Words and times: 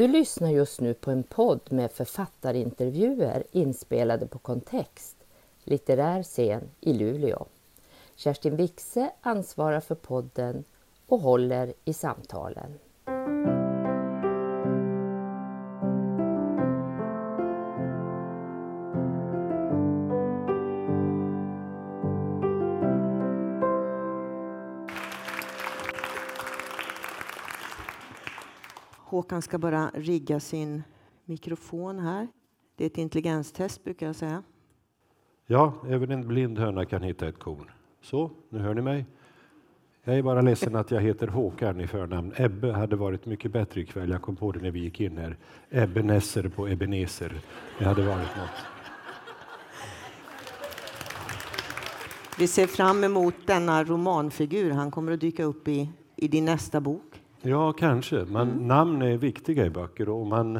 Du 0.00 0.08
lyssnar 0.08 0.50
just 0.50 0.80
nu 0.80 0.94
på 0.94 1.10
en 1.10 1.22
podd 1.22 1.60
med 1.70 1.92
författarintervjuer 1.92 3.44
inspelade 3.52 4.26
på 4.26 4.38
Kontext, 4.38 5.16
litterär 5.64 6.22
scen 6.22 6.70
i 6.80 6.92
Luleå. 6.92 7.46
Kerstin 8.16 8.56
Wixe 8.56 9.10
ansvarar 9.20 9.80
för 9.80 9.94
podden 9.94 10.64
och 11.06 11.20
håller 11.20 11.72
i 11.84 11.92
samtalen. 11.92 12.78
Håkan 29.30 29.42
ska 29.42 29.58
bara 29.58 29.90
rigga 29.94 30.40
sin 30.40 30.82
mikrofon 31.24 31.98
här. 31.98 32.28
Det 32.76 32.84
är 32.84 32.86
ett 32.86 32.98
intelligenstest 32.98 33.84
brukar 33.84 34.06
jag 34.06 34.16
säga. 34.16 34.42
Ja, 35.46 35.74
även 35.88 36.10
en 36.10 36.28
blind 36.28 36.58
höna 36.58 36.84
kan 36.84 37.02
hitta 37.02 37.28
ett 37.28 37.38
korn. 37.38 37.70
Så, 38.02 38.30
nu 38.48 38.58
hör 38.58 38.74
ni 38.74 38.82
mig. 38.82 39.06
Jag 40.04 40.18
är 40.18 40.22
bara 40.22 40.40
ledsen 40.40 40.76
att 40.76 40.90
jag 40.90 41.00
heter 41.00 41.26
Håkan 41.26 41.80
i 41.80 41.86
förnamn. 41.86 42.32
Ebbe 42.36 42.72
hade 42.72 42.96
varit 42.96 43.26
mycket 43.26 43.52
bättre 43.52 43.80
ikväll. 43.80 44.10
Jag 44.10 44.22
kom 44.22 44.36
på 44.36 44.52
det 44.52 44.60
när 44.60 44.70
vi 44.70 44.80
gick 44.80 45.00
in 45.00 45.18
här. 45.18 45.36
Ebbe 45.70 46.02
Nesser 46.02 46.48
på 46.48 46.68
Ebenezer. 46.68 47.40
Det 47.78 47.84
hade 47.84 48.02
varit 48.02 48.36
något. 48.36 48.64
Vi 52.38 52.46
ser 52.46 52.66
fram 52.66 53.04
emot 53.04 53.34
denna 53.46 53.84
romanfigur. 53.84 54.70
Han 54.70 54.90
kommer 54.90 55.12
att 55.12 55.20
dyka 55.20 55.44
upp 55.44 55.68
i, 55.68 55.90
i 56.16 56.28
din 56.28 56.44
nästa 56.44 56.80
bok. 56.80 57.09
Ja, 57.42 57.72
kanske. 57.72 58.24
Men 58.24 58.50
mm. 58.50 58.66
namn 58.66 59.02
är 59.02 59.16
viktiga 59.16 59.66
i 59.66 59.70
böcker 59.70 60.08
och 60.08 60.26
man, 60.26 60.56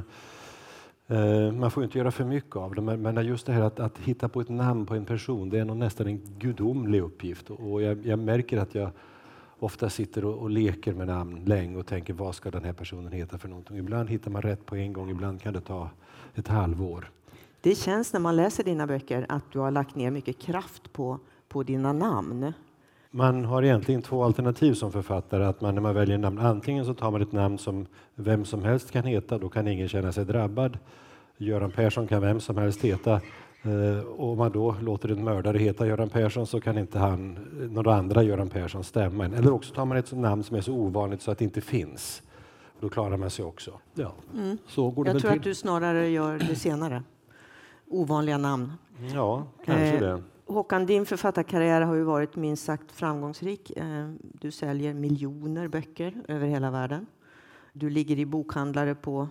eh, 1.07 1.53
man 1.53 1.71
får 1.71 1.85
inte 1.85 1.99
göra 1.99 2.11
för 2.11 2.25
mycket 2.25 2.57
av 2.57 2.75
det. 2.75 2.81
Men, 2.83 3.03
men 3.03 3.27
just 3.27 3.47
det 3.47 3.53
här 3.53 3.63
att, 3.63 3.81
att, 3.81 3.99
hitta 3.99 4.29
på 4.29 4.41
ett 4.41 4.49
namn 4.49 4.87
på 4.87 4.95
en 4.95 5.05
person, 5.05 5.51
det 5.51 5.59
är 5.59 5.65
nog 5.65 5.77
nästan 5.77 6.07
en 6.07 6.21
gudomlig 6.39 7.01
uppgift. 7.01 7.51
Och 7.51 7.83
jag, 7.83 8.07
jag 8.07 8.19
märker 8.19 8.59
att 8.59 8.75
jag 8.75 8.91
ofta 9.59 9.91
sitter 9.91 10.25
och, 10.25 10.39
och, 10.39 10.51
leker 10.51 10.95
med 10.95 11.07
namn 11.07 11.45
länge 11.45 11.77
och 11.77 11.87
tänker 11.87 12.15
vad 12.15 12.35
ska 12.35 12.51
den 12.51 12.65
här 12.65 12.73
personen 12.73 13.13
heta 13.13 13.39
för 13.39 13.49
någonting. 13.49 13.77
Ibland 13.77 14.11
hittar 14.11 14.31
man 14.31 14.43
rätt 14.43 14.67
på 14.67 14.77
en 14.77 14.93
gång, 14.93 15.11
ibland 15.11 15.43
kan 15.43 15.55
det 15.55 15.61
ta 15.61 15.91
ett 16.35 16.49
halvår. 16.49 17.11
Det 17.61 17.75
känns 17.75 18.13
när 18.13 18.21
man 18.21 18.37
läser 18.37 18.65
dina 18.65 18.87
böcker 18.87 19.27
att 19.29 19.45
du 19.53 19.59
har 19.59 19.71
lagt 19.71 19.95
ner 19.95 20.11
mycket 20.11 20.39
kraft 20.39 20.93
på, 20.93 21.19
på 21.49 21.63
dina 21.63 21.93
namn. 21.93 22.53
Man 23.11 23.45
har 23.45 23.63
egentligen 23.63 24.03
två 24.03 24.25
alternativ 24.25 24.75
som 24.75 24.93
författare. 24.93 25.45
Att 25.45 25.61
man 25.61 25.75
när 25.75 25.83
man 25.83 25.95
väljer 25.95 26.19
namn, 26.19 26.39
antingen 26.39 26.85
så 26.85 26.95
tar 26.95 27.11
man 27.11 27.23
ett 27.23 27.33
namn 27.33 27.59
som 27.59 27.87
vem 28.15 28.45
som 28.45 28.63
helst 28.65 28.91
kan 28.91 29.05
heta, 29.05 29.39
då 29.39 29.49
kan 29.49 29.69
ingen 29.69 29.89
känna 29.89 30.13
sig 30.13 30.25
drabbad. 30.25 30.79
Göran 31.37 31.71
Persson 31.71 32.07
kan 32.07 32.23
vem 32.23 32.41
som 32.41 32.57
helst 32.57 32.85
heta. 32.85 33.21
Eh, 33.63 34.05
och 34.17 34.33
om 34.33 34.39
man 34.39 34.53
då 34.53 34.77
låter 34.83 35.09
en 35.09 35.25
mördare 35.25 35.59
heta 35.59 35.87
Göran 35.87 36.09
Persson 36.09 36.47
så 36.47 36.61
kan 36.61 36.79
inte 36.79 36.99
han, 36.99 37.39
några 37.71 37.95
andra 37.95 38.23
Göran 38.23 38.49
Persson 38.49 38.85
stämma 38.85 39.25
en. 39.25 39.35
Eller 39.35 39.53
också 39.53 39.75
tar 39.75 39.85
man 39.85 39.97
ett 39.97 40.13
namn 40.13 40.43
som 40.43 40.57
är 40.57 40.61
så 40.61 40.73
ovanligt 40.73 41.23
så 41.23 41.31
att 41.31 41.39
det 41.39 41.45
inte 41.45 41.61
finns. 41.61 42.23
Då 42.81 42.89
klarar 42.89 43.17
man 43.17 43.31
sig 43.31 43.45
också. 43.45 43.71
Ja. 43.95 44.13
Mm. 44.35 44.59
Så 44.67 44.91
går 44.91 45.05
det 45.05 45.11
Jag 45.11 45.21
tror 45.21 45.31
till. 45.31 45.39
att 45.39 45.45
du 45.45 45.55
snarare 45.55 46.09
gör 46.09 46.39
det 46.39 46.57
senare. 46.57 47.03
Ovanliga 47.89 48.39
namn. 48.39 48.73
Ja, 49.15 49.47
kanske 49.65 49.93
eh, 49.95 50.01
det. 50.01 50.23
Håkan, 50.51 50.87
din 50.87 51.07
författarkarriär 51.07 51.81
har 51.81 51.95
ju 51.95 52.03
varit 52.03 52.37
minst 52.37 52.65
sagt 52.65 52.93
framgångsrik. 52.93 53.71
Eh, 53.77 54.11
du 54.21 54.51
säljer 54.51 54.95
miljoner 54.95 55.69
böcker 55.69 56.23
över 56.29 56.47
hela 56.47 56.71
världen. 56.71 57.07
Du 57.73 57.91
ligger 57.91 58.19
i 58.19 58.27
bokhandlare 58.27 58.95
på 58.95 59.29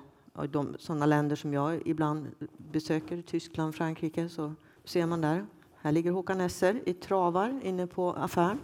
de, 0.50 0.76
sådana 0.80 1.06
länder 1.06 1.36
som 1.36 1.54
jag 1.54 1.88
ibland 1.88 2.28
besöker, 2.58 3.22
Tyskland, 3.22 3.76
Frankrike, 3.76 4.30
så 4.30 4.54
ser 4.84 5.06
man 5.06 5.22
där. 5.22 5.46
Här 5.82 5.92
ligger 5.92 6.12
Håkan 6.12 6.42
Esser 6.42 6.82
i 6.86 6.94
travar 6.94 7.60
inne 7.64 7.88
på 7.88 8.14
affären. 8.14 8.60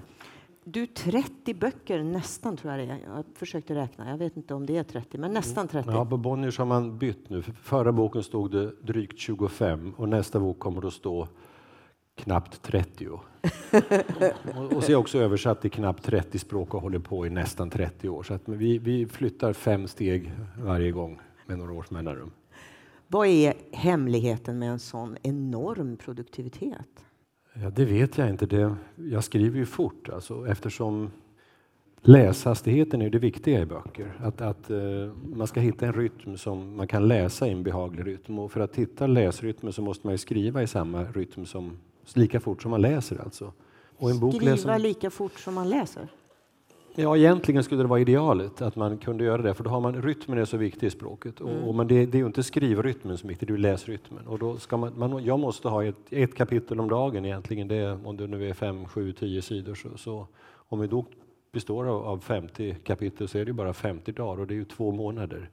Du, 0.63 0.87
30 0.87 1.53
böcker 1.53 2.03
nästan 2.03 2.57
tror 2.57 2.73
jag 2.73 2.87
det 2.87 2.93
är. 2.93 2.99
Jag 3.15 3.25
försökte 3.33 3.75
räkna, 3.75 4.09
jag 4.09 4.17
vet 4.17 4.37
inte 4.37 4.53
om 4.53 4.65
det 4.65 4.77
är 4.77 4.83
30, 4.83 5.17
men 5.17 5.33
nästan 5.33 5.67
30. 5.67 5.89
Ja, 5.91 6.05
på 6.05 6.17
Bonniers 6.17 6.57
har 6.57 6.65
man 6.65 6.97
bytt 6.97 7.29
nu. 7.29 7.41
Förra 7.41 7.91
boken 7.91 8.23
stod 8.23 8.51
det 8.51 8.71
drygt 8.81 9.19
25 9.19 9.93
och 9.97 10.09
nästa 10.09 10.39
bok 10.39 10.59
kommer 10.59 10.87
att 10.87 10.93
stå 10.93 11.27
knappt 12.15 12.61
30. 12.61 13.07
och 14.75 14.83
så 14.83 14.91
är 14.91 14.95
också 14.95 15.17
översatt 15.17 15.61
till 15.61 15.71
knappt 15.71 16.03
30 16.03 16.39
språk 16.39 16.73
och 16.73 16.81
håller 16.81 16.99
på 16.99 17.27
i 17.27 17.29
nästan 17.29 17.69
30 17.69 18.09
år. 18.09 18.23
Så 18.23 18.33
att 18.33 18.41
vi, 18.45 18.77
vi 18.77 19.05
flyttar 19.05 19.53
fem 19.53 19.87
steg 19.87 20.31
varje 20.57 20.91
gång 20.91 21.19
med 21.45 21.57
några 21.57 21.73
års 21.73 21.91
mellanrum. 21.91 22.31
Vad 23.07 23.27
är 23.27 23.53
hemligheten 23.71 24.59
med 24.59 24.69
en 24.69 24.79
sån 24.79 25.17
enorm 25.23 25.97
produktivitet? 25.97 27.05
Ja, 27.53 27.69
det 27.69 27.85
vet 27.85 28.17
jag 28.17 28.29
inte. 28.29 28.45
Det, 28.45 28.75
jag 28.95 29.23
skriver 29.23 29.57
ju 29.57 29.65
fort 29.65 30.09
alltså, 30.09 30.47
eftersom 30.47 31.11
läshastigheten 32.01 33.01
är 33.01 33.09
det 33.09 33.19
viktiga 33.19 33.61
i 33.61 33.65
böcker. 33.65 34.13
Att, 34.19 34.41
att 34.41 34.71
uh, 34.71 35.13
man 35.35 35.47
ska 35.47 35.59
hitta 35.59 35.85
en 35.85 35.93
rytm 35.93 36.37
som 36.37 36.75
man 36.75 36.87
kan 36.87 37.07
läsa 37.07 37.47
i 37.47 37.51
en 37.51 37.63
behaglig 37.63 38.07
rytm. 38.07 38.39
Och 38.39 38.51
för 38.51 38.59
att 38.59 38.75
hitta 38.75 39.07
läsrytmen 39.07 39.73
så 39.73 39.81
måste 39.81 40.07
man 40.07 40.17
skriva 40.17 40.63
i 40.63 40.67
samma 40.67 41.03
rytm 41.03 41.45
som 41.45 41.77
lika 42.13 42.39
fort 42.39 42.61
som 42.61 42.71
man 42.71 42.81
läser 42.81 43.21
alltså. 43.23 43.53
Och 43.97 44.09
en 44.09 44.19
bok 44.19 44.35
Skriva 44.35 44.51
läser... 44.51 44.79
lika 44.79 45.09
fort 45.09 45.39
som 45.39 45.53
man 45.53 45.69
läser? 45.69 46.07
Ja, 46.97 47.17
egentligen 47.17 47.63
skulle 47.63 47.83
det 47.83 47.87
vara 47.87 47.99
idealet 47.99 48.61
att 48.61 48.75
man 48.75 48.97
kunde 48.97 49.23
göra 49.23 49.41
det, 49.41 49.53
för 49.53 49.63
då 49.63 49.69
har 49.69 49.81
man 49.81 50.01
rytmen 50.01 50.37
är 50.37 50.45
så 50.45 50.57
viktig 50.57 50.87
i 50.87 50.89
språket. 50.89 51.39
Mm. 51.39 51.63
Och, 51.63 51.75
men 51.75 51.87
det, 51.87 52.05
det, 52.05 52.17
är 52.17 52.19
ju 52.19 52.25
inte 52.25 52.43
skrivrytmen 52.43 53.17
som 53.17 53.29
är 53.29 53.31
viktig, 53.31 53.47
det 53.47 53.53
är 53.53 53.57
läsrytmen. 53.57 54.27
Och 54.27 54.39
då 54.39 54.57
ska 54.57 54.77
man, 54.77 54.93
man, 54.99 55.25
jag 55.25 55.39
måste 55.39 55.67
ha 55.67 55.85
ett, 55.85 55.95
ett 56.09 56.35
kapitel 56.35 56.79
om 56.79 56.89
dagen 56.89 57.25
egentligen, 57.25 57.67
det, 57.67 57.99
om 58.03 58.17
det 58.17 58.27
nu 58.27 58.49
är 58.49 58.53
fem, 58.53 58.85
sju, 58.85 59.13
tio 59.13 59.41
sidor. 59.41 59.75
Så, 59.75 59.97
så 59.97 60.27
om 60.55 60.79
vi 60.79 60.87
då 60.87 61.05
består 61.51 61.85
av, 61.85 62.05
av 62.05 62.19
50 62.19 62.75
kapitel 62.83 63.27
så 63.27 63.37
är 63.37 63.45
det 63.45 63.53
bara 63.53 63.73
50 63.73 64.11
dagar 64.11 64.41
och 64.41 64.47
det 64.47 64.53
är 64.53 64.55
ju 64.55 64.65
två 64.65 64.91
månader. 64.91 65.49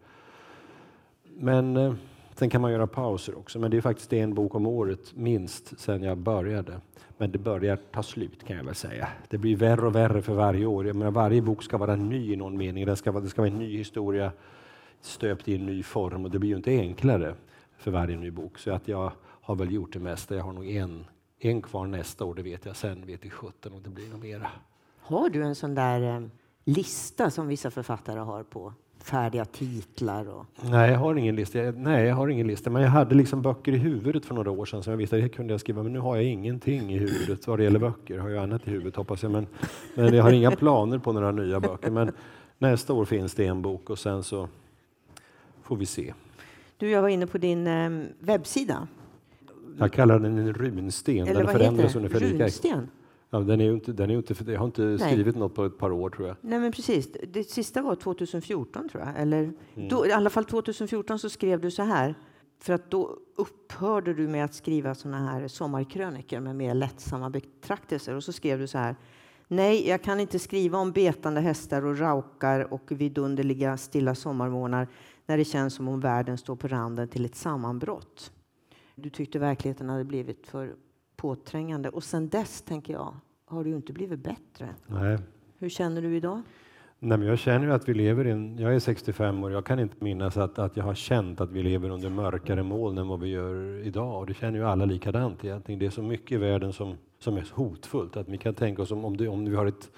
Men 1.22 1.76
eh, 1.76 1.94
Sen 2.34 2.50
kan 2.50 2.60
man 2.60 2.72
göra 2.72 2.87
pauser 2.87 3.38
också, 3.38 3.59
men 3.59 3.70
det 3.70 3.76
är 3.76 3.81
faktiskt 3.81 4.12
en 4.12 4.34
bok 4.34 4.54
om 4.54 4.66
året 4.66 5.16
minst 5.16 5.81
sen 5.81 6.03
jag 6.03 6.19
började. 6.19 6.81
Men 7.19 7.32
det 7.32 7.38
börjar 7.38 7.76
ta 7.76 8.03
slut 8.03 8.44
kan 8.47 8.56
jag 8.56 8.65
väl 8.65 8.75
säga. 8.75 9.09
Det 9.28 9.38
blir 9.38 9.56
värre 9.56 9.87
och 9.87 9.94
värre 9.94 10.22
för 10.22 10.34
varje 10.34 10.66
år. 10.66 10.87
Jag 10.87 10.97
menar, 10.97 11.10
varje 11.10 11.43
bok 11.43 11.62
ska 11.62 11.78
vara 11.78 11.97
ny 11.97 12.32
i 12.32 12.37
någon 12.37 12.56
mening. 12.56 12.87
Det 12.87 12.97
ska, 12.97 13.12
vara, 13.12 13.25
det 13.25 13.28
ska 13.28 13.43
vara 13.43 13.50
en 13.50 13.59
ny 13.59 13.76
historia 13.76 14.32
stöpt 15.00 15.48
i 15.48 15.54
en 15.54 15.66
ny 15.66 15.82
form 15.82 16.25
och 16.25 16.31
det 16.31 16.38
blir 16.38 16.50
ju 16.50 16.56
inte 16.56 16.70
enklare 16.70 17.34
för 17.76 17.91
varje 17.91 18.16
ny 18.16 18.31
bok. 18.31 18.59
Så 18.59 18.70
att 18.72 18.88
jag 18.88 19.12
har 19.20 19.54
väl 19.54 19.72
gjort 19.72 19.93
det 19.93 19.99
mesta. 19.99 20.34
Jag 20.34 20.44
har 20.44 20.53
nog 20.53 20.70
en, 20.70 21.04
en 21.38 21.62
kvar 21.62 21.87
nästa 21.87 22.25
år, 22.25 22.34
det 22.34 22.43
vet 22.43 22.66
jag. 22.66 22.76
Sen 22.76 23.06
vet 23.06 23.25
jag 23.25 23.32
17 23.32 23.72
om 23.72 23.82
det 23.82 23.91
blir 23.91 24.09
något 24.09 24.22
mera. 24.22 24.50
Har 24.99 25.28
du 25.28 25.43
en 25.43 25.54
sån 25.54 25.75
där 25.75 26.16
eh, 26.16 26.28
lista 26.64 27.31
som 27.31 27.49
vissa 27.49 27.70
författare 27.70 28.20
har 28.20 28.43
på 28.43 28.72
färdiga 29.04 29.44
titlar? 29.44 30.28
Och... 30.28 30.46
Nej, 30.70 30.90
jag 30.90 30.98
har 30.98 31.14
ingen 31.14 31.36
lista. 31.36 31.58
Nej, 31.58 32.06
jag 32.06 32.14
har 32.14 32.28
ingen 32.28 32.46
lista. 32.46 32.70
Men 32.70 32.82
jag 32.82 32.90
hade 32.90 33.14
liksom 33.14 33.42
böcker 33.42 33.72
i 33.72 33.76
huvudet 33.76 34.24
för 34.24 34.34
några 34.34 34.50
år 34.50 34.64
sedan 34.64 34.82
som 34.82 34.90
jag 34.90 34.98
visste 34.98 35.16
att 35.16 35.22
det 35.22 35.28
kunde 35.28 35.52
jag 35.52 35.60
skriva. 35.60 35.82
Men 35.82 35.92
nu 35.92 35.98
har 35.98 36.16
jag 36.16 36.24
ingenting 36.24 36.92
i 36.92 36.98
huvudet 36.98 37.46
vad 37.46 37.58
det 37.58 37.64
gäller 37.64 37.78
böcker. 37.78 38.14
Jag 38.14 38.22
har 38.22 38.28
ju 38.28 38.38
annat 38.38 38.68
i 38.68 38.70
huvudet 38.70 38.96
hoppas 38.96 39.22
jag. 39.22 39.32
Men, 39.32 39.46
men 39.94 40.14
jag 40.14 40.22
har 40.22 40.32
inga 40.32 40.50
planer 40.50 40.98
på 40.98 41.12
några 41.12 41.30
nya 41.32 41.60
böcker. 41.60 41.90
Men 41.90 42.12
nästa 42.58 42.92
år 42.92 43.04
finns 43.04 43.34
det 43.34 43.46
en 43.46 43.62
bok 43.62 43.90
och 43.90 43.98
sen 43.98 44.22
så 44.22 44.48
får 45.62 45.76
vi 45.76 45.86
se. 45.86 46.14
Du, 46.76 46.90
jag 46.90 47.02
var 47.02 47.08
inne 47.08 47.26
på 47.26 47.38
din 47.38 47.66
eh, 47.66 48.06
webbsida. 48.19 48.88
Jag 49.78 49.92
kallar 49.92 50.19
den 50.19 50.38
en 50.38 50.54
runsten. 50.54 51.19
Eller 51.19 51.34
den 51.34 51.46
vad 51.46 51.62
heter 51.62 52.00
det? 52.00 52.44
Runsten? 52.44 52.88
Ja, 53.34 53.41
den 53.41 53.60
är 53.60 53.72
inte, 53.72 53.93
den 53.93 54.10
är 54.10 54.16
inte, 54.16 54.53
jag 54.53 54.59
har 54.59 54.66
inte 54.66 54.82
Nej. 54.82 54.98
skrivit 54.98 55.37
något 55.37 55.54
på 55.54 55.65
ett 55.65 55.78
par 55.78 55.93
år 55.93 56.10
tror 56.10 56.28
jag. 56.28 56.37
Nej, 56.41 56.59
men 56.59 56.72
precis. 56.72 57.09
Det 57.28 57.44
sista 57.44 57.82
var 57.82 57.94
2014 57.94 58.88
tror 58.88 59.04
jag. 59.04 59.20
Eller, 59.20 59.38
mm. 59.75 59.88
då, 59.88 60.06
I 60.06 60.12
alla 60.12 60.31
fall 60.31 60.44
2014 60.44 61.19
så 61.19 61.31
skrev 61.31 61.61
du 61.61 61.70
så 61.70 61.82
här. 61.82 62.14
För 62.58 62.73
att 62.73 62.90
då 62.90 63.17
upphörde 63.37 64.14
du 64.14 64.29
med 64.29 64.44
att 64.44 64.55
skriva 64.55 64.94
såna 64.94 65.19
här 65.19 65.49
sommarkrönikor 65.49 66.40
med 66.40 66.56
mer 66.56 66.75
lättsamma 66.75 67.31
betraktelser. 67.31 68.14
Och 68.14 68.25
så 68.25 68.32
skrev 68.32 68.58
du 68.58 68.67
så 68.67 68.79
här. 68.79 68.96
Nej, 69.49 69.88
jag 69.88 70.02
kan 70.02 70.20
inte 70.20 70.38
skriva 70.38 70.78
om 70.78 70.93
betande 70.93 71.40
hästar 71.40 71.85
och 71.85 71.99
raukar 71.99 72.73
och 72.73 72.93
vidunderliga 72.93 73.76
stilla 73.76 74.14
sommarmånar 74.14 74.88
när 75.26 75.38
det 75.38 75.44
känns 75.44 75.75
som 75.75 75.88
om 75.88 76.00
världen 76.00 76.38
står 76.38 76.56
på 76.56 76.69
randen 76.69 77.08
till 77.08 77.25
ett 77.25 77.37
sammanbrott. 77.37 78.32
Du 78.94 79.11
tyckte 79.11 79.38
verkligheten 79.38 79.88
hade 79.88 80.05
blivit 80.05 80.46
för 80.46 80.75
påträngande. 81.17 81.88
Och 81.88 82.05
sen 82.05 82.29
dess, 82.29 82.62
tänker 82.62 82.93
jag, 82.93 83.14
har 83.44 83.64
du 83.64 83.70
inte 83.70 83.93
blivit 83.93 84.20
bättre. 84.20 84.69
Nej. 84.87 85.19
Hur 85.59 85.69
känner 85.69 86.03
du 86.03 86.17
idag? 86.17 86.43
Nej, 86.99 87.19
men 87.19 87.29
jag 87.29 87.38
känner 87.38 87.69
att 87.69 87.88
vi 87.88 87.94
lever 87.94 88.26
i 88.26 88.31
en, 88.31 88.59
jag 88.59 88.75
är 88.75 88.79
65 88.79 89.44
år, 89.44 89.53
jag 89.53 89.67
kan 89.67 89.81
inte 89.81 89.94
minnas 89.99 90.37
att, 90.37 90.59
att 90.59 90.76
jag 90.76 90.85
har 90.85 90.94
känt 90.94 91.41
att 91.41 91.50
vi 91.50 91.62
lever 91.62 91.91
under 91.91 92.11
mörkare 92.11 92.62
moln 92.62 92.99
än 92.99 93.09
vad 93.09 93.20
vi 93.20 93.29
gör 93.29 93.87
idag. 93.87 94.20
Och 94.20 94.26
det 94.26 94.35
känner 94.35 94.59
ju 94.59 94.64
alla 94.64 94.85
likadant 94.85 95.44
egentligen. 95.44 95.79
Det 95.79 95.87
är 95.87 95.91
så 95.91 96.03
mycket 96.03 96.32
i 96.32 96.37
världen 96.37 96.73
som, 96.73 96.94
som 97.19 97.37
är 97.37 97.47
hotfullt 97.53 98.17
att 98.17 98.29
vi 98.29 98.38
kan 98.38 98.55
tänka 98.55 98.82
oss 98.82 98.91
om, 98.91 99.05
om, 99.05 99.17
det, 99.17 99.29
om 99.29 99.44
vi 99.44 99.56
har 99.56 99.67
ett 99.67 99.91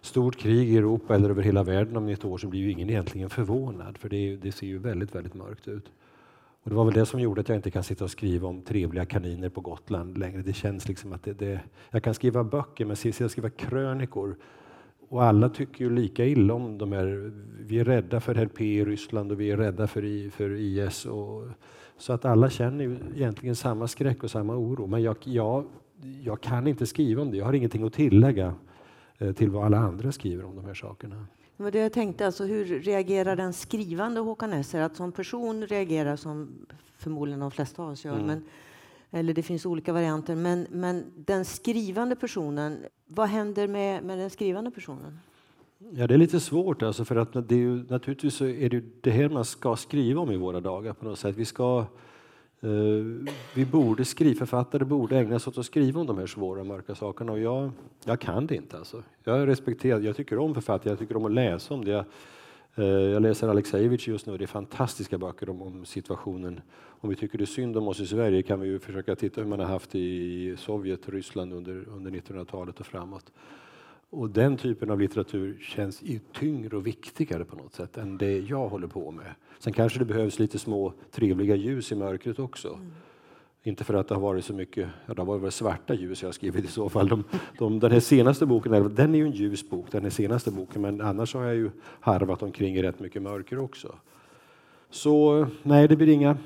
stort 0.00 0.36
krig 0.36 0.68
i 0.68 0.76
Europa 0.76 1.14
eller 1.14 1.30
över 1.30 1.42
hela 1.42 1.62
världen 1.62 1.96
om 1.96 2.08
ett 2.08 2.24
år 2.24 2.38
så 2.38 2.46
blir 2.46 2.60
ju 2.60 2.70
ingen 2.70 2.90
egentligen 2.90 3.30
förvånad 3.30 3.98
för 3.98 4.08
det, 4.08 4.36
det, 4.36 4.52
ser 4.52 4.66
ju 4.66 4.78
väldigt, 4.78 5.14
väldigt 5.14 5.34
mörkt 5.34 5.68
ut. 5.68 5.90
Och 6.66 6.70
det 6.70 6.76
var 6.76 6.84
väl 6.84 6.94
det 6.94 7.06
som 7.06 7.20
gjorde 7.20 7.40
att 7.40 7.48
jag 7.48 7.58
inte 7.58 7.70
kan 7.70 7.84
sitta 7.84 8.04
och 8.04 8.10
skriva 8.10 8.48
om 8.48 8.62
trevliga 8.62 9.04
kaniner 9.04 9.48
på 9.48 9.60
Gotland 9.60 10.18
längre. 10.18 10.42
Det 10.42 10.52
känns 10.52 10.88
liksom 10.88 11.12
att 11.12 11.22
det, 11.22 11.32
det 11.32 11.60
jag 11.90 12.02
kan 12.02 12.14
skriva 12.14 12.44
böcker 12.44 12.84
men 12.84 12.96
sitta 12.96 13.24
och 13.24 13.30
skriva 13.30 13.50
krönikor 13.50 14.36
och 15.08 15.24
alla 15.24 15.48
tycker 15.48 15.84
ju 15.84 15.90
lika 15.90 16.24
illa 16.24 16.54
om 16.54 16.78
de 16.78 16.92
här. 16.92 17.32
Vi 17.60 17.78
är 17.78 17.84
rädda 17.84 18.20
för 18.20 18.34
RP 18.34 18.60
i 18.60 18.84
Ryssland 18.84 19.32
och 19.32 19.40
vi 19.40 19.50
är 19.50 19.56
rädda 19.56 19.86
för, 19.86 20.04
I, 20.04 20.30
för 20.30 20.50
IS. 20.50 21.06
Och, 21.06 21.48
så 21.98 22.12
att 22.12 22.24
alla 22.24 22.50
känner 22.50 22.84
ju 22.84 22.96
egentligen 23.14 23.56
samma 23.56 23.88
skräck 23.88 24.24
och 24.24 24.30
samma 24.30 24.56
oro. 24.56 24.86
Men 24.86 25.02
jag, 25.02 25.16
jag, 25.24 25.64
jag 26.22 26.40
kan 26.40 26.66
inte 26.66 26.86
skriva 26.86 27.22
om 27.22 27.30
det. 27.30 27.36
Jag 27.36 27.44
har 27.44 27.52
ingenting 27.52 27.82
att 27.82 27.92
tillägga 27.92 28.54
eh, 29.18 29.32
till 29.32 29.50
vad 29.50 29.64
alla 29.64 29.78
andra 29.78 30.12
skriver 30.12 30.44
om 30.44 30.56
de 30.56 30.64
här 30.64 30.74
sakerna. 30.74 31.26
Men 31.56 31.72
det 31.72 31.78
jag 31.78 31.92
tänkte, 31.92 32.26
alltså, 32.26 32.44
hur 32.44 32.64
reagerar 32.64 33.36
den 33.36 33.52
skrivande 33.52 34.20
Håkan 34.20 34.52
Esser? 34.52 34.80
Att 34.80 34.96
som 34.96 35.12
person 35.12 35.66
reagerar 35.66 36.16
som 36.16 36.66
förmodligen 36.98 37.40
de 37.40 37.50
flesta 37.50 37.82
av 37.82 37.90
oss 37.90 38.04
gör. 38.04 38.14
Mm. 38.14 38.26
Men, 38.26 38.44
eller 39.10 39.34
det 39.34 39.42
finns 39.42 39.66
olika 39.66 39.92
varianter. 39.92 40.34
Men, 40.34 40.66
men 40.70 41.04
den 41.16 41.44
skrivande 41.44 42.16
personen, 42.16 42.78
vad 43.06 43.28
händer 43.28 43.68
med, 43.68 44.04
med 44.04 44.18
den 44.18 44.30
skrivande 44.30 44.70
personen? 44.70 45.18
Ja, 45.78 46.06
det 46.06 46.14
är 46.14 46.18
lite 46.18 46.40
svårt 46.40 46.82
alltså 46.82 47.04
för 47.04 47.16
att 47.16 47.32
det 47.48 47.54
är 47.54 47.58
ju, 47.58 47.84
naturligtvis 47.88 48.34
så 48.34 48.46
är 48.46 48.70
det 48.70 48.84
det 49.00 49.10
här 49.10 49.28
man 49.28 49.44
ska 49.44 49.76
skriva 49.76 50.20
om 50.20 50.30
i 50.30 50.36
våra 50.36 50.60
dagar 50.60 50.92
på 50.92 51.04
något 51.04 51.18
sätt. 51.18 51.36
Vi 51.36 51.44
ska 51.44 51.86
Eh, 52.60 53.30
vi 53.54 53.64
borde 53.64 54.04
skriva, 54.04 54.38
författare 54.38 54.84
borde 54.84 55.18
ägna 55.18 55.38
sig 55.38 55.50
åt 55.50 55.58
att 55.58 55.66
skriva 55.66 56.00
om 56.00 56.06
de 56.06 56.18
här 56.18 56.26
svåra 56.26 56.64
mörka 56.64 56.94
sakerna 56.94 57.32
och 57.32 57.38
jag, 57.38 57.70
jag 58.04 58.20
kan 58.20 58.46
det 58.46 58.54
inte 58.54 58.78
alltså. 58.78 59.02
Jag 59.24 59.48
respekterar, 59.48 60.00
jag 60.00 60.16
tycker 60.16 60.38
om 60.38 60.54
författare, 60.54 60.90
jag 60.90 60.98
tycker 60.98 61.16
om 61.16 61.24
att 61.24 61.32
läsa 61.32 61.74
om 61.74 61.84
det. 61.84 61.90
Jag, 61.90 62.04
eh, 62.74 62.84
jag 62.84 63.22
läser 63.22 63.48
Aleksejevitj 63.48 64.10
just 64.10 64.26
nu, 64.26 64.36
det 64.36 64.44
är 64.44 64.46
fantastiska 64.46 65.18
böcker 65.18 65.50
om, 65.50 65.62
om, 65.62 65.84
situationen. 65.84 66.60
Om 67.00 67.10
vi 67.10 67.16
tycker 67.16 67.38
det 67.38 67.44
är 67.44 67.46
synd 67.46 67.76
om 67.76 67.88
oss 67.88 68.00
i 68.00 68.06
Sverige 68.06 68.42
kan 68.42 68.60
vi 68.60 68.68
ju 68.68 68.78
försöka 68.78 69.16
titta 69.16 69.40
hur 69.40 69.48
man 69.48 69.60
har 69.60 69.66
haft 69.66 69.90
det 69.90 69.98
i 69.98 70.56
Sovjet 70.58 71.08
Ryssland 71.08 71.52
under, 71.52 71.88
under 71.88 72.10
1900-talet 72.10 72.80
och 72.80 72.86
framåt. 72.86 73.32
Och 74.10 74.30
den 74.30 74.56
typen 74.56 74.90
av 74.90 75.00
litteratur 75.00 75.58
känns 75.60 76.02
ju 76.02 76.18
tyngre 76.32 76.76
och 76.76 76.86
viktigare 76.86 77.44
på 77.44 77.56
något 77.56 77.74
sätt 77.74 77.96
än 77.96 78.18
det 78.18 78.38
jag 78.38 78.68
håller 78.68 78.86
på 78.86 79.10
med. 79.10 79.34
Sen 79.58 79.72
kanske 79.72 79.98
det 79.98 80.04
behövs 80.04 80.38
lite 80.38 80.58
små 80.58 80.92
trevliga 81.10 81.54
ljus 81.54 81.92
i 81.92 81.94
mörkret 81.94 82.38
också. 82.38 82.68
Mm. 82.68 82.92
Inte 83.62 83.84
för 83.84 83.94
att 83.94 84.08
det 84.08 84.14
har 84.14 84.22
varit 84.22 84.44
så 84.44 84.54
mycket, 84.54 84.88
ja, 85.06 85.14
det 85.14 85.22
har 85.22 85.38
varit 85.38 85.54
svarta 85.54 85.94
ljus 85.94 86.22
jag 86.22 86.28
har 86.28 86.32
skrivit 86.32 86.64
i 86.64 86.68
så 86.68 86.88
fall. 86.88 87.08
De, 87.08 87.24
de, 87.58 87.80
den 87.80 87.92
här 87.92 88.00
senaste 88.00 88.46
boken, 88.46 88.94
den 88.94 89.14
är 89.14 89.18
ju 89.18 89.24
en 89.24 89.32
ljus 89.32 89.70
bok, 89.70 89.92
den 89.92 90.02
här 90.02 90.10
senaste 90.10 90.50
boken, 90.50 90.82
men 90.82 91.00
annars 91.00 91.34
har 91.34 91.44
jag 91.44 91.54
ju 91.54 91.70
harvat 92.00 92.42
omkring 92.42 92.76
i 92.76 92.82
rätt 92.82 93.00
mycket 93.00 93.22
mörker 93.22 93.58
också. 93.58 93.94
Så 94.90 95.46
nej, 95.62 95.88
det 95.88 95.96
blir 95.96 96.08
inga 96.08 96.38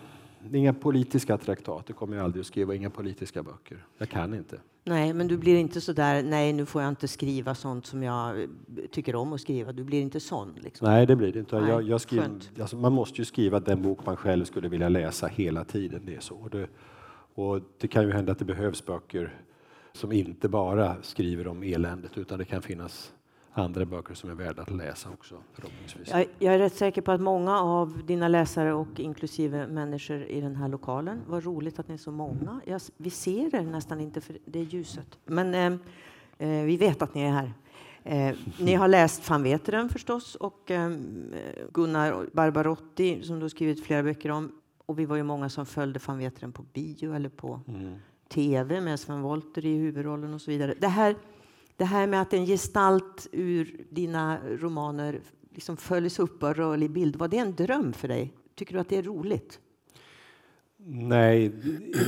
inga 0.53 0.73
politiska 0.73 1.39
traktat, 1.39 1.87
det 1.87 1.93
kommer 1.93 2.17
jag 2.17 2.25
aldrig 2.25 2.41
att 2.41 2.47
skriva, 2.47 2.75
inga 2.75 2.91
politiska 2.91 3.43
böcker. 3.43 3.87
Jag 3.99 4.09
kan 4.09 4.35
inte. 4.35 4.61
Nej, 4.85 5.15
men 5.15 5.29
du 5.29 5.37
blir 5.37 5.57
inte 5.57 5.81
så 5.81 5.93
där, 5.93 6.23
nej 6.23 6.53
nu 6.53 6.67
får 6.67 6.83
jag 6.83 6.89
inte 6.89 7.09
skriva 7.09 7.55
sånt 7.55 7.87
som 7.87 8.03
jag 8.03 8.47
tycker 8.91 9.17
om 9.17 9.33
att 9.33 9.41
skriva. 9.41 9.73
Du 9.73 9.85
blir 9.85 10.01
inte 10.01 10.21
sån? 10.21 10.55
Liksom. 10.57 10.89
Nej, 10.89 11.07
det 11.07 11.17
blir 11.17 11.33
det 11.33 11.39
inte. 11.39 11.61
Nej, 11.61 11.71
jag, 11.71 11.83
jag 11.83 12.01
skriver, 12.01 12.31
alltså, 12.61 12.77
man 12.77 12.93
måste 12.93 13.19
ju 13.19 13.25
skriva 13.25 13.61
den 13.61 13.83
bok 13.83 14.07
man 14.07 14.17
själv 14.17 14.45
skulle 14.45 14.69
vilja 14.69 14.89
läsa 14.89 15.27
hela 15.27 15.65
tiden. 15.65 16.03
Det 16.07 16.15
är 16.15 16.21
så. 16.21 16.49
Det, 16.49 16.69
och 17.35 17.61
det 17.81 17.89
kan 17.89 18.05
ju 18.05 18.13
hända 18.13 18.33
att 18.33 18.39
det 18.39 18.45
behövs 18.45 18.87
böcker 18.87 19.35
som 19.93 20.13
inte 20.13 20.49
bara 20.49 20.97
skriver 21.03 21.47
om 21.49 21.63
eländet 21.63 22.19
utan 22.19 22.39
det 22.39 22.45
kan 22.45 22.63
finnas 22.63 23.13
andra 23.53 23.85
böcker 23.85 24.15
som 24.15 24.31
är 24.31 24.35
värda 24.35 24.63
att 24.63 24.71
läsa 24.71 25.09
också 25.11 25.43
förhoppningsvis. 25.53 26.09
Jag, 26.11 26.27
jag, 26.39 26.55
är 26.55 26.59
rätt 26.59 26.75
säker 26.75 27.03
på 27.03 27.13
att 27.13 27.21
många 27.21 27.61
av 27.61 28.03
dina 28.07 28.29
läsare 28.29 28.73
och 28.73 29.01
inklusive 29.01 29.67
människor 29.67 30.23
i 30.23 30.41
den 30.41 30.57
här 30.57 30.69
lokalen, 30.69 31.21
vad 31.27 31.45
roligt 31.45 31.79
att 31.79 31.89
ni 31.89 31.95
är 31.95 31.99
så 31.99 32.13
många. 32.13 32.61
Jag, 32.65 32.81
vi 32.97 33.11
ser 33.11 33.55
er 33.55 33.63
nästan 33.63 34.01
inte 34.01 34.21
för 34.21 34.39
det 34.45 34.59
är 34.59 34.65
ljuset. 34.65 35.19
Men 35.25 35.55
eh, 35.55 35.79
eh, 36.49 36.65
vi 36.65 36.77
vet 36.77 37.03
att 37.03 37.15
ni 37.15 37.23
är 37.23 37.31
här. 37.31 37.53
Eh, 38.05 38.37
ni 38.59 38.75
har 38.75 38.89
läst 38.89 39.31
Van 39.31 39.43
Veteren 39.43 39.89
förstås 39.89 40.35
och 40.35 40.71
eh, 40.71 40.91
Gunnar 41.73 42.27
Barbarotti 42.33 43.23
som 43.23 43.37
du 43.37 43.45
har 43.45 43.49
skrivit 43.49 43.85
flera 43.85 44.03
böcker 44.03 44.31
om. 44.31 44.53
Och 44.87 44.99
vi 44.99 45.05
var 45.05 45.17
ju 45.17 45.23
många 45.23 45.49
som 45.49 45.67
följde 45.67 46.01
Van 46.07 46.19
Veteren 46.19 46.53
på 46.53 46.63
bio 46.63 47.15
eller 47.15 47.29
på 47.29 47.61
mm. 47.69 47.95
tv 48.29 48.81
med 48.81 49.01
Sven 49.01 49.23
Wollter 49.23 49.67
i 49.67 49.77
huvudrollen 49.77 50.35
och 50.35 50.41
så 50.41 50.51
vidare. 50.51 50.75
Det 50.79 50.89
här 50.89 51.17
det 51.81 51.87
här 51.87 52.07
med 52.07 52.23
att 52.23 52.33
en 52.33 52.47
gestalt 52.47 53.29
ur 53.33 53.85
dina 53.91 54.39
romaner 54.49 55.21
liksom 55.55 55.77
följs 55.77 56.19
upp 56.19 56.43
av 56.43 56.55
rörlig 56.55 56.91
bild, 56.91 57.17
var 57.17 57.29
det 57.29 57.39
en 57.39 57.55
dröm 57.55 57.93
för 57.93 58.09
dig? 58.09 58.33
Tycker 58.55 58.75
du 58.75 58.81
att 58.81 58.89
det 58.89 58.97
är 58.97 59.03
roligt? 59.03 59.59
Nej, 60.87 61.53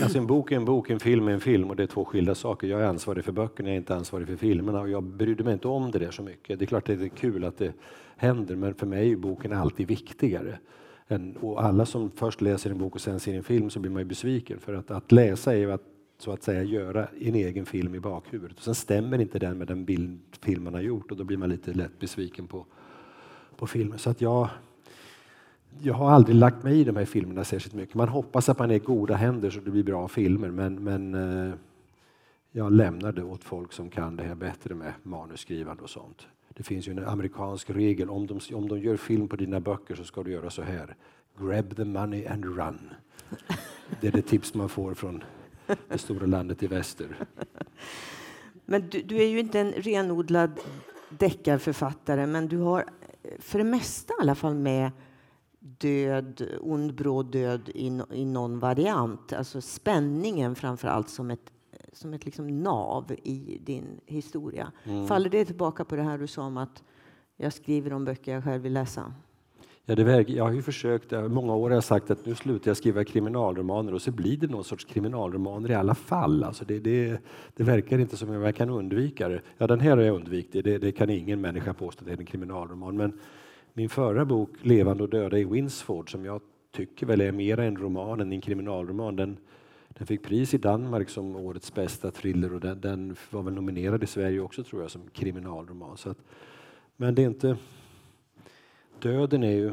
alltså 0.03 0.19
en 0.19 0.27
bok 0.27 0.53
är 0.53 0.57
en 0.57 0.65
bok, 0.65 0.91
en 0.91 1.01
film 1.01 1.29
är 1.29 1.33
en 1.33 1.41
film 1.41 1.71
och 1.71 1.77
det 1.77 1.83
är 1.83 1.87
två 1.87 2.05
skilda 2.05 2.35
saker. 2.35 2.67
Jag 2.67 2.81
är 2.81 2.85
ansvarig 2.85 3.25
för 3.25 3.33
böckerna, 3.33 3.69
jag 3.69 3.75
är 3.75 3.79
inte 3.79 3.95
ansvarig 3.95 4.27
för 4.27 4.37
filmerna 4.37 4.81
och 4.81 4.91
jag 4.91 5.03
brydde 5.03 5.45
mig 5.45 5.53
inte 5.53 5.69
om 5.69 5.91
det 5.91 5.99
där 5.99 6.11
så 6.11 6.23
mycket. 6.23 6.59
Det 6.59 6.65
är 6.65 6.67
klart 6.67 6.89
att 6.89 6.99
det 6.99 7.05
är 7.05 7.09
kul 7.09 7.45
att 7.45 7.59
det 7.59 7.73
händer, 8.17 8.57
men 8.57 8.75
för 8.75 8.87
mig 8.87 9.13
är 9.13 9.17
boken 9.17 9.53
alltid 9.53 9.89
viktigare. 9.89 10.59
och 11.41 11.65
alla 11.65 11.87
som 11.87 12.11
först 12.11 12.41
läser 12.41 12.71
en 12.71 12.79
bok 12.79 12.95
och 12.95 13.01
sen 13.01 13.21
ser 13.21 13.35
en 13.35 13.45
film 13.45 13.71
så 13.71 13.81
blir 13.81 13.91
man 13.91 14.03
ju 14.03 14.09
besviken 14.09 14.59
för 14.59 14.75
att, 14.75 14.91
att 14.91 15.13
läsa 15.13 15.53
är 15.53 15.59
ju 15.59 15.73
att 15.73 15.92
så 16.23 16.33
att 16.33 16.43
säga 16.43 16.63
göra 16.63 17.09
en 17.21 17.35
egen 17.35 17.67
film 17.67 17.95
i 17.95 18.01
bakhuvudet. 18.01 18.57
Och 18.59 18.65
sen 18.65 18.75
stämmer 18.75 19.21
inte 19.21 19.39
den 19.39 19.59
med 19.59 19.67
den 19.67 19.85
bild 19.85 20.21
filmen 20.41 20.75
har 20.75 20.81
gjort 20.81 21.11
och 21.11 21.17
då 21.17 21.25
blir 21.25 21.37
man 21.37 21.49
lite 21.49 21.73
lätt 21.73 21.99
besviken 21.99 22.47
på, 22.47 22.67
på 23.57 23.67
filmen. 23.67 23.99
Så 23.99 24.11
att 24.11 24.21
jag, 24.21 24.49
jag 25.81 25.95
har 25.95 26.11
aldrig 26.11 26.37
lagt 26.37 26.63
mig 26.63 26.81
i 26.81 26.85
de 26.85 26.97
här 26.97 27.05
filmerna 27.05 27.45
särskilt 27.45 27.75
mycket. 27.75 27.95
Man 27.95 28.09
hoppas 28.09 28.49
att 28.49 28.59
man 28.59 28.71
är 28.71 28.75
i 28.75 28.79
goda 28.79 29.15
händer 29.15 29.51
så 29.51 29.61
det 29.61 29.71
blir 29.71 29.83
bra 29.83 30.09
filmer 30.09 30.51
men, 30.51 30.85
men 30.85 31.15
eh, 31.15 31.55
jag 32.53 32.73
lämnar 32.73 33.13
det 33.13 33.23
åt 33.23 33.45
folk 33.45 33.73
som 33.73 33.91
kan 33.91 34.17
det 34.17 34.23
här 34.23 34.35
bättre 34.35 34.75
med 34.75 34.93
manusskrivande 35.03 35.83
och 35.83 35.91
sånt. 35.91 36.27
Det 36.49 36.63
finns 36.63 36.89
ju 36.89 36.93
en 36.93 37.05
amerikansk 37.05 37.71
regel, 37.71 38.11
om 38.11 38.27
de, 38.27 38.41
om 38.55 38.69
de 38.69 38.79
gör 38.79 38.97
film 38.97 39.29
på 39.29 39.37
dina 39.37 39.61
böcker 39.61 39.95
så 39.95 40.05
ska 40.05 40.23
du 40.23 40.31
göra 40.31 40.51
så 40.51 40.63
här. 40.63 40.97
Grab 41.39 41.77
the 41.77 41.85
money 41.85 42.27
and 42.27 42.45
run. 42.45 42.91
Det 44.01 44.09
är 44.09 44.13
det 44.13 44.23
tips 44.23 44.55
man 44.55 44.69
får 44.69 44.95
från 44.95 45.23
det 45.89 45.99
stora 45.99 46.27
landet 46.27 46.63
i 46.63 46.67
väster. 46.67 47.17
Men 48.65 48.89
du, 48.89 49.03
du 49.03 49.17
är 49.17 49.27
ju 49.27 49.41
inte 49.41 49.61
en 49.61 49.73
renodlad 49.73 50.61
deckarförfattare, 51.09 52.27
men 52.27 52.49
du 52.49 52.59
har 52.59 52.85
för 53.39 53.59
det 53.59 53.65
mesta 53.65 54.15
i 54.15 54.23
alla 54.23 54.35
fall 54.35 54.55
med 54.55 54.91
död, 55.59 56.49
ond, 56.61 56.95
bråd 56.95 57.27
död 57.27 57.69
i, 57.69 58.01
i 58.11 58.25
någon 58.25 58.59
variant. 58.59 59.33
Alltså 59.33 59.61
spänningen 59.61 60.55
framför 60.55 60.89
allt 60.89 61.09
som 61.09 61.31
ett, 61.31 61.53
som 61.93 62.15
ett 62.15 62.25
liksom 62.25 62.63
nav 62.63 63.13
i 63.23 63.59
din 63.65 64.01
historia. 64.07 64.73
Mm. 64.85 65.07
Faller 65.07 65.31
det 65.31 65.45
tillbaka 65.45 65.85
på 65.85 65.97
det 65.97 66.03
här 66.03 66.19
du 66.19 66.27
sa 66.27 66.43
om 66.43 66.57
att 66.57 66.83
jag 67.37 67.53
skriver 67.53 67.93
om 67.93 68.05
böcker 68.05 68.33
jag 68.33 68.45
själv 68.45 68.63
vill 68.63 68.73
läsa? 68.73 69.15
Ja, 69.87 69.95
det, 69.95 70.29
jag 70.29 70.45
har 70.45 70.53
ju 70.53 70.63
försökt, 70.63 71.13
många 71.13 71.55
år 71.55 71.71
har 71.71 71.77
jag 71.77 71.85
sagt 71.85 72.11
att 72.11 72.27
nu 72.27 72.35
slutar 72.35 72.71
jag 72.71 72.77
skriva 72.77 73.05
kriminalromaner 73.05 73.95
och 73.95 74.03
så 74.03 74.11
blir 74.11 74.37
det 74.37 74.47
någon 74.47 74.65
sorts 74.65 74.85
kriminalromaner 74.85 75.71
i 75.71 75.75
alla 75.75 75.95
fall. 75.95 76.45
Alltså 76.45 76.65
det, 76.65 76.79
det, 76.79 77.19
det 77.57 77.63
verkar 77.63 77.99
inte 77.99 78.17
som 78.17 78.37
att 78.37 78.45
jag 78.45 78.57
kan 78.57 78.71
undvika 78.71 79.29
det. 79.29 79.41
Ja, 79.59 79.67
den 79.67 79.81
här 79.81 79.97
har 79.97 80.05
jag 80.05 80.17
undvikit, 80.17 80.65
det, 80.65 80.79
det 80.79 80.93
kan 80.93 81.11
ingen 81.11 81.41
människa 81.41 81.75
påstå, 81.75 82.05
det 82.05 82.13
är 82.13 82.19
en 82.19 82.27
kriminalroman. 82.27 82.97
Men 82.97 83.13
min 83.73 83.89
förra 83.89 84.25
bok, 84.25 84.51
Levande 84.63 85.03
och 85.03 85.09
döda 85.09 85.39
i 85.39 85.45
Winsford, 85.45 86.13
som 86.13 86.25
jag 86.25 86.41
tycker 86.77 87.07
väl 87.07 87.21
är 87.21 87.33
mer 87.33 87.61
en 87.61 87.77
roman 87.77 88.21
än 88.21 88.33
en 88.33 88.41
kriminalroman, 88.41 89.17
den, 89.17 89.37
den 89.89 90.07
fick 90.07 90.23
pris 90.23 90.55
i 90.55 90.59
Danmark 90.59 91.09
som 91.09 91.37
årets 91.37 91.75
bästa 91.75 92.11
thriller 92.11 92.55
och 92.55 92.61
den, 92.61 92.81
den 92.81 93.17
var 93.31 93.43
väl 93.43 93.55
nominerad 93.55 94.03
i 94.03 94.07
Sverige 94.07 94.41
också 94.41 94.65
tror 94.65 94.83
jag 94.83 94.91
som 94.91 95.03
kriminalroman. 95.13 95.97
Så 95.97 96.11
att, 96.11 96.19
men 96.97 97.15
det 97.15 97.23
är 97.23 97.27
inte 97.27 97.57
döden 99.03 99.45
är 99.45 99.53
ju... 99.53 99.73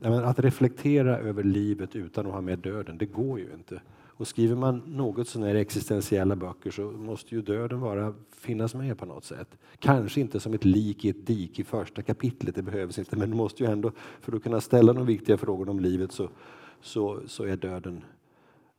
Att 0.00 0.38
reflektera 0.38 1.18
över 1.18 1.42
livet 1.42 1.96
utan 1.96 2.26
att 2.26 2.32
ha 2.32 2.40
med 2.40 2.58
döden, 2.58 2.98
det 2.98 3.06
går 3.06 3.38
ju 3.38 3.52
inte. 3.54 3.80
Och 4.18 4.28
skriver 4.28 4.56
man 4.56 4.82
något 4.86 5.28
sådana 5.28 5.46
här 5.46 5.54
existentiella 5.54 6.36
böcker 6.36 6.70
så 6.70 6.82
måste 6.82 7.34
ju 7.34 7.42
döden 7.42 7.80
vara, 7.80 8.14
finnas 8.36 8.74
med 8.74 8.98
på 8.98 9.06
något 9.06 9.24
sätt. 9.24 9.48
Kanske 9.78 10.20
inte 10.20 10.40
som 10.40 10.54
ett 10.54 10.64
lik 10.64 11.04
i 11.04 11.08
ett 11.08 11.26
dik 11.26 11.58
i 11.58 11.64
första 11.64 12.02
kapitlet, 12.02 12.54
det 12.54 12.62
behövs 12.62 12.98
inte, 12.98 13.16
men 13.16 13.36
måste 13.36 13.64
ju 13.64 13.70
ändå, 13.70 13.92
för 14.20 14.36
att 14.36 14.42
kunna 14.42 14.60
ställa 14.60 14.92
de 14.92 15.06
viktiga 15.06 15.38
frågorna 15.38 15.70
om 15.70 15.80
livet 15.80 16.12
så, 16.12 16.28
så, 16.80 17.20
så 17.26 17.44
är 17.44 17.56
döden 17.56 18.04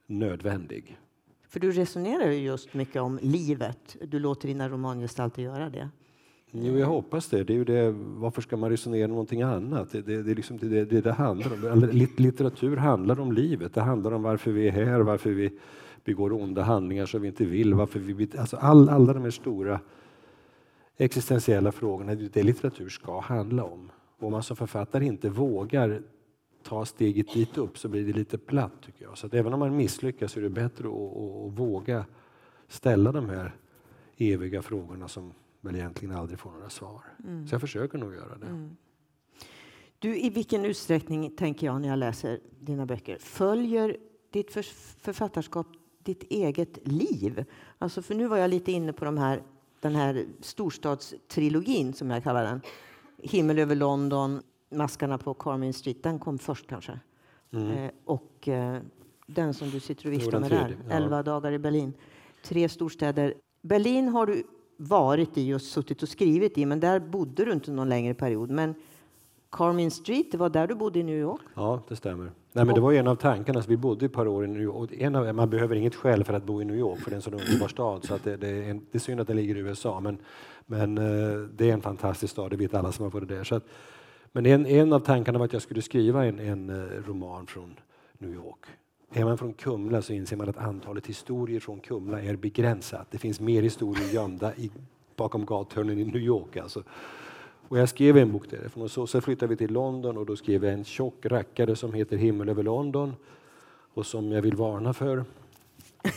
nödvändig. 0.07 0.97
För 1.47 1.59
du 1.59 1.71
resonerar 1.71 2.31
ju 2.31 2.39
just 2.39 2.73
mycket 2.73 3.01
om 3.01 3.19
livet. 3.21 3.97
Du 4.01 4.19
låter 4.19 4.47
dina 4.47 4.69
romangestalter 4.69 5.41
göra 5.41 5.69
det. 5.69 5.89
Jo, 6.51 6.77
jag 6.77 6.87
hoppas 6.87 7.27
det. 7.27 7.43
det, 7.43 7.53
är 7.53 7.57
ju 7.57 7.63
det 7.63 7.91
varför 7.95 8.41
ska 8.41 8.57
man 8.57 8.69
resonera 8.69 9.05
om 9.05 9.11
någonting 9.11 9.41
annat? 9.41 9.91
Det, 9.91 10.01
det, 10.01 10.23
det 10.23 10.31
är 10.31 10.35
liksom 10.35 10.57
det, 10.57 10.85
det 10.85 11.01
det 11.01 11.11
handlar 11.11 11.71
om. 11.71 11.89
Litteratur 12.17 12.77
handlar 12.77 13.19
om 13.19 13.31
livet. 13.31 13.73
Det 13.73 13.81
handlar 13.81 14.11
om 14.11 14.23
varför 14.23 14.51
vi 14.51 14.67
är 14.67 14.71
här, 14.71 14.99
varför 14.99 15.29
vi 15.29 15.51
begår 16.03 16.33
onda 16.33 16.61
handlingar 16.61 17.05
som 17.05 17.21
vi 17.21 17.27
inte 17.27 17.45
vill. 17.45 17.73
Varför 17.73 17.99
vi, 17.99 18.29
alltså 18.37 18.57
all, 18.57 18.89
alla 18.89 19.13
de 19.13 19.23
här 19.23 19.31
stora 19.31 19.79
existentiella 20.97 21.71
frågorna, 21.71 22.15
det 22.15 22.33
det 22.33 22.43
litteratur 22.43 22.89
ska 22.89 23.19
handla 23.19 23.63
om. 23.63 23.91
Om 24.19 24.31
man 24.31 24.43
som 24.43 24.55
författare 24.55 25.05
inte 25.05 25.29
vågar 25.29 26.01
ta 26.63 26.85
steget 26.85 27.33
dit 27.33 27.57
upp 27.57 27.77
så 27.77 27.87
blir 27.87 28.05
det 28.05 28.13
lite 28.13 28.37
platt 28.37 28.73
tycker 28.85 29.05
jag. 29.05 29.17
Så 29.17 29.27
att 29.27 29.33
även 29.33 29.53
om 29.53 29.59
man 29.59 29.77
misslyckas 29.77 30.37
är 30.37 30.41
det 30.41 30.49
bättre 30.49 30.87
att, 30.87 30.93
att, 30.93 31.45
att 31.45 31.59
våga 31.59 32.05
ställa 32.67 33.11
de 33.11 33.29
här 33.29 33.55
eviga 34.17 34.61
frågorna 34.61 35.07
som 35.07 35.33
väl 35.61 35.75
egentligen 35.75 36.15
aldrig 36.15 36.39
får 36.39 36.51
några 36.51 36.69
svar. 36.69 37.01
Mm. 37.23 37.47
Så 37.47 37.53
jag 37.53 37.61
försöker 37.61 37.97
nog 37.97 38.13
göra 38.13 38.37
det. 38.37 38.45
Mm. 38.45 38.77
Du, 39.99 40.19
I 40.19 40.29
vilken 40.29 40.65
utsträckning, 40.65 41.31
tänker 41.31 41.67
jag 41.67 41.81
när 41.81 41.89
jag 41.89 41.99
läser 41.99 42.39
dina 42.59 42.85
böcker, 42.85 43.17
följer 43.17 43.97
ditt 44.31 44.53
författarskap 45.01 45.67
ditt 46.03 46.23
eget 46.23 46.87
liv? 46.87 47.45
Alltså, 47.77 48.01
för 48.01 48.15
nu 48.15 48.27
var 48.27 48.37
jag 48.37 48.49
lite 48.49 48.71
inne 48.71 48.93
på 48.93 49.05
de 49.05 49.17
här, 49.17 49.43
den 49.79 49.95
här 49.95 50.25
storstadstrilogin, 50.41 51.93
som 51.93 52.09
jag 52.09 52.23
kallar 52.23 52.43
den. 52.43 52.61
Himmel 53.17 53.59
över 53.59 53.75
London, 53.75 54.41
Maskarna 54.71 55.17
på 55.17 55.33
Carmen 55.33 55.73
Street, 55.73 56.03
den 56.03 56.19
kom 56.19 56.39
först 56.39 56.67
kanske. 56.67 56.99
Mm. 57.51 57.71
Eh, 57.71 57.91
och 58.05 58.47
eh, 58.47 58.81
den 59.27 59.53
som 59.53 59.69
du 59.69 59.79
sitter 59.79 60.05
och 60.05 60.13
viftar 60.13 60.39
med 60.39 60.51
där, 60.51 60.77
ja. 60.87 60.95
Elva 60.95 61.23
dagar 61.23 61.51
i 61.51 61.59
Berlin. 61.59 61.93
Tre 62.43 62.69
storstäder. 62.69 63.33
Berlin 63.61 64.07
har 64.07 64.25
du 64.25 64.43
varit 64.79 65.37
i 65.37 65.53
och 65.53 65.61
suttit 65.61 66.03
och 66.03 66.09
skrivit 66.09 66.57
i, 66.57 66.65
men 66.65 66.79
där 66.79 66.99
bodde 66.99 67.45
du 67.45 67.51
inte 67.51 67.71
någon 67.71 67.89
längre 67.89 68.13
period. 68.13 68.49
Men 68.49 68.75
Carmen 69.51 69.91
Street, 69.91 70.31
det 70.31 70.37
var 70.37 70.49
där 70.49 70.67
du 70.67 70.75
bodde 70.75 70.99
i 70.99 71.03
New 71.03 71.17
York? 71.17 71.41
Ja, 71.55 71.81
det 71.87 71.95
stämmer. 71.95 72.31
Nej, 72.53 72.65
men 72.65 72.75
det 72.75 72.81
var 72.81 72.93
en 72.93 73.07
av 73.07 73.15
tankarna. 73.15 73.61
Så 73.61 73.69
vi 73.69 73.77
bodde 73.77 74.05
ett 74.05 74.13
par 74.13 74.27
år 74.27 74.45
i 74.45 74.47
New 74.47 74.61
York. 74.61 74.91
En 74.93 75.15
av, 75.15 75.35
man 75.35 75.49
behöver 75.49 75.75
inget 75.75 75.95
skäl 75.95 76.23
för 76.23 76.33
att 76.33 76.43
bo 76.43 76.61
i 76.61 76.65
New 76.65 76.77
York, 76.77 76.99
för 76.99 77.09
det 77.09 77.13
är 77.13 77.15
en 77.15 77.21
sån 77.21 77.33
underbar 77.33 77.67
stad. 77.67 78.05
Så 78.05 78.13
att 78.13 78.23
det, 78.23 78.37
det, 78.37 78.47
är 78.47 78.69
en, 78.69 78.79
det 78.91 78.97
är 78.97 78.99
synd 78.99 79.21
att 79.21 79.27
den 79.27 79.35
ligger 79.35 79.55
i 79.55 79.59
USA, 79.59 79.99
men, 79.99 80.17
men 80.65 80.97
eh, 80.97 81.39
det 81.55 81.69
är 81.69 81.73
en 81.73 81.81
fantastisk 81.81 82.31
stad, 82.31 82.51
det 82.51 82.57
vet 82.57 82.73
alla 82.73 82.91
som 82.91 83.03
har 83.03 83.11
varit 83.11 83.29
där. 83.29 83.43
Så 83.43 83.55
att, 83.55 83.63
men 84.31 84.45
en, 84.45 84.65
en 84.65 84.93
av 84.93 84.99
tankarna 84.99 85.39
var 85.39 85.45
att 85.45 85.53
jag 85.53 85.61
skulle 85.61 85.81
skriva 85.81 86.25
en, 86.25 86.39
en 86.39 86.69
eh, 86.69 86.75
roman 87.07 87.47
från 87.47 87.75
New 88.17 88.33
York. 88.33 88.65
Är 89.13 89.25
man 89.25 89.37
från 89.37 89.53
Kumla 89.53 90.01
så 90.01 90.13
inser 90.13 90.37
man 90.37 90.49
att 90.49 90.57
antalet 90.57 91.07
historier 91.07 91.59
från 91.59 91.79
Kumla 91.79 92.21
är 92.21 92.35
begränsat. 92.35 93.07
Det 93.11 93.17
finns 93.17 93.39
mer 93.39 93.61
historier 93.61 94.13
gömda 94.13 94.55
i, 94.55 94.71
bakom 95.15 95.45
gathörnen 95.45 95.99
i 95.99 96.05
New 96.05 96.21
York. 96.21 96.57
Alltså. 96.57 96.83
Och 97.67 97.79
jag 97.79 97.89
skrev 97.89 98.17
en 98.17 98.31
bok 98.31 98.49
därifrån 98.49 98.83
och 98.83 98.91
så, 98.91 99.07
så 99.07 99.21
flyttade 99.21 99.49
vi 99.49 99.55
till 99.55 99.73
London 99.73 100.17
och 100.17 100.25
då 100.25 100.35
skrev 100.35 100.65
jag 100.65 100.73
en 100.73 100.85
tjock 100.85 101.25
rackare 101.25 101.75
som 101.75 101.93
heter 101.93 102.17
Himmel 102.17 102.49
över 102.49 102.63
London 102.63 103.15
och 103.93 104.05
som 104.05 104.31
jag 104.31 104.41
vill 104.41 104.55
varna 104.55 104.93
för. 104.93 105.25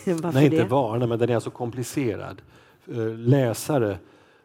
Nej, 0.32 0.44
inte 0.44 0.64
varna, 0.64 1.06
men 1.06 1.18
den 1.18 1.30
är 1.30 1.40
så 1.40 1.50
komplicerad. 1.50 2.42
Eh, 2.86 3.14
läsare 3.16 3.98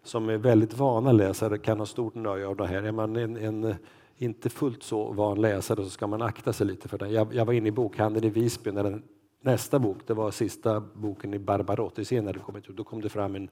som 0.04 0.30
är 0.30 0.38
väldigt 0.38 0.78
vana 0.78 1.12
läsare 1.12 1.58
kan 1.58 1.80
ha 1.80 1.86
stort 1.86 2.16
nöje 2.16 2.48
av 2.48 2.56
det 2.56 2.68
här. 2.68 2.84
Är 2.84 2.92
man 2.92 3.16
en, 3.16 3.38
en 3.38 3.76
inte 4.18 4.50
fullt 4.50 4.84
så 4.84 5.12
van 5.12 5.42
läsare 5.42 5.84
så 5.84 5.90
ska 5.90 6.08
man 6.08 6.22
akta 6.22 6.54
sig 6.54 6.68
lite 6.68 6.88
för 6.88 6.98
den. 6.98 7.12
Jag, 7.12 7.34
jag 7.34 7.46
var 7.46 7.54
inne 7.54 7.68
i 7.68 7.72
bokhandeln 7.72 8.26
i 8.26 8.30
Visby 8.30 8.72
när 8.72 8.84
den, 8.84 9.04
nästa 9.42 9.80
bok, 9.80 9.98
det 10.08 10.14
var 10.14 10.32
sista 10.32 10.80
boken 10.80 11.34
i 11.34 11.40
Barbarotti, 11.40 12.06
senare 12.06 12.40
kommit 12.40 12.66
kom 12.66 12.72
ut. 12.72 12.78
Då 12.78 12.84
kom 12.84 13.02
det 13.02 13.10
fram 13.10 13.36
en, 13.36 13.50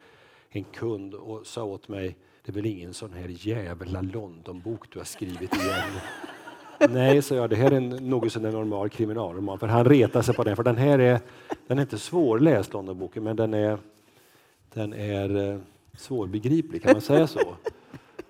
en 0.49 0.63
kund 0.63 1.13
och 1.13 1.47
sa 1.47 1.63
åt 1.63 1.87
mig 1.87 2.17
det 2.45 2.51
är 2.51 2.53
väl 2.53 2.65
ingen 2.65 2.93
sån 2.93 3.13
här 3.13 3.27
jävla 3.29 4.01
Londonbok 4.01 4.91
du 4.93 4.99
har 4.99 5.05
skrivit 5.05 5.55
igen? 5.55 5.91
Nej, 6.89 7.21
sa 7.21 7.35
jag, 7.35 7.49
det 7.49 7.55
här 7.55 7.71
är 7.71 7.77
en 7.77 7.89
något 7.89 8.31
sån 8.31 8.41
normal 8.41 8.89
kriminalroman. 8.89 9.59
För 9.59 9.67
han 9.67 9.85
retar 9.85 10.21
sig 10.21 10.35
på 10.35 10.43
den, 10.43 10.55
för 10.55 10.63
den 10.63 10.77
här 10.77 10.99
är, 10.99 11.19
den 11.67 11.77
är 11.77 11.81
inte 11.81 11.97
svårläst, 11.97 12.73
Londonboken, 12.73 13.23
men 13.23 13.35
den 13.35 13.53
är, 13.53 13.77
den 14.73 14.93
är 14.93 15.51
eh, 15.51 15.59
svårbegriplig, 15.97 16.83
kan 16.83 16.91
man 16.91 17.01
säga 17.01 17.27
så? 17.27 17.55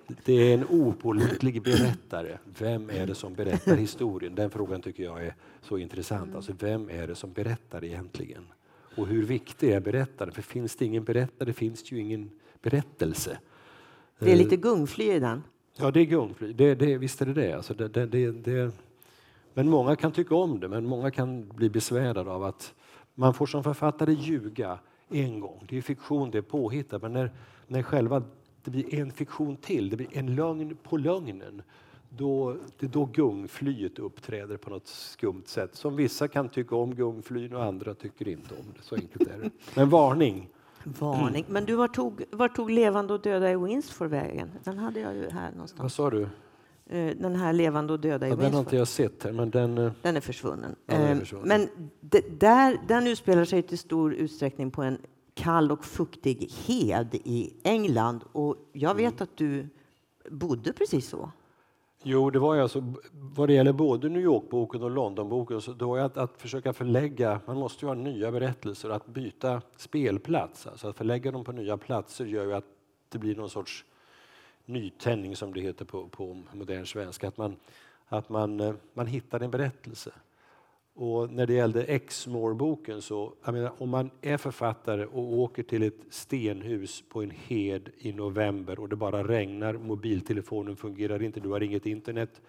Det 0.07 0.33
är 0.33 0.53
en 0.53 0.65
opålitlig 0.69 1.62
berättare. 1.62 2.38
Vem 2.59 2.89
är 2.89 3.07
det 3.07 3.15
som 3.15 3.33
berättar 3.33 3.75
historien? 3.75 4.35
Den 4.35 4.50
frågan 4.50 4.81
tycker 4.81 5.03
jag 5.03 5.25
är 5.25 5.35
så 5.62 5.77
intressant. 5.77 6.35
Alltså, 6.35 6.53
vem 6.59 6.89
är 6.89 7.07
det 7.07 7.15
som 7.15 7.33
berättar 7.33 7.83
egentligen? 7.83 8.43
Och 8.97 9.07
hur 9.07 9.24
viktig 9.24 9.71
är 9.71 9.79
berättaren? 9.79 10.31
För 10.31 10.41
finns 10.41 10.75
det 10.75 10.85
ingen 10.85 11.03
berättare 11.03 11.53
finns 11.53 11.83
det 11.83 11.95
ju 11.95 12.01
ingen 12.01 12.29
berättelse. 12.62 13.38
Det 14.19 14.31
är 14.31 14.35
lite 14.35 14.57
gungfly 14.57 15.12
i 15.13 15.19
den. 15.19 15.43
Ja, 15.77 15.91
det 15.91 16.00
är 16.00 16.05
gungfly. 16.05 16.53
Det, 16.53 16.75
det, 16.75 16.97
visst 16.97 17.21
är 17.21 17.25
det 17.25 17.33
det. 17.33 17.53
Alltså 17.53 17.74
det, 17.74 17.88
det, 17.88 18.05
det, 18.05 18.31
det. 18.31 18.71
Men 19.53 19.69
många 19.69 19.95
kan 19.95 20.12
tycka 20.12 20.35
om 20.35 20.59
det, 20.59 20.67
men 20.67 20.85
många 20.85 21.12
kan 21.12 21.47
bli 21.47 21.69
besvärade 21.69 22.31
av 22.31 22.43
att 22.43 22.74
man 23.13 23.33
får 23.33 23.45
som 23.45 23.63
författare 23.63 24.13
ljuga 24.13 24.79
en 25.09 25.39
gång. 25.39 25.65
Det 25.69 25.77
är 25.77 25.81
fiktion, 25.81 26.31
det 26.31 26.38
är 26.38 26.41
påhittat, 26.41 27.01
men 27.01 27.13
när, 27.13 27.31
när 27.67 27.83
själva 27.83 28.24
det 28.65 28.72
blir 28.72 28.95
en 28.95 29.12
fiktion 29.12 29.57
till, 29.57 29.89
det 29.89 29.98
blir 29.98 30.17
en 30.17 30.36
lögn 30.36 30.77
på 30.84 30.98
lögnen, 30.98 31.62
då, 32.10 32.57
det 32.79 32.86
är 32.86 32.89
då 32.89 33.05
gungflyet 33.05 34.00
uppträder 34.00 34.57
på 34.57 34.69
något 34.69 34.88
skumt 34.88 35.43
sätt. 35.45 35.75
Som 35.75 35.95
vissa 35.95 36.27
kan 36.27 36.50
tycka 36.50 36.75
om 36.75 36.95
gungflyn 36.95 37.55
och 37.55 37.63
andra 37.63 37.93
tycker 37.93 38.27
inte 38.27 38.55
om 38.55 38.65
det. 38.75 38.84
Så 38.84 38.95
enkelt 38.95 39.29
är 39.29 39.39
det. 39.39 39.50
Men 39.75 39.89
varning, 39.89 40.50
Varning. 40.86 41.45
Men 41.48 41.65
du, 41.65 41.75
var 41.75 41.88
tog, 41.88 42.24
var 42.31 42.50
tog 42.50 42.72
Levande 42.72 43.13
och 43.13 43.22
döda 43.22 43.51
i 43.51 43.55
Winsford 43.55 44.10
vägen? 44.10 44.51
Den 44.63 44.77
hade 44.77 45.00
jag 45.00 45.15
ju 45.15 45.29
här 45.29 45.51
någonstans. 45.51 45.81
Vad 45.81 45.91
sa 45.91 46.10
du? 46.10 46.22
Eh, 46.89 47.15
den 47.17 47.36
här 47.36 47.53
Levande 47.53 47.93
och 47.93 48.00
döda 48.00 48.27
i 48.27 48.29
ja, 48.29 48.36
Winsford. 48.36 48.45
Den 48.45 48.53
har 48.53 48.60
inte 48.60 48.75
jag 48.75 48.88
sett 48.88 49.24
här, 49.24 49.31
men 49.31 49.50
den... 49.50 49.77
Eh, 49.77 49.91
den 50.01 50.17
är 50.17 50.22
försvunnen. 50.22 50.75
Ja, 50.86 50.93
är 50.93 51.12
eh, 51.12 51.19
försvunnen. 51.19 51.48
Men 51.48 51.89
där, 52.39 52.77
den 52.88 53.07
utspelar 53.07 53.45
sig 53.45 53.62
till 53.62 53.77
stor 53.77 54.13
utsträckning 54.13 54.72
på 54.72 54.84
en 54.84 54.98
kall 55.35 55.71
och 55.71 55.85
fuktig 55.85 56.51
hed 56.65 57.15
i 57.23 57.53
England. 57.63 58.23
Och 58.31 58.55
jag 58.73 58.95
vet 58.95 59.13
mm. 59.13 59.23
att 59.23 59.37
du 59.37 59.69
bodde 60.29 60.73
precis 60.73 61.09
så. 61.09 61.31
Jo, 62.03 62.29
det 62.29 62.39
var 62.39 62.55
ju 62.55 62.61
alltså, 62.61 62.93
vad 63.11 63.49
det 63.49 63.53
gäller 63.53 63.73
både 63.73 64.09
New 64.09 64.21
York-boken 64.21 64.83
och 64.83 64.91
London-boken, 64.91 65.61
så 65.61 65.73
då 65.73 65.95
är 65.95 66.01
att, 66.01 66.17
att 66.17 66.41
försöka 66.41 66.73
förlägga, 66.73 67.41
man 67.45 67.57
måste 67.57 67.85
ju 67.85 67.87
ha 67.87 67.95
nya 67.95 68.31
berättelser, 68.31 68.89
att 68.89 69.07
byta 69.07 69.61
spelplats, 69.77 70.67
alltså 70.67 70.87
att 70.87 70.97
förlägga 70.97 71.31
dem 71.31 71.43
på 71.43 71.51
nya 71.51 71.77
platser 71.77 72.25
gör 72.25 72.45
ju 72.45 72.53
att 72.53 72.65
det 73.09 73.17
blir 73.17 73.35
någon 73.35 73.49
sorts 73.49 73.85
nytändning 74.65 75.35
som 75.35 75.53
det 75.53 75.61
heter 75.61 75.85
på, 75.85 76.07
på 76.07 76.41
modern 76.53 76.85
svenska, 76.85 77.27
att 77.27 77.37
man, 77.37 77.55
att 78.07 78.29
man, 78.29 78.59
eh, 78.59 78.73
man 78.93 79.07
hittar 79.07 79.39
en 79.39 79.51
berättelse. 79.51 80.11
Och 80.97 81.31
när 81.31 81.47
det 81.47 81.53
gällde 81.53 81.83
Exmoor-boken 81.83 83.01
så, 83.01 83.33
menar, 83.45 83.71
om 83.77 83.89
man 83.89 84.09
är 84.21 84.37
författare 84.37 85.05
och 85.05 85.33
åker 85.33 85.63
till 85.63 85.83
ett 85.83 85.99
stenhus 86.09 87.03
på 87.09 87.23
en 87.23 87.31
hed 87.31 87.89
i 87.97 88.13
november 88.13 88.79
och 88.79 88.89
det 88.89 88.95
bara 88.95 89.23
regnar, 89.23 89.73
mobiltelefonen 89.73 90.75
fungerar 90.75 91.23
inte, 91.23 91.39
du 91.39 91.49
har 91.49 91.63
inget 91.63 91.85
internet, 91.85 92.41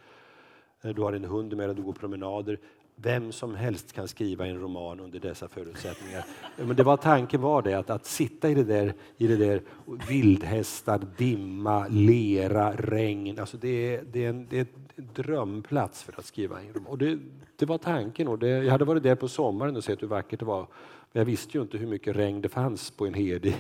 eh, 0.83 0.95
du 0.95 1.03
har 1.03 1.13
en 1.13 1.25
hund 1.25 1.57
med 1.57 1.69
dig, 1.69 1.77
du 1.77 1.83
går 1.83 1.93
promenader. 1.93 2.59
Vem 3.03 3.33
som 3.33 3.55
helst 3.55 3.93
kan 3.93 4.09
skriva 4.09 4.47
en 4.47 4.61
roman 4.61 5.01
under 5.01 5.21
dessa 5.21 5.49
förutsättningar. 5.49 6.25
Men 6.57 6.77
det 6.77 6.83
var, 6.83 6.97
tanken 6.97 7.41
var 7.41 7.63
det, 7.63 7.75
att, 7.75 7.91
att 7.91 8.07
sitta 8.07 8.51
i 8.51 8.55
det 8.55 8.65
där, 8.65 8.95
i 9.17 9.27
det 9.27 9.37
där 9.37 9.63
vildhästar, 10.09 11.01
dimma, 11.17 11.87
lera, 11.89 12.73
regn. 12.73 13.39
Alltså 13.39 13.57
det, 13.57 13.95
är, 13.95 14.05
det, 14.13 14.25
är 14.25 14.29
en, 14.29 14.47
det 14.51 14.59
är 14.59 14.67
en 14.97 15.09
drömplats 15.15 16.03
för 16.03 16.15
att 16.19 16.25
skriva 16.27 16.61
en 16.61 16.73
roman. 16.73 16.87
Och 16.87 16.99
det, 16.99 17.19
det 17.57 17.67
var 17.67 17.79
tanken. 17.79 18.29
Och 18.29 18.39
det, 18.39 18.49
jag 18.49 18.73
hade 18.73 18.85
varit 18.85 19.03
där 19.03 19.15
på 19.15 19.29
sommaren 19.29 19.77
och 19.77 19.85
sett 19.85 20.03
hur 20.03 20.09
vackert 20.09 20.41
det 20.41 20.47
var. 20.47 20.67
Men 21.13 21.21
jag 21.21 21.25
visste 21.25 21.59
ju 21.59 21.63
inte 21.63 21.79
hur 21.79 21.87
mycket 21.87 22.17
regn 22.17 22.41
det 22.41 22.49
fanns 22.49 22.91
på 22.91 23.07
en 23.07 23.15
hed 23.15 23.53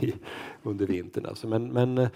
under 0.62 0.87
vintern. 0.87 1.26
Alltså. 1.26 1.49
Men, 1.49 1.73
men 1.73 1.99
eh, 1.99 2.09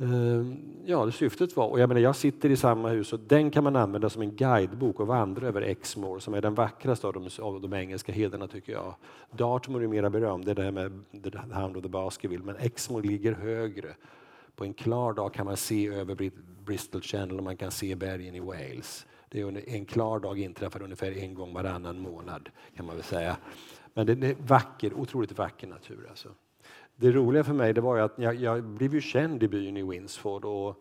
Ehm, 0.00 0.56
ja, 0.84 1.06
det 1.06 1.12
syftet 1.12 1.56
var, 1.56 1.68
och 1.68 1.80
jag 1.80 1.88
menar, 1.88 2.00
jag 2.00 2.16
sitter 2.16 2.50
i 2.50 2.56
samma 2.56 2.88
hus 2.88 3.12
och 3.12 3.20
den 3.20 3.50
kan 3.50 3.64
man 3.64 3.76
använda 3.76 4.10
som 4.10 4.22
en 4.22 4.36
guidebok 4.36 5.00
och 5.00 5.06
vandra 5.06 5.48
över 5.48 5.62
Exmoor 5.62 6.18
som 6.18 6.34
är 6.34 6.40
den 6.40 6.54
vackraste 6.54 7.06
av 7.06 7.12
de, 7.12 7.28
av 7.42 7.60
de 7.60 7.74
engelska 7.74 8.12
heden 8.12 8.48
tycker 8.48 8.72
jag. 8.72 8.94
Dartmoor 9.30 9.82
är 9.82 9.88
mera 9.88 10.10
berömd, 10.10 10.44
det 10.44 10.50
är 10.50 10.54
det 10.54 10.62
här 10.62 10.70
med 10.70 11.04
The 11.22 11.38
Hound 11.38 11.76
of 11.76 11.82
the 11.82 11.88
Baskerville, 11.88 12.44
men 12.44 12.56
Exmoor 12.56 13.02
ligger 13.02 13.32
högre. 13.32 13.94
På 14.56 14.64
en 14.64 14.74
klar 14.74 15.12
dag 15.12 15.34
kan 15.34 15.46
man 15.46 15.56
se 15.56 15.88
över 15.88 16.30
Bristol 16.64 17.02
Channel 17.02 17.38
och 17.38 17.44
man 17.44 17.56
kan 17.56 17.70
se 17.70 17.94
bergen 17.94 18.34
i 18.34 18.40
Wales. 18.40 19.06
Det 19.28 19.40
är 19.40 19.68
en 19.68 19.84
klar 19.84 20.20
dag 20.20 20.38
inträffar 20.38 20.82
ungefär 20.82 21.12
en 21.12 21.34
gång 21.34 21.54
varannan 21.54 22.00
månad 22.00 22.48
kan 22.76 22.86
man 22.86 22.96
väl 22.96 23.04
säga. 23.04 23.36
Men 23.94 24.06
det 24.06 24.12
är 24.12 24.36
vacker, 24.46 24.94
otroligt 24.94 25.38
vacker 25.38 25.66
natur. 25.66 26.06
Alltså. 26.10 26.28
Det 27.00 27.12
roliga 27.12 27.44
för 27.44 27.52
mig 27.52 27.72
det 27.72 27.80
var 27.80 27.98
att 27.98 28.12
jag, 28.16 28.34
jag 28.34 28.64
blev 28.64 28.94
ju 28.94 29.00
känd 29.00 29.42
i 29.42 29.48
byn 29.48 29.76
i 29.76 29.82
Winsford 29.82 30.44
och 30.44 30.76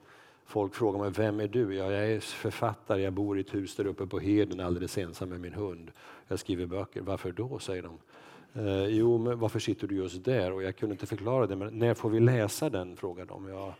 folk 0.46 0.76
frågade 0.76 1.04
mig 1.04 1.14
vem 1.18 1.40
är 1.40 1.48
du? 1.48 1.76
Ja, 1.76 1.92
jag 1.92 2.12
är 2.12 2.20
författare, 2.20 3.02
jag 3.02 3.14
bor 3.14 3.38
i 3.38 3.42
ett 3.42 3.54
hus 3.54 3.76
där 3.76 3.88
uppe 3.88 4.08
på 4.08 4.20
heden 4.20 4.60
alldeles 4.60 4.98
ensam 4.98 5.30
med 5.30 5.40
min 5.40 5.54
hund. 5.54 5.92
Jag 6.28 6.40
skriver 6.40 6.66
böcker. 6.66 7.02
Varför 7.02 7.32
då? 7.32 7.60
säger 7.60 7.84
de. 7.84 7.98
Eh, 8.54 8.88
jo, 8.88 9.18
men 9.18 9.40
varför 9.40 9.60
sitter 9.60 9.88
du 9.88 9.96
just 9.96 10.26
där? 10.26 10.52
Och 10.52 10.64
jag 10.64 10.76
kunde 10.76 10.94
inte 10.94 11.06
förklara 11.06 11.48
det, 11.48 11.56
men 11.56 11.80
när 11.80 11.94
får 11.94 12.10
vi 12.10 12.20
läsa 12.20 12.70
den? 12.70 12.98
frågade 12.98 13.30
de. 13.30 13.48
Ja, 13.48 13.76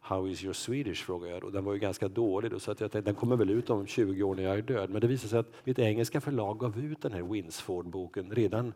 How 0.00 0.28
is 0.28 0.44
your 0.44 0.54
Swedish? 0.54 1.04
frågade 1.04 1.32
jag. 1.32 1.44
Och 1.44 1.52
den 1.52 1.64
var 1.64 1.72
ju 1.72 1.78
ganska 1.78 2.08
dålig, 2.08 2.50
då, 2.50 2.60
så 2.60 2.70
att 2.70 2.80
jag 2.80 2.92
tänkte, 2.92 3.08
den 3.08 3.14
kommer 3.14 3.36
väl 3.36 3.50
ut 3.50 3.70
om 3.70 3.86
20 3.86 4.22
år 4.22 4.34
när 4.34 4.42
jag 4.42 4.58
är 4.58 4.62
död. 4.62 4.90
Men 4.90 5.00
det 5.00 5.06
visade 5.06 5.28
sig 5.28 5.38
att 5.38 5.52
mitt 5.64 5.78
engelska 5.78 6.20
förlag 6.20 6.58
gav 6.58 6.78
ut 6.78 7.02
den 7.02 7.12
här 7.12 7.22
Winsford-boken 7.22 8.30
redan 8.30 8.72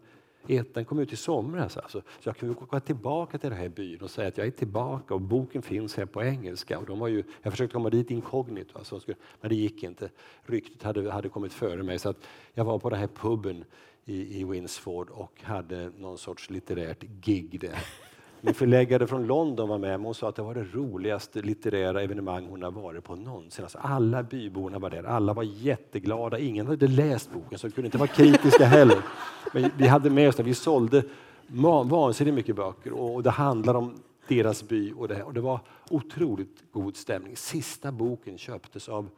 Ettan 0.48 0.84
kom 0.84 0.98
ut 0.98 1.12
i 1.12 1.16
somras. 1.16 1.76
Alltså. 1.76 2.02
Så 2.20 2.28
jag 2.28 2.36
kunde 2.36 2.54
gå 2.54 2.80
tillbaka 2.80 3.38
till 3.38 3.50
den 3.50 3.58
här 3.58 3.68
byn 3.68 4.00
och 4.00 4.10
säga 4.10 4.28
att 4.28 4.38
jag 4.38 4.46
är 4.46 4.50
tillbaka 4.50 5.14
och 5.14 5.20
boken 5.20 5.62
finns 5.62 5.96
här 5.96 6.06
på 6.06 6.22
engelska. 6.22 6.78
Och 6.78 6.86
de 6.86 6.98
var 6.98 7.08
ju, 7.08 7.24
jag 7.42 7.52
försökte 7.52 7.72
komma 7.72 7.90
dit 7.90 8.10
inkognito, 8.10 8.78
alltså, 8.78 9.00
men 9.40 9.48
det 9.48 9.54
gick 9.54 9.82
inte. 9.82 10.10
Ryktet 10.42 10.82
hade, 10.82 11.12
hade 11.12 11.28
kommit 11.28 11.52
före 11.52 11.82
mig. 11.82 11.98
Så 11.98 12.08
att 12.08 12.28
jag 12.54 12.64
var 12.64 12.78
på 12.78 12.90
den 12.90 12.98
här 12.98 13.08
puben 13.08 13.64
i, 14.04 14.40
i 14.40 14.44
Winsford 14.44 15.10
och 15.10 15.42
hade 15.42 15.90
någon 15.98 16.18
sorts 16.18 16.50
litterärt 16.50 17.04
gig 17.20 17.60
där. 17.60 17.78
Min 18.44 18.54
förläggare 18.54 19.06
från 19.06 19.26
London 19.26 19.68
var 19.68 19.78
med 19.78 20.06
och 20.06 20.16
sa 20.16 20.28
att 20.28 20.36
det 20.36 20.42
var 20.42 20.54
det 20.54 20.64
roligaste 20.72 21.42
litterära 21.42 22.02
evenemang 22.02 22.46
hon 22.50 22.62
har 22.62 22.70
varit 22.70 23.04
på 23.04 23.16
någonsin. 23.16 23.64
Alltså 23.64 23.78
alla 23.78 24.22
byborna 24.22 24.78
var 24.78 24.90
där, 24.90 25.04
alla 25.04 25.32
var 25.32 25.42
jätteglada. 25.42 26.38
Ingen 26.38 26.66
hade 26.66 26.86
läst 26.86 27.32
boken 27.32 27.58
så 27.58 27.66
de 27.66 27.72
kunde 27.72 27.86
inte 27.86 27.98
vara 27.98 28.08
kritiska 28.08 28.64
heller. 28.64 28.98
Men 29.52 29.70
vi 29.76 29.86
hade 29.86 30.10
med 30.10 30.28
oss 30.28 30.36
det, 30.36 30.42
vi 30.42 30.54
sålde 30.54 31.02
vansinnigt 31.84 32.34
mycket 32.34 32.56
böcker 32.56 32.92
och 32.92 33.22
det 33.22 33.30
handlar 33.30 33.74
om 33.74 33.94
deras 34.28 34.68
by 34.68 34.92
och 34.92 35.08
det, 35.08 35.22
och 35.22 35.34
det 35.34 35.40
var 35.40 35.60
otroligt 35.90 36.62
god 36.72 36.96
stämning. 36.96 37.36
Sista 37.36 37.92
boken 37.92 38.38
köptes 38.38 38.88
av 38.88 39.08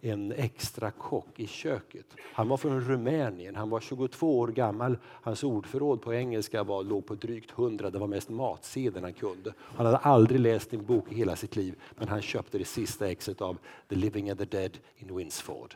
en 0.00 0.32
extra 0.32 0.90
kock 0.90 1.40
i 1.40 1.46
köket. 1.46 2.06
Han 2.32 2.48
var 2.48 2.56
från 2.56 2.80
Rumänien, 2.80 3.56
han 3.56 3.70
var 3.70 3.80
22 3.80 4.38
år 4.38 4.48
gammal. 4.48 4.98
Hans 5.04 5.44
ordförråd 5.44 6.02
på 6.02 6.14
engelska 6.14 6.62
var, 6.62 6.82
låg 6.82 7.06
på 7.06 7.14
drygt 7.14 7.50
100, 7.50 7.90
det 7.90 7.98
var 7.98 8.06
mest 8.06 8.28
matsedeln 8.28 9.04
han 9.04 9.12
kunde. 9.12 9.52
Han 9.58 9.86
hade 9.86 9.98
aldrig 9.98 10.40
läst 10.40 10.72
en 10.72 10.84
bok 10.84 11.12
i 11.12 11.14
hela 11.14 11.36
sitt 11.36 11.56
liv, 11.56 11.74
men 11.96 12.08
han 12.08 12.22
köpte 12.22 12.58
det 12.58 12.64
sista 12.64 13.10
exet 13.10 13.40
av 13.40 13.58
The 13.88 13.96
Living 13.96 14.30
and 14.30 14.38
the 14.38 14.44
Dead 14.44 14.78
in 14.96 15.16
Winsford. 15.16 15.74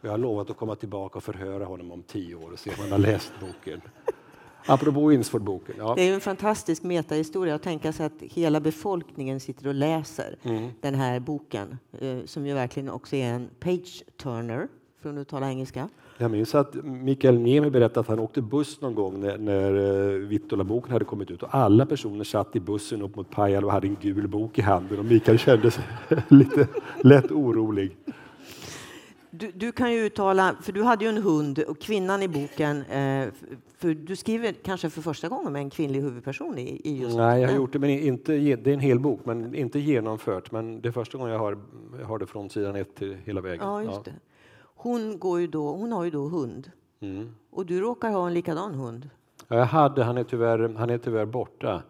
Och 0.00 0.04
jag 0.04 0.10
har 0.10 0.18
lovat 0.18 0.50
att 0.50 0.56
komma 0.56 0.74
tillbaka 0.74 1.18
och 1.18 1.24
förhöra 1.24 1.64
honom 1.64 1.92
om 1.92 2.02
tio 2.02 2.34
år 2.34 2.52
och 2.52 2.58
se 2.58 2.70
om 2.70 2.76
han 2.78 2.92
har 2.92 2.98
läst 2.98 3.32
boken. 3.40 3.80
Apropå 4.66 5.06
Winsford-boken. 5.06 5.74
Ja. 5.78 5.94
Det 5.96 6.08
är 6.08 6.14
en 6.14 6.20
fantastisk 6.20 6.82
metahistoria 6.82 7.54
att 7.54 7.62
tänka 7.62 7.92
sig 7.92 8.06
att 8.06 8.12
hela 8.20 8.60
befolkningen 8.60 9.40
sitter 9.40 9.68
och 9.68 9.74
läser 9.74 10.36
mm. 10.42 10.70
den 10.80 10.94
här 10.94 11.20
boken 11.20 11.78
eh, 12.00 12.18
som 12.24 12.46
ju 12.46 12.54
verkligen 12.54 12.90
också 12.90 13.16
är 13.16 13.32
en 13.32 13.48
page-turner, 13.60 14.68
för 15.02 15.18
att 15.18 15.28
tala 15.28 15.48
engelska. 15.48 15.88
Jag 16.18 16.30
minns 16.30 16.54
att 16.54 16.74
Mikael 16.84 17.38
Niemi 17.38 17.70
berättade 17.70 18.00
att 18.00 18.08
han 18.08 18.18
åkte 18.18 18.42
buss 18.42 18.80
någon 18.80 18.94
gång 18.94 19.20
när, 19.20 19.38
när 19.38 19.72
uh, 19.72 20.28
Vittola-boken 20.28 20.92
hade 20.92 21.04
kommit 21.04 21.30
ut 21.30 21.42
och 21.42 21.54
alla 21.54 21.86
personer 21.86 22.24
satt 22.24 22.56
i 22.56 22.60
bussen 22.60 23.02
upp 23.02 23.16
mot 23.16 23.30
Pajala 23.30 23.66
och 23.66 23.72
hade 23.72 23.86
en 23.86 23.96
gul 24.00 24.28
bok 24.28 24.58
i 24.58 24.62
handen 24.62 24.98
och 24.98 25.04
Mikael 25.04 25.38
kände 25.38 25.70
sig 25.70 25.84
lite 26.28 26.68
lätt 27.00 27.30
orolig. 27.30 27.96
Du, 29.40 29.50
du, 29.54 29.72
kan 29.72 29.92
ju 29.92 29.98
uttala, 30.06 30.56
för 30.62 30.72
du 30.72 30.82
hade 30.82 31.04
ju 31.04 31.08
en 31.08 31.22
hund 31.22 31.58
och 31.58 31.78
kvinnan 31.78 32.22
i 32.22 32.28
boken, 32.28 32.76
eh, 32.82 33.28
för 33.78 33.94
du 33.94 34.16
skriver 34.16 34.52
kanske 34.52 34.90
för 34.90 35.02
första 35.02 35.28
gången 35.28 35.52
med 35.52 35.62
en 35.62 35.70
kvinnlig 35.70 36.00
huvudperson 36.00 36.58
i, 36.58 36.80
i 36.84 37.02
just 37.02 37.16
Nej, 37.16 37.40
jag 37.40 37.48
har 37.48 37.56
gjort 37.56 37.72
det, 37.72 37.78
men 37.78 37.90
inte, 37.90 38.32
det 38.32 38.70
är 38.70 38.74
en 38.74 38.80
hel 38.80 39.00
bok, 39.00 39.20
men 39.24 39.54
inte 39.54 39.78
genomfört. 39.78 40.52
Men 40.52 40.80
det 40.80 40.88
är 40.88 40.92
första 40.92 41.18
gången 41.18 41.32
jag 41.32 41.40
har, 41.40 41.58
jag 42.00 42.06
har 42.06 42.18
det 42.18 42.26
från 42.26 42.50
sidan 42.50 42.76
ett 42.76 42.94
till 42.94 43.16
hela 43.24 43.40
vägen. 43.40 43.66
Ja, 43.66 43.82
just 43.82 44.00
ja. 44.04 44.12
Hon, 44.62 45.18
går 45.18 45.40
ju 45.40 45.46
då, 45.46 45.72
hon 45.72 45.92
har 45.92 46.04
ju 46.04 46.10
då 46.10 46.28
hund. 46.28 46.70
Mm. 47.00 47.34
Och 47.50 47.66
du 47.66 47.80
råkar 47.80 48.10
ha 48.10 48.26
en 48.26 48.34
likadan 48.34 48.74
hund. 48.74 49.10
Ja, 49.48 49.56
jag 49.56 49.66
hade, 49.66 50.04
han 50.04 50.18
är 50.18 50.24
tyvärr, 50.24 50.74
han 50.78 50.90
är 50.90 50.98
tyvärr 50.98 51.26
borta, 51.26 51.82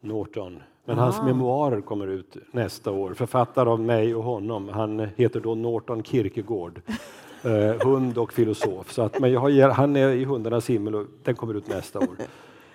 Norton. 0.00 0.62
Men 0.84 0.98
Aha. 0.98 1.04
hans 1.04 1.22
memoarer 1.22 1.80
kommer 1.80 2.06
ut 2.06 2.36
nästa 2.50 2.90
år, 2.90 3.14
författad 3.14 3.68
av 3.68 3.80
mig 3.80 4.14
och 4.14 4.24
honom. 4.24 4.68
Han 4.68 5.08
heter 5.16 5.40
då 5.40 5.54
Norton 5.54 6.02
Kierkegaard, 6.02 6.80
eh, 7.42 7.86
hund 7.86 8.18
och 8.18 8.32
filosof. 8.32 8.92
Så 8.92 9.02
att, 9.02 9.20
men 9.20 9.32
jag 9.32 9.40
har, 9.40 9.68
han 9.70 9.96
är 9.96 10.08
i 10.08 10.24
hundarnas 10.24 10.70
himmel 10.70 10.94
och 10.94 11.06
den 11.22 11.34
kommer 11.34 11.54
ut 11.54 11.68
nästa 11.68 11.98
år. 11.98 12.16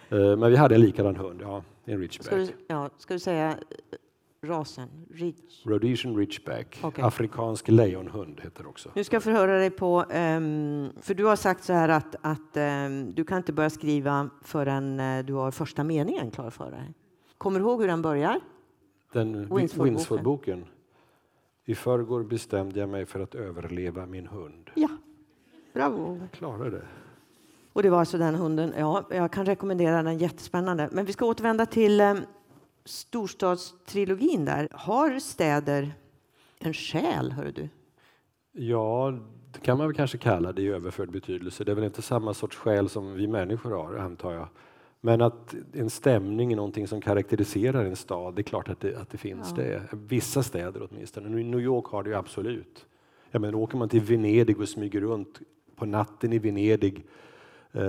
Eh, 0.10 0.38
men 0.38 0.52
vi 0.52 0.56
hade 0.56 0.76
en 0.76 0.82
likadan 0.82 1.16
hund, 1.16 1.42
ja, 1.44 1.64
en 1.86 2.00
ridgeback. 2.00 2.26
Ska 2.26 2.36
du, 2.36 2.48
ja, 2.68 2.90
ska 2.98 3.14
du 3.14 3.20
säga 3.20 3.50
eh, 3.50 3.58
rasen? 4.48 4.90
Ridge. 5.14 5.42
Rhodesian 5.66 6.18
ridgeback, 6.18 6.80
okay. 6.84 7.06
afrikansk 7.06 7.68
lejonhund 7.68 8.42
heter 8.44 8.68
också. 8.68 8.90
Nu 8.94 9.04
ska 9.04 9.16
jag 9.16 9.24
förhöra 9.24 9.58
dig 9.58 9.70
på, 9.70 10.02
um, 10.02 10.90
för 11.02 11.14
du 11.14 11.26
har 11.26 11.36
sagt 11.36 11.64
så 11.64 11.74
här 11.74 11.90
att, 11.90 12.16
att 12.22 12.58
um, 12.58 13.14
du 13.14 13.24
kan 13.24 13.38
inte 13.38 13.54
börja 13.54 13.70
skriva 13.70 14.30
förrän 14.42 15.00
uh, 15.00 15.26
du 15.26 15.34
har 15.34 15.52
första 15.52 15.84
meningen 15.84 16.32
klar 16.32 16.50
för 16.50 16.72
dig. 16.72 16.94
Kommer 17.38 17.60
du 17.60 17.66
ihåg 17.66 17.82
hur 17.82 17.88
den 17.88 18.02
börjar? 18.02 18.40
Den 19.12 19.56
Winsford-boken. 19.56 20.66
I 21.66 21.76
förrgår 21.76 22.24
bestämde 22.24 22.80
jag 22.80 22.90
mig 22.90 23.06
för 23.06 23.20
att 23.20 23.36
överleva 23.36 24.06
min 24.06 24.28
hund. 24.28 24.70
Ja, 24.74 24.90
bravo. 25.74 26.18
Jag 26.22 26.32
klarade 26.32 26.70
det. 26.70 26.86
Och 27.74 27.84
det 27.84 27.90
var 27.90 28.00
alltså 28.00 28.18
den 28.18 28.36
hunden. 28.36 28.74
Ja, 28.78 29.06
jag 29.10 29.32
kan 29.32 29.46
rekommendera 29.46 30.04
den, 30.04 30.18
jättespännande. 30.18 30.90
Men 30.92 31.06
vi 31.06 31.14
ska 31.14 31.26
återvända 31.26 31.66
till 31.66 32.02
eh, 32.02 32.16
storstadstrilogin 32.86 34.46
där. 34.46 34.68
Har 34.72 35.20
städer 35.20 35.94
en 36.60 36.74
själ, 36.74 37.32
hör 37.32 37.52
du? 37.56 37.70
Ja, 38.52 39.20
det 39.52 39.60
kan 39.60 39.78
man 39.78 39.88
väl 39.88 39.96
kanske 39.96 40.18
kalla 40.18 40.52
det 40.52 40.62
i 40.62 40.68
överförd 40.68 41.12
betydelse. 41.12 41.64
Det 41.64 41.72
är 41.72 41.76
väl 41.76 41.84
inte 41.84 42.02
samma 42.02 42.34
sorts 42.34 42.58
själ 42.58 42.90
som 42.90 43.14
vi 43.14 43.28
människor 43.28 43.72
har, 43.72 43.96
antar 43.96 44.34
jag. 44.34 44.48
Men 45.06 45.22
att 45.22 45.56
en 45.74 45.90
stämning 45.90 46.52
är 46.52 46.56
någonting 46.56 46.88
som 46.88 47.02
karaktäriserar 47.02 47.86
en 47.86 47.96
stad, 47.96 48.36
det 48.36 48.42
är 48.42 48.44
klart 48.44 48.70
att 48.70 48.80
det, 48.80 48.96
att 48.96 49.10
det 49.10 49.18
finns 49.18 49.54
ja. 49.58 49.64
det. 49.64 49.82
Vissa 49.92 50.44
städer 50.44 50.88
åtminstone. 50.90 51.30
New 51.30 51.60
York 51.60 51.86
har 51.86 52.04
det 52.04 52.10
ju 52.10 52.16
absolut. 52.16 52.86
Jag 53.32 53.42
menar, 53.42 53.58
åker 53.58 53.78
man 53.78 53.90
till 53.90 54.02
Venedig 54.02 54.60
och 54.60 54.70
smyger 54.70 55.02
runt 55.02 55.40
på 55.76 55.86
natten 55.86 56.34
i 56.34 56.40
Venedig 56.40 57.06
eh, 57.72 57.82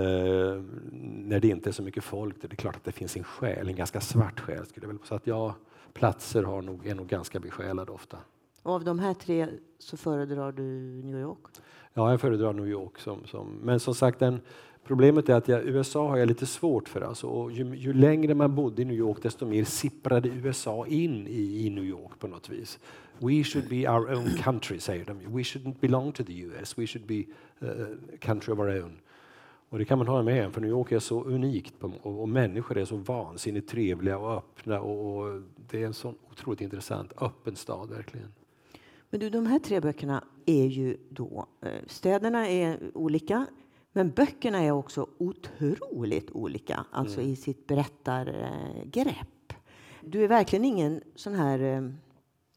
när 1.01 1.39
det 1.39 1.47
inte 1.47 1.69
är 1.69 1.71
så 1.71 1.83
mycket 1.83 2.03
folk, 2.03 2.41
det 2.41 2.51
är 2.51 2.55
klart 2.55 2.75
att 2.75 2.83
det 2.83 2.91
finns 2.91 3.17
en 3.17 3.23
själ, 3.23 3.67
en 3.67 3.75
ganska 3.75 4.01
svart 4.01 4.39
själ. 4.39 4.65
Skulle 4.65 4.85
jag 4.85 4.93
väl. 4.93 4.99
Så 5.03 5.15
att 5.15 5.27
ja, 5.27 5.55
platser 5.93 6.43
har 6.43 6.61
nog, 6.61 6.87
är 6.87 6.95
nog 6.95 7.07
ganska 7.07 7.39
besjälade 7.39 7.91
ofta. 7.91 8.17
Och 8.63 8.73
av 8.73 8.83
de 8.83 8.99
här 8.99 9.13
tre 9.13 9.47
så 9.79 9.97
föredrar 9.97 10.51
du 10.51 10.63
New 11.03 11.19
York? 11.19 11.39
Ja, 11.93 12.11
jag 12.11 12.21
föredrar 12.21 12.53
New 12.53 12.67
York. 12.67 12.99
Som, 12.99 13.25
som, 13.25 13.59
men 13.63 13.79
som 13.79 13.95
sagt, 13.95 14.19
den, 14.19 14.41
Problemet 14.87 15.29
är 15.29 15.33
att 15.33 15.47
jag, 15.47 15.65
USA 15.65 16.09
har 16.09 16.17
jag 16.17 16.27
lite 16.27 16.45
svårt 16.45 16.89
för. 16.89 17.01
Alltså, 17.01 17.27
och 17.27 17.51
ju, 17.51 17.75
ju, 17.75 17.93
längre 17.93 18.33
man 18.33 18.55
bodde 18.55 18.81
i 18.81 18.85
New 18.85 18.97
York 18.97 19.23
desto 19.23 19.45
mer 19.45 19.63
sipprade 19.63 20.29
USA 20.29 20.87
in 20.87 21.27
i, 21.27 21.65
i, 21.65 21.69
New 21.69 21.85
York 21.85 22.19
på 22.19 22.27
något 22.27 22.49
vis. 22.49 22.79
We 23.19 23.43
should 23.43 23.69
be 23.69 23.89
our 23.89 24.13
own 24.13 24.29
country, 24.43 24.79
säger 24.79 25.05
de. 25.05 25.13
We 25.13 25.43
shouldn't 25.43 25.79
belong 25.79 26.11
to 26.11 26.23
the 26.23 26.33
US, 26.33 26.77
we 26.77 26.87
should 26.87 27.07
be 27.07 27.23
a 27.61 27.65
uh, 27.65 28.17
country 28.19 28.53
of 28.53 28.59
our 28.59 28.83
own. 28.83 28.99
Och 29.69 29.77
det 29.77 29.85
kan 29.85 29.97
man 29.97 30.07
hålla 30.07 30.23
med 30.23 30.45
om, 30.45 30.51
för 30.51 30.61
New 30.61 30.69
York 30.69 30.91
är 30.91 30.99
så 30.99 31.23
unikt 31.23 31.79
på, 31.79 31.91
och, 32.01 32.21
och, 32.21 32.29
människor 32.29 32.77
är 32.77 32.85
så 32.85 32.95
vansinnigt 32.95 33.69
trevliga 33.69 34.17
och 34.17 34.37
öppna 34.37 34.81
och, 34.81 35.17
och 35.17 35.41
det 35.71 35.81
är 35.81 35.85
en 35.85 35.93
så 35.93 36.13
otroligt 36.31 36.61
intressant, 36.61 37.13
öppen 37.21 37.55
stad 37.55 37.89
verkligen. 37.89 38.27
Men 39.09 39.19
du, 39.19 39.29
de 39.29 39.45
här 39.45 39.59
tre 39.59 39.79
böckerna 39.79 40.23
är 40.45 40.65
ju 40.65 40.97
då, 41.09 41.45
eh, 41.61 41.69
städerna 41.87 42.49
är 42.49 42.79
olika, 42.93 43.45
men 43.97 44.09
böckerna 44.09 44.63
är 44.63 44.71
också 44.71 45.07
otroligt 45.17 46.31
olika, 46.31 46.85
alltså 46.91 47.19
mm. 47.19 47.31
i 47.31 47.35
sitt 47.35 47.67
berättargrepp. 47.67 49.53
Du 50.01 50.23
är 50.23 50.27
verkligen 50.27 50.65
ingen 50.65 51.01
sån 51.15 51.35
här, 51.35 51.59
eh, 51.59 51.89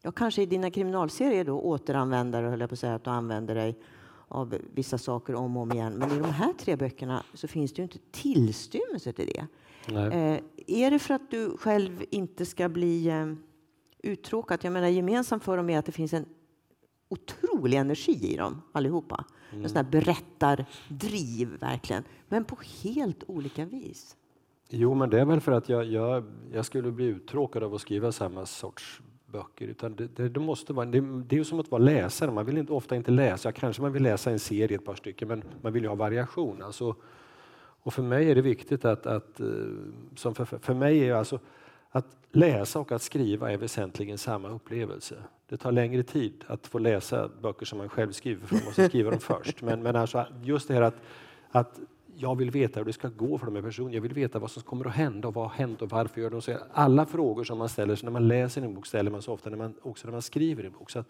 ja 0.01 0.11
kanske 0.11 0.41
i 0.41 0.45
dina 0.45 0.71
kriminalserier 0.71 1.45
då 1.45 1.61
återanvändare, 1.61 2.47
höll 2.47 2.59
jag 2.59 2.69
på 2.69 2.73
att 2.73 2.79
säga, 2.79 2.95
att 2.95 3.03
du 3.03 3.09
använder 3.09 3.55
dig 3.55 3.79
av 4.27 4.55
vissa 4.73 4.97
saker 4.97 5.35
om 5.35 5.57
och 5.57 5.63
om 5.63 5.71
igen. 5.71 5.93
Men 5.93 6.11
i 6.11 6.19
de 6.19 6.29
här 6.29 6.53
tre 6.53 6.75
böckerna 6.75 7.23
så 7.33 7.47
finns 7.47 7.73
det 7.73 7.77
ju 7.77 7.83
inte 7.83 7.99
tillstymmelse 8.11 9.13
till 9.13 9.27
det. 9.27 9.47
Eh, 9.93 10.39
är 10.67 10.91
det 10.91 10.99
för 10.99 11.13
att 11.13 11.31
du 11.31 11.57
själv 11.57 12.03
inte 12.09 12.45
ska 12.45 12.69
bli 12.69 13.07
eh, 13.07 13.33
uttråkad? 14.03 14.59
Jag 14.61 14.73
menar 14.73 14.87
gemensamt 14.87 15.43
för 15.43 15.57
dem 15.57 15.69
är 15.69 15.79
att 15.79 15.85
det 15.85 15.91
finns 15.91 16.13
en 16.13 16.25
otrolig 17.11 17.77
energi 17.77 18.33
i 18.33 18.35
dem 18.35 18.61
allihopa. 18.71 19.25
Mm. 19.51 19.63
En 19.63 19.69
sån 19.69 19.77
här 19.77 19.91
berättardriv 19.91 21.49
verkligen. 21.59 22.03
Men 22.27 22.45
på 22.45 22.57
helt 22.83 23.23
olika 23.27 23.65
vis. 23.65 24.17
Jo, 24.69 24.93
men 24.93 25.09
det 25.09 25.21
är 25.21 25.25
väl 25.25 25.41
för 25.41 25.51
att 25.51 25.69
jag, 25.69 25.85
jag, 25.85 26.23
jag 26.53 26.65
skulle 26.65 26.91
bli 26.91 27.05
uttråkad 27.05 27.63
av 27.63 27.73
att 27.73 27.81
skriva 27.81 28.11
samma 28.11 28.45
sorts 28.45 29.01
böcker. 29.25 29.67
Utan 29.67 29.95
det, 29.95 30.15
det, 30.15 30.29
det 30.29 30.39
måste 30.39 30.73
vara, 30.73 30.85
det, 30.85 31.01
det, 31.01 31.35
är 31.35 31.37
ju 31.37 31.43
som 31.43 31.59
att 31.59 31.71
vara 31.71 31.83
läsare. 31.83 32.31
Man 32.31 32.45
vill 32.45 32.57
inte, 32.57 32.73
ofta 32.73 32.95
inte 32.95 33.11
läsa. 33.11 33.51
Kanske 33.51 33.81
man 33.81 33.93
vill 33.93 34.03
läsa 34.03 34.31
en 34.31 34.39
serie, 34.39 34.77
ett 34.77 34.85
par 34.85 34.95
stycken, 34.95 35.27
men 35.27 35.43
man 35.61 35.73
vill 35.73 35.83
ju 35.83 35.89
ha 35.89 35.95
variation. 35.95 36.61
Alltså, 36.61 36.95
och 37.83 37.93
för 37.93 38.03
mig 38.03 38.31
är 38.31 38.35
det 38.35 38.41
viktigt 38.41 38.85
att, 38.85 39.05
att 39.05 39.39
eh, 39.39 39.47
som 40.15 40.35
för, 40.35 40.45
för 40.45 40.73
mig 40.73 41.09
är 41.09 41.13
alltså 41.13 41.39
att 41.91 42.05
läsa 42.31 42.79
och 42.79 42.91
att 42.91 43.01
skriva 43.01 43.51
är 43.51 43.57
väsentligen 43.57 44.17
samma 44.17 44.49
upplevelse. 44.49 45.15
Det 45.49 45.57
tar 45.57 45.71
längre 45.71 46.03
tid 46.03 46.43
att 46.47 46.67
få 46.67 46.79
läsa 46.79 47.29
böcker 47.41 47.65
som 47.65 47.77
man 47.77 47.89
själv 47.89 48.11
skriver, 48.11 48.47
för 48.47 48.55
man 48.55 48.65
måste 48.65 48.89
skriva 48.89 49.11
dem 49.11 49.19
först. 49.19 49.61
Men, 49.61 49.83
men 49.83 49.95
alltså 49.95 50.25
just 50.43 50.67
det 50.67 50.73
här 50.73 50.81
att, 50.81 50.95
att 51.51 51.79
jag 52.15 52.35
vill 52.35 52.51
veta 52.51 52.79
hur 52.79 52.85
det 52.85 52.93
ska 52.93 53.07
gå 53.09 53.37
för 53.37 53.45
de 53.45 53.55
här 53.55 53.63
personerna. 53.63 53.95
Jag 53.95 54.01
vill 54.01 54.13
veta 54.13 54.39
vad 54.39 54.51
som 54.51 54.63
kommer 54.63 54.85
att 54.85 54.95
hända 54.95 55.27
och 55.27 55.33
vad 55.33 55.49
har 55.49 55.55
hänt 55.55 55.81
och 55.81 55.89
varför 55.89 56.21
gör 56.21 56.29
de 56.29 56.41
så. 56.41 56.57
Alla 56.73 57.05
frågor 57.05 57.43
som 57.43 57.57
man 57.57 57.69
ställer 57.69 57.95
sig 57.95 58.05
när 58.05 58.11
man 58.11 58.27
läser 58.27 58.61
en 58.61 58.73
bok 58.75 58.85
ställer 58.85 59.11
man 59.11 59.21
sig 59.21 59.33
ofta 59.33 59.49
när 59.49 59.57
man, 59.57 59.73
också 59.81 60.07
när 60.07 60.11
man 60.11 60.21
skriver 60.21 60.63
en 60.63 60.71
bok. 60.71 60.89
Så 60.89 60.99
att, 60.99 61.07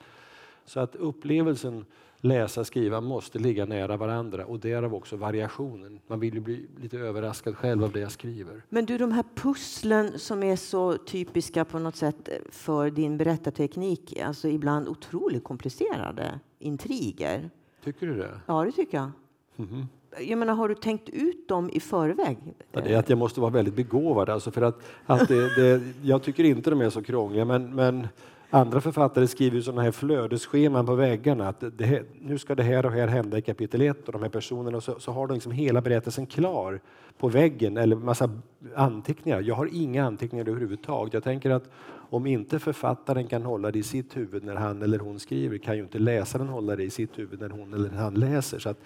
så 0.65 0.79
att 0.79 0.95
upplevelsen 0.95 1.85
läsa, 2.21 2.63
skriva 2.63 3.01
måste 3.01 3.39
ligga 3.39 3.65
nära 3.65 3.97
varandra 3.97 4.45
och 4.45 4.59
därav 4.59 4.95
också 4.95 5.15
variationen. 5.15 5.99
Man 6.07 6.19
vill 6.19 6.33
ju 6.33 6.39
bli 6.39 6.67
lite 6.81 6.97
överraskad 6.97 7.57
själv 7.57 7.83
av 7.83 7.91
det 7.91 7.99
jag 7.99 8.11
skriver. 8.11 8.61
Men 8.69 8.85
du, 8.85 8.97
de 8.97 9.11
här 9.11 9.25
pusslen 9.35 10.19
som 10.19 10.43
är 10.43 10.55
så 10.55 10.97
typiska 10.97 11.65
på 11.65 11.79
något 11.79 11.95
sätt 11.95 12.29
för 12.49 12.89
din 12.89 13.17
berättarteknik, 13.17 14.19
alltså 14.19 14.47
ibland 14.47 14.87
otroligt 14.87 15.43
komplicerade 15.43 16.39
intriger. 16.59 17.49
Tycker 17.83 18.07
du 18.07 18.17
det? 18.17 18.39
Ja, 18.45 18.63
det 18.63 18.71
tycker 18.71 18.97
jag. 18.97 19.11
Mm-hmm. 19.55 19.85
Jag 20.19 20.37
menar, 20.39 20.53
har 20.53 20.69
du 20.69 20.75
tänkt 20.75 21.09
ut 21.09 21.47
dem 21.47 21.69
i 21.73 21.79
förväg? 21.79 22.37
Ja, 22.71 22.81
det 22.81 22.93
är 22.93 22.97
att 22.97 23.09
jag 23.09 23.17
måste 23.17 23.41
vara 23.41 23.51
väldigt 23.51 23.73
begåvad. 23.75 24.29
Alltså 24.29 24.51
för 24.51 24.61
att, 24.61 24.81
att 25.05 25.27
det, 25.27 25.55
det, 25.55 25.81
jag 26.01 26.23
tycker 26.23 26.43
inte 26.43 26.69
de 26.69 26.81
är 26.81 26.89
så 26.89 27.03
krångliga, 27.03 27.45
men, 27.45 27.75
men 27.75 28.07
Andra 28.53 28.81
författare 28.81 29.27
skriver 29.27 29.61
sådana 29.61 29.81
här 29.81 29.91
flödesscheman 29.91 30.85
på 30.85 30.95
väggarna. 30.95 31.47
Att 31.47 31.63
det, 31.77 32.03
nu 32.21 32.37
ska 32.37 32.55
det 32.55 32.63
här 32.63 32.85
och 32.85 32.91
här 32.91 33.07
hända 33.07 33.37
i 33.37 33.41
kapitel 33.41 33.81
1 33.81 34.07
och 34.07 34.13
de 34.13 34.21
här 34.21 34.29
personerna. 34.29 34.81
Så, 34.81 34.99
så 34.99 35.11
har 35.11 35.27
de 35.27 35.33
liksom 35.33 35.51
hela 35.51 35.81
berättelsen 35.81 36.25
klar 36.25 36.79
på 37.17 37.27
väggen 37.27 37.77
eller 37.77 37.95
massa 37.95 38.29
anteckningar. 38.75 39.41
Jag 39.41 39.55
har 39.55 39.69
inga 39.71 40.05
anteckningar 40.05 40.49
överhuvudtaget. 40.49 41.13
Jag 41.13 41.23
tänker 41.23 41.49
att 41.49 41.69
om 42.09 42.25
inte 42.25 42.59
författaren 42.59 43.27
kan 43.27 43.43
hålla 43.43 43.71
det 43.71 43.79
i 43.79 43.83
sitt 43.83 44.17
huvud 44.17 44.43
när 44.43 44.55
han 44.55 44.81
eller 44.81 44.99
hon 44.99 45.19
skriver 45.19 45.57
kan 45.57 45.77
ju 45.77 45.83
inte 45.83 45.99
läsaren 45.99 46.47
hålla 46.47 46.75
det 46.75 46.83
i 46.83 46.89
sitt 46.89 47.19
huvud 47.19 47.39
när 47.39 47.49
hon 47.49 47.73
eller 47.73 47.89
han 47.89 48.13
läser. 48.13 48.59
Så 48.59 48.69
att, 48.69 48.79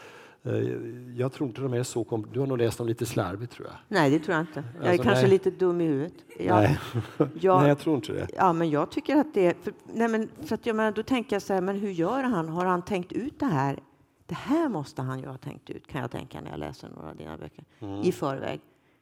jag 1.15 1.33
tror 1.33 1.49
inte 1.49 1.61
de 1.61 1.73
är 1.73 1.83
så 1.83 2.03
kom 2.03 2.27
Du 2.33 2.39
har 2.39 2.47
nog 2.47 2.57
läst 2.57 2.77
dem 2.77 2.87
lite 2.87 3.05
slarvigt 3.05 3.51
tror 3.51 3.67
jag. 3.67 3.75
Nej, 3.87 4.11
det 4.11 4.19
tror 4.19 4.35
jag 4.35 4.43
inte. 4.43 4.63
Jag 4.75 4.85
är 4.85 4.89
alltså, 4.89 5.03
kanske 5.03 5.21
nej. 5.21 5.31
lite 5.31 5.51
dum 5.51 5.81
i 5.81 5.85
huvudet. 5.85 6.13
Jag, 6.39 6.55
nej. 6.55 6.79
Jag, 7.39 7.59
nej, 7.59 7.67
jag 7.67 7.79
tror 7.79 7.95
inte 7.95 8.13
det. 8.13 8.27
Ja, 8.35 8.53
men 8.53 8.69
jag 8.69 8.91
tycker 8.91 9.15
att 9.15 9.33
det 9.33 9.63
för, 9.63 9.73
nej, 9.93 10.07
men, 10.07 10.29
för 10.43 10.55
att 10.55 10.65
jag 10.65 10.75
menar, 10.75 10.91
då 10.91 11.03
tänker 11.03 11.35
jag 11.35 11.43
så 11.43 11.53
här, 11.53 11.61
men 11.61 11.79
hur 11.79 11.89
gör 11.89 12.23
han? 12.23 12.49
Har 12.49 12.65
han 12.65 12.81
tänkt 12.81 13.11
ut 13.11 13.39
det 13.39 13.45
här? 13.45 13.79
Det 14.25 14.35
här 14.35 14.69
måste 14.69 15.01
han 15.01 15.19
ju 15.19 15.27
ha 15.27 15.37
tänkt 15.37 15.69
ut, 15.69 15.87
kan 15.87 16.01
jag 16.01 16.11
tänka 16.11 16.41
när 16.41 16.51
jag 16.51 16.59
läser 16.59 16.89
några 16.89 17.09
av 17.09 17.15
dina 17.15 17.37
böcker 17.37 17.63
mm. 17.79 18.01
i 18.01 18.11
förväg. 18.11 18.61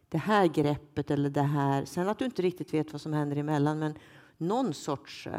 Det 0.10 0.18
här 0.18 0.48
greppet 0.48 1.12
eller 1.12 1.30
det 1.30 1.42
här. 1.42 1.86
Sen 1.86 2.10
att 2.10 2.20
du 2.20 2.26
inte 2.26 2.42
riktigt 2.42 2.74
vet 2.74 2.92
vad 2.92 3.02
som 3.02 3.14
händer 3.14 3.38
emellan, 3.38 3.80
men 3.80 3.94
någon 4.38 4.74
sorts... 4.74 5.28
Eh, 5.28 5.34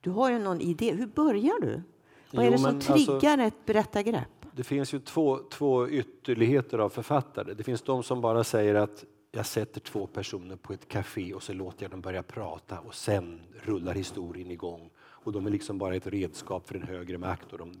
du 0.00 0.10
har 0.10 0.30
ju 0.30 0.38
någon 0.38 0.60
idé. 0.60 0.94
Hur 0.94 1.06
börjar 1.06 1.60
du? 1.60 1.82
Vad 2.30 2.44
jo, 2.44 2.48
är 2.48 2.50
det 2.50 2.58
som 2.58 2.74
alltså- 2.74 2.92
triggar 2.92 3.14
alltså, 3.14 3.46
ett 3.46 3.66
berättargrepp? 3.66 4.35
Det 4.56 4.64
finns 4.64 4.94
ju 4.94 4.98
två, 4.98 5.38
två 5.50 5.88
ytterligheter 5.88 6.78
av 6.78 6.88
författare. 6.88 7.54
Det 7.54 7.62
finns 7.62 7.82
de 7.82 8.02
som 8.02 8.20
bara 8.20 8.44
säger 8.44 8.74
att 8.74 9.04
jag 9.32 9.46
sätter 9.46 9.80
två 9.80 10.06
personer 10.06 10.56
på 10.56 10.72
ett 10.72 10.88
café 10.88 11.34
och 11.34 11.42
så 11.42 11.52
låter 11.52 11.84
jag 11.84 11.90
dem 11.90 12.00
börja 12.00 12.22
prata 12.22 12.78
och 12.78 12.94
sen 12.94 13.40
rullar 13.62 13.94
historien 13.94 14.50
igång. 14.50 14.90
Och 14.98 15.32
de 15.32 15.46
är 15.46 15.50
liksom 15.50 15.78
bara 15.78 15.96
ett 15.96 16.06
redskap 16.06 16.68
för 16.68 16.74
en 16.74 16.82
högre 16.82 17.18
makt. 17.18 17.52
Och 17.52 17.58
de, 17.58 17.72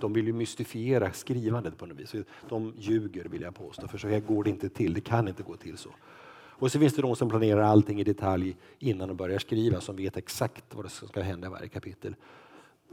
de 0.00 0.12
vill 0.12 0.26
ju 0.26 0.32
mystifiera 0.32 1.12
skrivandet 1.12 1.78
på 1.78 1.86
något 1.86 1.98
vis. 1.98 2.14
De 2.48 2.74
ljuger 2.78 3.24
vill 3.24 3.42
jag 3.42 3.54
påstå, 3.54 3.88
för 3.88 3.98
så 3.98 4.08
här 4.08 4.20
går 4.20 4.44
det 4.44 4.50
inte 4.50 4.68
till. 4.68 4.94
Det 4.94 5.00
kan 5.00 5.28
inte 5.28 5.42
gå 5.42 5.56
till 5.56 5.78
så. 5.78 5.90
Och 6.34 6.72
så 6.72 6.78
finns 6.78 6.94
det 6.96 7.02
de 7.02 7.16
som 7.16 7.28
planerar 7.28 7.62
allting 7.62 8.00
i 8.00 8.04
detalj 8.04 8.56
innan 8.78 9.08
de 9.08 9.16
börjar 9.16 9.38
skriva, 9.38 9.80
som 9.80 9.96
vet 9.96 10.16
exakt 10.16 10.74
vad 10.74 10.90
som 10.90 11.08
ska 11.08 11.22
hända 11.22 11.46
i 11.46 11.50
varje 11.50 11.68
kapitel. 11.68 12.14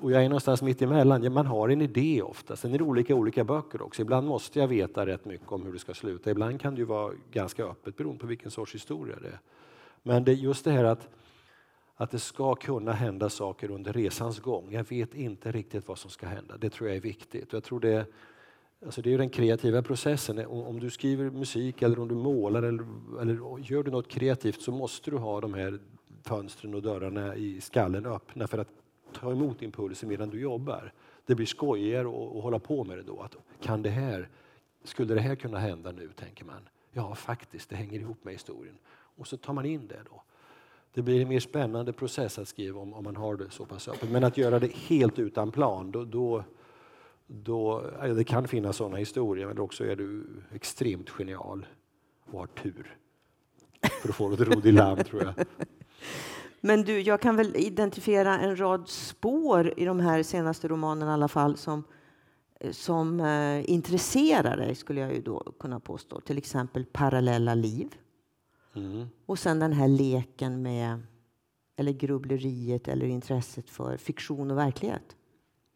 Och 0.02 0.12
jag 0.12 0.24
är 0.24 0.30
någonstans 0.30 0.62
mitt 0.62 0.82
emellan. 0.82 1.34
Man 1.34 1.46
har 1.46 1.70
en 1.70 1.82
idé 1.82 2.22
ofta. 2.22 2.56
Sen 2.56 2.74
är 2.74 2.78
det 2.78 2.84
olika 2.84 3.16
olika 3.16 3.44
böcker 3.44 3.82
också. 3.82 4.02
Ibland 4.02 4.28
måste 4.28 4.60
jag 4.60 4.68
veta 4.68 5.06
rätt 5.06 5.26
mycket 5.26 5.52
om 5.52 5.66
hur 5.66 5.74
det 5.74 5.80
ska 5.80 5.94
sluta. 5.94 6.32
Ibland 6.32 6.62
kan 6.62 6.76
det 6.76 6.80
ju 6.80 6.86
vara 6.86 7.14
ganska 7.32 7.64
öppet 7.66 7.98
beroende 7.98 8.20
på 8.20 8.28
vilken 8.28 8.52
sorts 8.52 8.76
historia 8.76 9.16
det 9.22 9.28
är. 9.28 9.40
Men 10.04 10.24
det 10.24 10.32
är 10.32 10.36
just 10.36 10.66
det 10.66 10.72
här 10.72 10.84
att, 10.84 11.08
att 11.96 12.12
det 12.12 12.20
ska 12.20 12.56
kunna 12.56 12.92
hända 12.92 13.30
saker 13.30 13.72
under 13.72 13.94
resans 13.94 14.40
gång. 14.40 14.68
Jag 14.72 14.90
vet 14.90 15.14
inte 15.14 15.52
riktigt 15.52 15.88
vad 15.88 15.98
som 15.98 16.10
ska 16.10 16.28
hända. 16.28 16.58
Det 16.58 16.70
tror 16.70 16.90
jag 16.90 16.98
är 16.98 17.02
viktigt. 17.02 17.54
Jag 17.54 17.64
tror 17.64 17.80
det, 17.80 18.06
alltså 18.86 19.02
det 19.02 19.14
är 19.14 19.18
den 19.18 19.30
kreativa 19.30 19.82
processen. 19.82 20.46
Om 20.46 20.80
du 20.80 20.90
skriver 20.90 21.30
musik 21.30 21.82
eller 21.82 22.00
om 22.00 22.08
du 22.08 22.16
målar 22.16 22.64
eller, 22.64 22.86
eller 23.22 23.60
gör 23.60 23.84
du 23.84 23.92
något 23.92 24.08
kreativt 24.08 24.62
så 24.62 24.72
måste 24.72 25.12
du 25.12 25.18
ha 25.18 25.42
de 25.42 25.54
här 25.54 25.80
fönstren 26.24 26.76
och 26.76 26.82
dörrarna 26.82 27.36
i 27.36 27.62
skallen 27.62 28.06
öppna 28.06 28.48
för 28.48 28.58
att 28.58 28.79
ta 29.14 29.32
emot 29.32 29.62
impulser 29.62 30.08
medan 30.08 30.30
du 30.30 30.40
jobbar. 30.40 30.94
Det 31.26 31.36
blir 31.36 31.46
skojigare 31.46 32.08
att 32.08 32.44
hålla 32.44 32.60
på 32.60 32.84
med 32.84 32.98
det 32.98 33.04
då. 33.04 33.22
Att, 33.22 33.36
kan 33.62 33.82
det 33.82 33.90
här, 33.90 34.30
skulle 34.84 35.14
det 35.14 35.22
här 35.22 35.36
kunna 35.36 35.60
hända 35.60 35.92
nu, 35.92 36.10
tänker 36.16 36.46
man. 36.46 36.70
Ja, 36.92 37.16
faktiskt, 37.16 37.70
det 37.70 37.76
hänger 37.76 38.00
ihop 38.00 38.24
med 38.24 38.34
historien. 38.34 38.78
Och 38.92 39.28
så 39.28 39.38
tar 39.38 39.54
man 39.54 39.66
in 39.66 39.88
det 39.88 40.00
då. 40.10 40.24
Det 40.94 41.02
blir 41.02 41.22
en 41.22 41.28
mer 41.30 41.40
spännande 41.40 41.94
process 41.94 42.40
att 42.40 42.48
skriva 42.48 42.80
om, 42.80 42.94
om 42.94 43.04
man 43.04 43.16
har 43.16 43.36
det 43.36 43.50
så 43.50 43.66
pass 43.66 43.88
öppet. 43.88 44.12
Men 44.12 44.24
att 44.24 44.38
göra 44.38 44.60
det 44.60 44.74
helt 44.74 45.20
utan 45.20 45.52
plan, 45.52 45.92
då, 45.92 46.06
då, 46.06 46.44
då 47.28 47.84
det 48.16 48.24
kan 48.24 48.48
finnas 48.48 48.78
sådana 48.78 48.98
historier, 48.98 49.48
men 49.48 49.60
också 49.60 49.86
är 49.86 49.96
du 49.96 50.28
extremt 50.54 51.10
genial 51.10 51.66
och 52.26 52.40
har 52.40 52.48
tur 52.48 52.98
för 54.02 54.10
att 54.10 54.16
få 54.16 54.30
det 54.30 54.44
råd 54.44 54.66
i 54.66 54.72
land, 54.72 55.06
tror 55.06 55.24
jag. 55.24 55.34
Men 56.62 56.84
du, 56.84 57.02
jag 57.02 57.22
kan 57.22 57.36
väl 57.36 57.56
identifiera 57.56 58.40
en 58.40 58.60
rad 58.60 58.90
spår 58.90 59.74
i 59.78 59.86
de 59.86 60.00
här 60.00 60.24
senaste 60.24 60.68
romanerna 60.68 61.12
i 61.12 61.14
alla 61.14 61.28
fall 61.28 61.58
som, 61.58 61.84
som 62.72 63.20
eh, 63.20 63.70
intresserar 63.70 64.58
dig, 64.58 64.76
skulle 64.76 65.00
jag 65.02 65.14
ju 65.14 65.22
då 65.22 65.54
kunna 65.60 65.80
påstå. 65.80 66.22
Till 66.22 66.38
exempel 66.38 66.86
Parallella 66.86 67.56
liv. 67.56 67.96
Mm. 68.76 69.08
Och 69.26 69.40
sen 69.40 69.60
den 69.60 69.74
här 69.74 69.88
leken 69.88 70.62
med, 70.62 71.00
eller 71.76 71.92
grubbleriet 71.92 72.88
eller 72.88 73.06
intresset 73.06 73.70
för 73.70 73.98
fiktion 73.98 74.52
och 74.52 74.58
verklighet. 74.58 75.16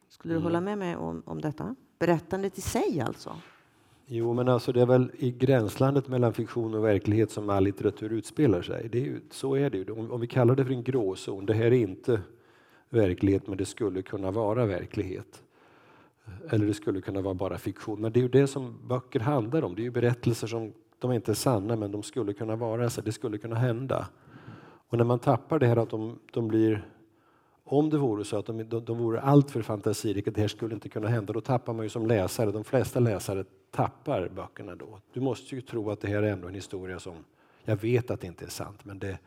Skulle 0.08 0.34
du 0.34 0.38
mm. 0.38 0.44
hålla 0.44 0.60
med 0.60 0.78
mig 0.78 0.96
om, 0.96 1.22
om 1.26 1.40
detta? 1.40 1.74
Berättandet 1.98 2.58
i 2.58 2.60
sig 2.60 3.00
alltså? 3.00 3.36
Jo, 4.06 4.32
men 4.32 4.48
alltså 4.48 4.72
det 4.72 4.80
är 4.80 4.86
väl 4.86 5.10
i 5.18 5.30
gränslandet 5.30 6.08
mellan 6.08 6.32
fiktion 6.32 6.74
och 6.74 6.84
verklighet 6.84 7.30
som 7.30 7.50
all 7.50 7.64
litteratur 7.64 8.12
utspelar 8.12 8.62
sig. 8.62 8.88
Det 8.92 8.98
är 8.98 9.04
ju, 9.04 9.20
så 9.30 9.54
är 9.54 9.70
det 9.70 9.78
ju. 9.78 9.90
Om, 9.90 10.10
om 10.10 10.20
vi 10.20 10.26
kallar 10.26 10.56
det 10.56 10.64
för 10.64 10.72
en 10.72 10.82
gråzon, 10.82 11.46
det 11.46 11.54
här 11.54 11.64
är 11.64 11.72
inte 11.72 12.20
verklighet, 12.90 13.46
men 13.46 13.58
det 13.58 13.64
skulle 13.64 14.02
kunna 14.02 14.30
vara 14.30 14.66
verklighet. 14.66 15.42
Eller 16.50 16.66
det 16.66 16.74
skulle 16.74 17.00
kunna 17.00 17.20
vara 17.20 17.34
bara 17.34 17.58
fiktion. 17.58 18.00
Men 18.00 18.12
det 18.12 18.20
är 18.20 18.22
ju 18.22 18.28
det 18.28 18.46
som 18.46 18.78
böcker 18.88 19.20
handlar 19.20 19.64
om. 19.64 19.74
Det 19.74 19.82
är 19.82 19.84
ju 19.84 19.90
berättelser 19.90 20.46
som 20.46 20.72
de 20.98 21.10
är 21.10 21.14
inte 21.14 21.32
är 21.32 21.34
sanna, 21.34 21.76
men 21.76 21.92
de 21.92 22.02
skulle 22.02 22.32
kunna 22.32 22.56
vara 22.56 22.90
så. 22.90 23.00
Det 23.00 23.12
skulle 23.12 23.38
kunna 23.38 23.56
hända. 23.56 24.08
Och 24.88 24.98
när 24.98 25.04
man 25.04 25.18
tappar 25.18 25.58
det 25.58 25.66
här 25.66 25.76
att 25.76 25.90
de, 25.90 26.18
de 26.32 26.48
blir 26.48 26.88
om 27.64 27.90
det 27.90 27.98
vore 27.98 28.24
så 28.24 28.38
att 28.38 28.46
de, 28.46 28.68
de, 28.68 28.84
de 28.84 28.98
vore 28.98 29.20
alltför 29.20 29.62
fantasirika, 29.62 30.30
det 30.30 30.40
här 30.40 30.48
skulle 30.48 30.74
inte 30.74 30.88
kunna 30.88 31.08
hända, 31.08 31.32
då 31.32 31.40
tappar 31.40 31.72
man 31.72 31.84
ju 31.84 31.88
som 31.88 32.06
läsare, 32.06 32.52
de 32.52 32.64
flesta 32.64 33.00
läsare 33.00 33.44
tappar 33.70 34.28
böckerna 34.28 34.74
då. 34.74 34.98
Du 35.12 35.20
måste 35.20 35.54
ju 35.54 35.60
tro 35.60 35.90
att 35.90 36.00
det 36.00 36.08
här 36.08 36.22
är 36.22 36.32
ändå 36.32 36.48
en 36.48 36.54
historia 36.54 36.98
som, 36.98 37.14
jag 37.64 37.76
vet 37.76 38.10
att 38.10 38.20
det 38.20 38.26
inte 38.26 38.44
är 38.44 38.48
sant, 38.48 38.84
men 38.84 38.98
det, 38.98 39.18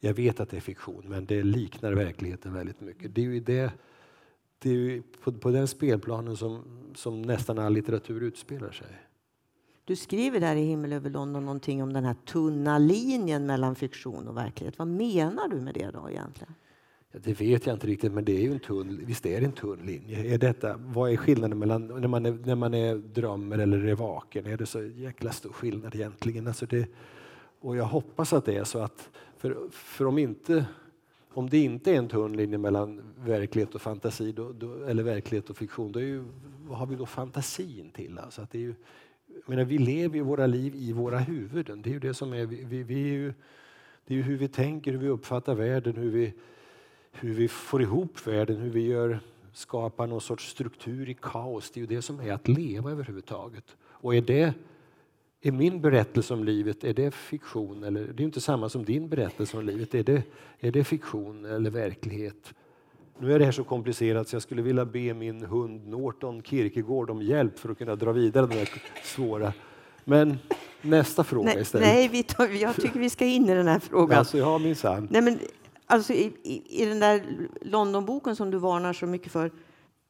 jag 0.00 0.14
vet 0.14 0.40
att 0.40 0.50
det 0.50 0.56
är 0.56 0.60
fiktion, 0.60 1.02
men 1.06 1.26
det 1.26 1.42
liknar 1.42 1.92
verkligheten 1.92 2.54
väldigt 2.54 2.80
mycket. 2.80 3.14
Det 3.14 3.20
är 3.20 3.24
ju 3.24 3.40
det, 3.40 3.72
det 4.58 4.70
är 4.70 4.74
ju 4.74 5.02
på, 5.24 5.32
på 5.32 5.50
den 5.50 5.68
spelplanen 5.68 6.36
som, 6.36 6.62
som 6.94 7.22
nästan 7.22 7.58
all 7.58 7.72
litteratur 7.72 8.22
utspelar 8.22 8.70
sig. 8.70 8.88
Du 9.84 9.96
skriver 9.96 10.40
där 10.40 10.56
i 10.56 10.62
Himmel 10.62 10.92
över 10.92 11.10
London 11.10 11.44
någonting 11.44 11.82
om 11.82 11.92
den 11.92 12.04
här 12.04 12.16
tunna 12.24 12.78
linjen 12.78 13.46
mellan 13.46 13.74
fiktion 13.74 14.28
och 14.28 14.36
verklighet. 14.36 14.78
Vad 14.78 14.88
menar 14.88 15.48
du 15.48 15.60
med 15.60 15.74
det 15.74 15.90
då 15.90 16.10
egentligen? 16.10 16.54
Ja, 17.12 17.18
det 17.24 17.40
vet 17.40 17.66
jag 17.66 17.76
inte 17.76 17.86
riktigt, 17.86 18.12
men 18.12 18.24
det 18.24 18.36
är 18.36 18.40
ju 18.40 18.52
en 18.52 18.60
tunn, 18.60 19.00
visst 19.06 19.26
är 19.26 19.40
det 19.40 19.46
en 19.46 19.52
tunn 19.52 19.86
linje. 19.86 20.34
Är 20.34 20.38
detta, 20.38 20.76
vad 20.76 21.12
är 21.12 21.16
skillnaden 21.16 21.58
mellan 21.58 21.86
när 21.86 22.08
man 22.08 22.26
är, 22.26 22.32
när 22.32 22.54
man 22.54 22.74
är 22.74 22.94
drömmer 22.94 23.58
eller 23.58 23.84
är 23.84 23.94
vaken? 23.94 24.46
Är 24.46 24.56
det 24.56 24.66
så 24.66 24.82
jäkla 24.82 25.32
stor 25.32 25.52
skillnad 25.52 25.94
egentligen? 25.94 26.46
Alltså 26.46 26.66
det, 26.66 26.88
och 27.60 27.76
jag 27.76 27.84
hoppas 27.84 28.32
att 28.32 28.44
det 28.44 28.56
är 28.56 28.64
så 28.64 28.78
att, 28.78 29.10
för, 29.36 29.56
för 29.70 30.06
om, 30.06 30.18
inte, 30.18 30.64
om 31.32 31.48
det 31.50 31.58
inte 31.58 31.92
är 31.92 31.96
en 31.96 32.08
tunn 32.08 32.36
linje 32.36 32.58
mellan 32.58 33.00
verklighet 33.24 33.74
och 33.74 33.82
fantasi, 33.82 34.32
då, 34.32 34.52
då, 34.52 34.84
eller 34.84 35.02
verklighet 35.02 35.50
och 35.50 35.56
fiktion, 35.56 35.92
då 35.92 35.98
är 35.98 36.04
ju, 36.04 36.24
vad 36.66 36.78
har 36.78 36.86
vi 36.86 36.96
då 36.96 37.06
fantasin 37.06 37.90
till? 37.90 38.18
Alltså 38.18 38.42
att 38.42 38.50
det 38.50 38.58
är 38.58 38.62
ju, 38.62 38.74
menar, 39.46 39.64
vi 39.64 39.78
lever 39.78 40.16
ju 40.16 40.22
våra 40.22 40.46
liv 40.46 40.74
i 40.76 40.92
våra 40.92 41.18
huvuden. 41.18 41.82
Det 41.82 41.90
är 41.90 41.92
ju 41.92 42.00
det 42.00 42.14
som 42.14 42.32
är, 42.32 42.46
vi, 42.46 42.64
vi, 42.64 42.82
vi 42.82 42.94
är 42.94 43.12
ju, 43.12 43.32
det 44.06 44.14
är 44.14 44.16
ju 44.16 44.22
hur 44.22 44.36
vi 44.36 44.48
tänker, 44.48 44.92
hur 44.92 44.98
vi 44.98 45.08
uppfattar 45.08 45.54
världen, 45.54 45.96
hur 45.96 46.10
vi 46.10 46.34
hur 47.12 47.34
vi 47.34 47.48
får 47.48 47.82
ihop 47.82 48.26
världen, 48.26 48.56
hur 48.56 48.70
vi 48.70 48.86
gör, 48.86 49.20
skapar 49.52 50.06
någon 50.06 50.20
sorts 50.20 50.50
struktur 50.50 51.08
i 51.08 51.14
kaos. 51.14 51.70
Det 51.70 51.80
är 51.80 51.82
ju 51.82 51.86
det 51.86 52.02
som 52.02 52.20
är 52.20 52.32
att 52.32 52.48
leva 52.48 52.90
överhuvudtaget. 52.90 53.76
Och 53.80 54.14
är 54.14 54.20
det 54.20 54.54
är 55.40 55.52
min 55.52 55.80
berättelse 55.80 56.34
om 56.34 56.44
livet, 56.44 56.84
är 56.84 56.94
det 56.94 57.14
fiktion? 57.14 57.84
Eller, 57.84 58.00
det 58.00 58.22
är 58.22 58.24
inte 58.24 58.40
samma 58.40 58.68
som 58.68 58.84
din 58.84 59.08
berättelse 59.08 59.56
om 59.56 59.66
livet. 59.66 59.94
Är 59.94 60.02
det, 60.02 60.22
är 60.60 60.72
det 60.72 60.84
fiktion 60.84 61.44
eller 61.44 61.70
verklighet? 61.70 62.54
Nu 63.18 63.32
är 63.32 63.38
det 63.38 63.44
här 63.44 63.52
så 63.52 63.64
komplicerat 63.64 64.28
så 64.28 64.36
jag 64.36 64.42
skulle 64.42 64.62
vilja 64.62 64.84
be 64.84 65.14
min 65.14 65.42
hund 65.44 65.88
Norton 65.88 66.42
Kierkegaard 66.42 67.10
om 67.10 67.22
hjälp 67.22 67.58
för 67.58 67.68
att 67.68 67.78
kunna 67.78 67.96
dra 67.96 68.12
vidare 68.12 68.46
det 68.46 68.54
här 68.54 68.82
svåra. 69.04 69.52
Men 70.04 70.38
nästa 70.82 71.24
fråga 71.24 71.44
nej, 71.44 71.62
istället. 71.62 71.88
Nej, 71.88 72.08
vi 72.08 72.22
tar, 72.22 72.48
jag 72.48 72.76
tycker 72.76 73.00
vi 73.00 73.10
ska 73.10 73.24
in 73.24 73.48
i 73.48 73.54
den 73.54 73.68
här 73.68 73.78
frågan. 73.78 74.18
Alltså, 74.18 74.38
ja, 74.38 74.58
minsann. 74.58 75.08
Nej, 75.10 75.22
men 75.22 75.38
Alltså 75.90 76.12
i, 76.12 76.36
i, 76.42 76.82
i 76.82 76.86
den 76.86 77.00
där 77.00 77.48
Londonboken 77.60 78.36
som 78.36 78.50
du 78.50 78.58
varnar 78.58 78.92
så 78.92 79.06
mycket 79.06 79.32
för, 79.32 79.52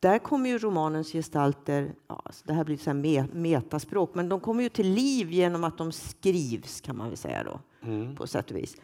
där 0.01 0.19
kommer 0.19 0.51
ju 0.51 0.59
romanens 0.59 1.13
gestalter, 1.13 1.95
ja, 2.09 2.23
alltså 2.25 2.45
det 2.47 2.53
här 2.53 2.65
blir 2.65 2.77
så 2.77 2.91
här 2.91 3.35
metaspråk, 3.35 4.15
men 4.15 4.29
de 4.29 4.41
kommer 4.41 4.63
ju 4.63 4.69
till 4.69 4.91
liv 4.91 5.33
genom 5.33 5.65
att 5.65 5.79
de 5.79 5.93
skrivs 5.93 6.81
kan 6.81 6.97
man 6.97 7.09
väl 7.09 7.17
säga 7.17 7.45
då, 7.45 7.61
mm. 7.83 8.17
på 8.17 8.27
sätt 8.27 8.51
och 8.51 8.57
vis. 8.57 8.77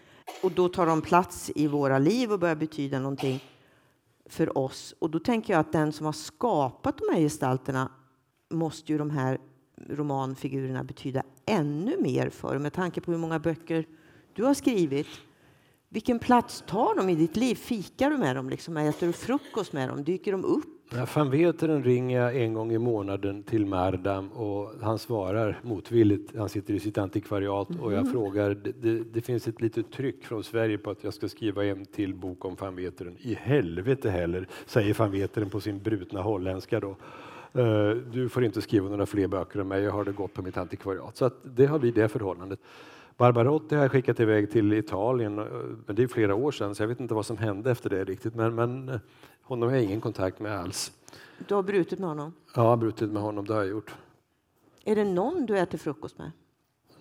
Och 0.43 0.53
då 0.53 0.69
tar 0.69 0.87
de 0.87 1.03
plats 1.03 1.51
i 1.55 1.67
våra 1.67 1.99
liv 1.99 2.33
och 2.33 2.39
börjar 2.39 2.55
betyda 2.55 2.99
någonting 2.99 3.41
för 4.27 4.59
oss. 4.59 4.95
Och 4.99 5.11
då 5.11 5.19
tänker 5.19 5.53
jag 5.53 5.61
att 5.61 5.73
den 5.73 5.93
som 5.93 6.07
har 6.07 6.13
skapat 6.13 6.99
de 6.99 7.15
här 7.15 7.21
gestalterna 7.21 7.91
måste 8.51 8.93
ju 8.93 8.99
de 8.99 9.11
här 9.11 9.39
romanfigurerna 9.91 10.85
betyda 10.85 11.23
ännu 11.47 11.97
mer 12.01 12.31
för. 12.31 12.59
Med 12.59 12.73
tanke 12.73 13.01
på 13.01 13.11
hur 13.11 13.19
många 13.19 13.39
böcker 13.39 13.87
du 14.33 14.45
har 14.45 14.55
skrivit. 14.55 15.07
Vilken 15.95 16.19
plats 16.19 16.65
tar 16.67 16.97
de 16.97 17.09
i 17.09 17.15
ditt 17.15 17.37
liv? 17.37 17.55
Fikar 17.55 18.11
du 18.11 18.17
med 18.17 18.37
dem? 18.37 18.49
Liksom? 18.51 18.77
Äter 18.77 19.07
du 19.07 19.13
frukost 19.13 19.73
med 19.73 19.89
dem? 19.89 20.05
Dyker 20.05 20.33
de 20.33 20.45
upp? 20.45 20.65
Ja, 20.95 21.07
fan 21.07 21.31
veteren 21.31 21.85
ringer 21.85 22.21
jag 22.21 22.37
en 22.37 22.55
gång 22.55 22.73
i 22.73 22.79
månaden 22.79 23.43
till 23.43 23.67
Mardam 23.67 24.33
och 24.33 24.73
han 24.83 24.99
svarar 24.99 25.61
motvilligt. 25.63 26.37
Han 26.37 26.49
sitter 26.49 26.75
i 26.75 26.81
sitt 26.81 26.99
antikvariat 26.99 27.69
och 27.81 27.93
jag 27.93 28.01
mm. 28.01 28.13
frågar, 28.13 28.55
det, 28.55 29.05
det, 29.05 29.21
finns 29.21 29.49
ett 29.49 29.61
litet 29.61 29.93
tryck 29.93 30.25
från 30.25 30.45
Sverige 30.45 30.79
på 30.79 30.91
att 30.91 31.05
jag 31.05 31.15
ska 31.15 31.29
skriva 31.29 31.65
en 31.65 31.87
till 31.87 32.15
bok 32.15 32.45
om 32.45 32.57
van 32.61 32.77
Veteren. 32.77 33.17
I 33.21 33.35
helvete 33.35 34.11
heller, 34.11 34.49
säger 34.67 34.95
van 34.95 35.11
Veteren 35.11 35.51
på 35.51 35.61
sin 35.61 35.79
brutna 35.79 36.23
holländska 36.23 36.81
då. 36.81 36.97
Uh, 37.59 37.91
du 38.13 38.29
får 38.29 38.45
inte 38.45 38.63
skriva 38.63 38.89
några 38.89 39.07
fler 39.07 39.27
böcker 39.27 39.61
om 39.61 39.69
mig, 39.69 39.83
jag 39.83 39.93
har 39.93 40.05
det 40.05 40.13
gott 40.13 40.35
på 40.35 40.43
mitt 40.43 40.57
antikvariat. 40.57 41.17
Så 41.17 41.31
det 41.43 41.67
har 41.67 41.79
vi 41.79 41.91
det 41.91 42.09
förhållandet. 42.09 42.61
Barbarotti 43.17 43.75
har 43.75 43.83
jag 43.83 43.93
skickat 43.93 44.21
iväg 44.21 44.51
till 44.51 44.73
Italien, 44.73 45.39
eh, 45.39 45.45
men 45.87 45.97
det 45.97 46.03
är 46.03 46.09
flera 46.09 46.35
år 46.35 46.53
sedan 46.53 46.75
så 46.75 46.83
jag 46.83 46.89
vet 46.89 47.01
inte 47.01 47.15
vad 47.15 47.27
som 47.27 47.37
hände 47.37 47.71
efter 47.71 47.91
det 47.91 48.05
riktigt. 48.05 48.35
Men, 48.35 48.55
men 48.55 48.89
eh, 48.89 49.01
honom 49.43 49.69
har 49.69 49.77
jag 49.77 49.85
ingen 49.85 50.01
kontakt 50.01 50.41
med 50.41 50.59
alls. 50.59 50.93
Du 51.49 51.55
har 51.55 51.63
brutit 51.63 51.99
med 51.99 52.09
honom? 52.09 52.33
Ja, 52.55 52.77
brutit 52.77 53.11
med 53.11 53.23
honom, 53.23 53.45
det 53.45 53.55
har 53.55 53.61
jag 53.61 53.71
gjort. 53.71 53.95
Är 54.85 54.97
det 54.97 55.05
någon 55.05 55.47
du 55.47 55.59
äter 55.59 55.79
frukost 55.79 56.19
med? 56.19 56.31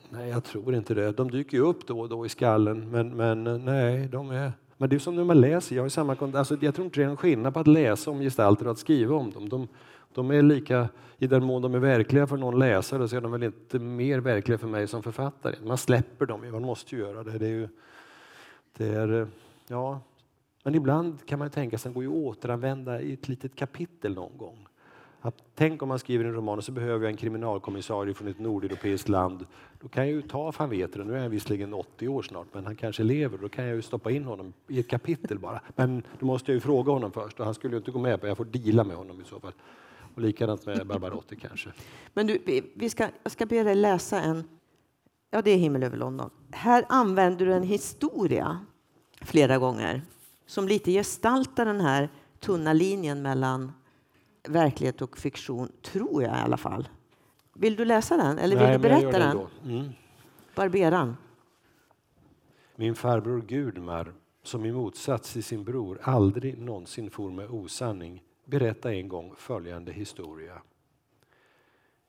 Nej, 0.09 0.29
jag 0.29 0.43
tror 0.43 0.75
inte 0.75 0.93
det. 0.93 1.11
De 1.11 1.31
dyker 1.31 1.57
ju 1.57 1.63
upp 1.63 1.87
då 1.87 1.99
och 1.99 2.09
då 2.09 2.25
i 2.25 2.29
skallen, 2.29 2.91
men, 2.91 3.15
men 3.15 3.47
eh, 3.47 3.57
nej, 3.57 4.07
de 4.07 4.31
är... 4.31 4.51
Men 4.77 4.89
det 4.89 4.95
är 4.95 4.99
som 4.99 5.15
när 5.15 5.23
man 5.23 5.41
läser, 5.41 5.75
jag, 5.75 5.83
har 5.83 5.89
samma, 5.89 6.15
alltså, 6.33 6.57
jag 6.61 6.75
tror 6.75 6.85
inte 6.85 6.99
det 6.99 7.03
är 7.03 7.07
någon 7.07 7.17
skillnad 7.17 7.53
på 7.53 7.59
att 7.59 7.67
läsa 7.67 8.11
om 8.11 8.19
gestalter 8.19 8.65
och 8.65 8.71
att 8.71 8.77
skriva 8.77 9.15
om 9.15 9.31
dem. 9.31 9.49
De, 9.49 9.67
de 10.15 10.31
är 10.31 10.41
lika, 10.41 10.89
i 11.17 11.27
den 11.27 11.43
mån 11.43 11.61
de 11.61 11.75
är 11.75 11.79
verkliga 11.79 12.27
för 12.27 12.37
någon 12.37 12.59
läsare 12.59 13.07
så 13.07 13.17
är 13.17 13.21
de 13.21 13.31
väl 13.31 13.43
inte 13.43 13.79
mer 13.79 14.19
verkliga 14.19 14.57
för 14.57 14.67
mig 14.67 14.87
som 14.87 15.03
författare. 15.03 15.55
Man 15.65 15.77
släpper 15.77 16.25
dem, 16.25 16.51
man 16.51 16.61
måste 16.61 16.95
ju 16.95 17.01
göra 17.01 17.23
det. 17.23 17.37
Det 17.37 17.45
är, 17.45 17.49
ju, 17.49 17.67
det 18.77 18.87
är 18.87 19.27
ja, 19.67 19.99
men 20.63 20.75
ibland 20.75 21.25
kan 21.25 21.39
man 21.39 21.49
tänka 21.49 21.77
sig 21.77 21.89
att 21.89 21.95
gå 21.95 22.01
går 22.01 22.07
att 22.07 22.37
återanvända 22.37 23.01
i 23.01 23.13
ett 23.13 23.27
litet 23.27 23.55
kapitel 23.55 24.13
någon 24.13 24.37
gång. 24.37 24.67
Att, 25.25 25.43
tänk 25.55 25.81
om 25.81 25.89
man 25.89 25.99
skriver 25.99 26.25
en 26.25 26.33
roman 26.33 26.57
och 26.57 26.63
så 26.63 26.71
behöver 26.71 27.05
jag 27.05 27.11
en 27.11 27.17
kriminalkommissarie 27.17 28.13
från 28.13 28.27
ett 28.27 28.39
nordeuropeiskt 28.39 29.09
land. 29.09 29.45
Då 29.79 29.87
kan 29.87 30.03
jag 30.03 30.13
ju 30.13 30.21
ta 30.21 30.53
van 30.57 30.69
Veteren, 30.69 31.07
nu 31.07 31.15
är 31.15 31.21
han 31.21 31.31
visserligen 31.31 31.73
80 31.73 32.07
år 32.07 32.21
snart, 32.21 32.47
men 32.51 32.65
han 32.65 32.75
kanske 32.75 33.03
lever. 33.03 33.37
Då 33.37 33.49
kan 33.49 33.65
jag 33.65 33.75
ju 33.75 33.81
stoppa 33.81 34.11
in 34.11 34.25
honom 34.25 34.53
i 34.67 34.79
ett 34.79 34.89
kapitel 34.89 35.39
bara. 35.39 35.61
Men 35.75 36.03
då 36.19 36.25
måste 36.25 36.51
jag 36.51 36.55
ju 36.55 36.59
fråga 36.59 36.91
honom 36.91 37.11
först 37.11 37.39
och 37.39 37.45
han 37.45 37.53
skulle 37.53 37.73
ju 37.73 37.77
inte 37.77 37.91
gå 37.91 37.99
med 37.99 38.21
på 38.21 38.27
Jag 38.27 38.37
får 38.37 38.45
dela 38.45 38.83
med 38.83 38.95
honom 38.97 39.21
i 39.21 39.23
så 39.23 39.39
fall. 39.39 39.53
Och 40.15 40.21
likadant 40.21 40.65
med 40.65 40.87
Barbarotti 40.87 41.35
kanske. 41.35 41.69
Men 42.13 42.27
du, 42.27 42.61
vi 42.75 42.89
ska, 42.89 43.07
jag 43.23 43.31
ska 43.31 43.45
be 43.45 43.63
dig 43.63 43.75
läsa 43.75 44.21
en... 44.21 44.43
Ja, 45.31 45.41
det 45.41 45.51
är 45.51 45.57
Himmel 45.57 45.83
över 45.83 45.97
London. 45.97 46.29
Här 46.51 46.85
använder 46.89 47.45
du 47.45 47.53
en 47.53 47.63
historia 47.63 48.59
flera 49.21 49.57
gånger 49.57 50.01
som 50.45 50.67
lite 50.67 50.91
gestaltar 50.91 51.65
den 51.65 51.81
här 51.81 52.09
tunna 52.39 52.73
linjen 52.73 53.21
mellan 53.21 53.71
verklighet 54.47 55.01
och 55.01 55.17
fiktion, 55.17 55.71
tror 55.81 56.23
jag 56.23 56.37
i 56.37 56.41
alla 56.41 56.57
fall. 56.57 56.87
Vill 57.53 57.75
du 57.75 57.85
läsa 57.85 58.17
den 58.17 58.37
eller 58.37 58.55
vill 58.55 58.65
Nej, 58.65 58.77
du 58.77 58.81
berätta 58.81 59.19
den? 59.19 59.47
Mm. 59.65 59.89
Barberan. 60.55 61.17
Min 62.75 62.95
farbror 62.95 63.41
Gudmar, 63.41 64.13
som 64.43 64.65
i 64.65 64.71
motsats 64.71 65.33
till 65.33 65.43
sin 65.43 65.63
bror 65.63 65.99
aldrig 66.01 66.57
någonsin 66.57 67.09
for 67.09 67.31
med 67.31 67.49
osanning, 67.49 68.23
berätta 68.45 68.93
en 68.93 69.07
gång 69.07 69.35
följande 69.37 69.91
historia. 69.91 70.61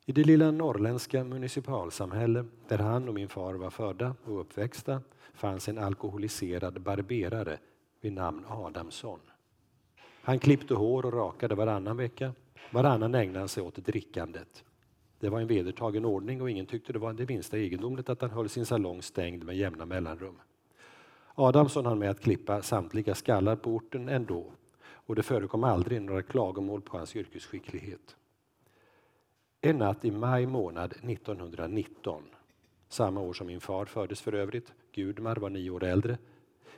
I 0.07 0.13
det 0.13 0.25
lilla 0.25 0.51
norrländska 0.51 1.25
municipalsamhälle 1.25 2.45
där 2.69 2.79
han 2.79 3.09
och 3.09 3.15
min 3.15 3.29
far 3.29 3.55
var 3.55 3.71
födda 3.71 4.17
och 4.25 4.41
uppväxta 4.41 5.01
fanns 5.35 5.69
en 5.69 5.79
alkoholiserad 5.79 6.81
barberare 6.81 7.59
vid 8.01 8.13
namn 8.13 8.45
Adamsson. 8.49 9.21
Han 10.23 10.39
klippte 10.39 10.75
hår 10.75 11.07
och 11.07 11.13
rakade 11.13 11.55
varannan 11.55 11.97
vecka. 11.97 12.33
Varannan 12.71 13.15
ägnade 13.15 13.39
han 13.39 13.49
sig 13.49 13.63
åt 13.63 13.75
drickandet. 13.77 14.65
Det 15.21 15.29
var 15.29 15.41
en 15.41 15.47
vedertagen 15.47 16.05
ordning 16.05 16.43
och 16.43 16.51
ingen 16.51 16.67
tyckte 16.67 16.93
det 16.93 16.99
var 16.99 17.13
det 17.13 17.29
minsta 17.29 17.59
egendomligt 17.59 18.09
att 18.09 18.21
han 18.21 18.31
höll 18.31 18.49
sin 18.49 18.67
salong 18.67 19.03
stängd 19.03 19.45
med 19.45 19.57
jämna 19.57 19.87
mellanrum. 19.87 20.39
Adamsson 21.35 21.87
hann 21.87 21.99
med 21.99 22.11
att 22.11 22.21
klippa 22.21 22.63
samtliga 22.63 23.15
skallar 23.15 23.57
på 23.57 23.71
orten 23.71 24.09
ändå 24.09 24.53
och 25.07 25.15
det 25.15 25.23
förekom 25.23 25.65
aldrig 25.65 26.03
några 26.03 26.23
klagomål 26.23 26.83
på 26.83 26.97
hans 26.97 27.17
yrkesskicklighet. 27.17 28.17
En 29.61 29.79
natt 29.79 30.05
i 30.05 30.11
maj 30.11 30.47
månad 30.47 30.93
1919, 30.93 32.23
samma 32.89 33.21
år 33.21 33.33
som 33.33 33.47
min 33.47 33.61
far 33.61 33.85
föddes 33.85 34.21
för 34.21 34.33
övrigt, 34.33 34.73
Gudmar 34.93 35.37
var 35.37 35.51
nio 35.51 35.71
år 35.71 35.85
äldre, 35.85 36.19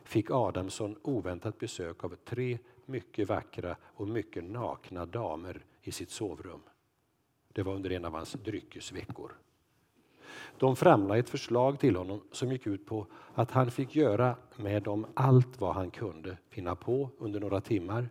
fick 0.05 0.31
Adamsson 0.31 0.97
oväntat 1.03 1.59
besök 1.59 2.05
av 2.05 2.17
tre 2.25 2.59
mycket 2.87 3.29
vackra 3.29 3.77
och 3.83 4.09
mycket 4.09 4.45
nakna 4.45 5.07
damer 5.07 5.65
i 5.83 5.93
sitt 5.93 6.11
sovrum. 6.11 6.61
Det 7.53 7.63
var 7.63 7.75
under 7.75 7.93
en 7.93 8.05
av 8.05 8.13
hans 8.13 8.33
dryckesveckor. 8.33 9.33
De 10.59 10.77
framlade 10.77 11.21
ett 11.21 11.29
förslag 11.29 11.79
till 11.79 11.97
honom 11.97 12.21
som 12.33 12.53
gick 12.53 12.67
ut 12.67 12.87
på 12.87 13.07
att 13.35 13.51
han 13.51 13.71
fick 13.71 13.97
göra 13.97 14.37
med 14.57 14.83
dem 14.83 15.07
allt 15.15 15.61
vad 15.61 15.75
han 15.75 15.91
kunde 15.91 16.37
finna 16.49 16.77
på 16.77 17.11
under 17.19 17.41
några 17.41 17.61
timmar. 17.61 18.09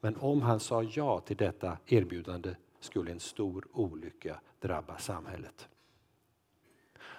Men 0.00 0.16
om 0.16 0.42
han 0.42 0.60
sa 0.60 0.82
ja 0.82 1.20
till 1.20 1.36
detta 1.36 1.78
erbjudande 1.86 2.54
skulle 2.80 3.10
en 3.12 3.20
stor 3.20 3.66
olycka 3.72 4.40
drabba 4.60 4.98
samhället. 4.98 5.68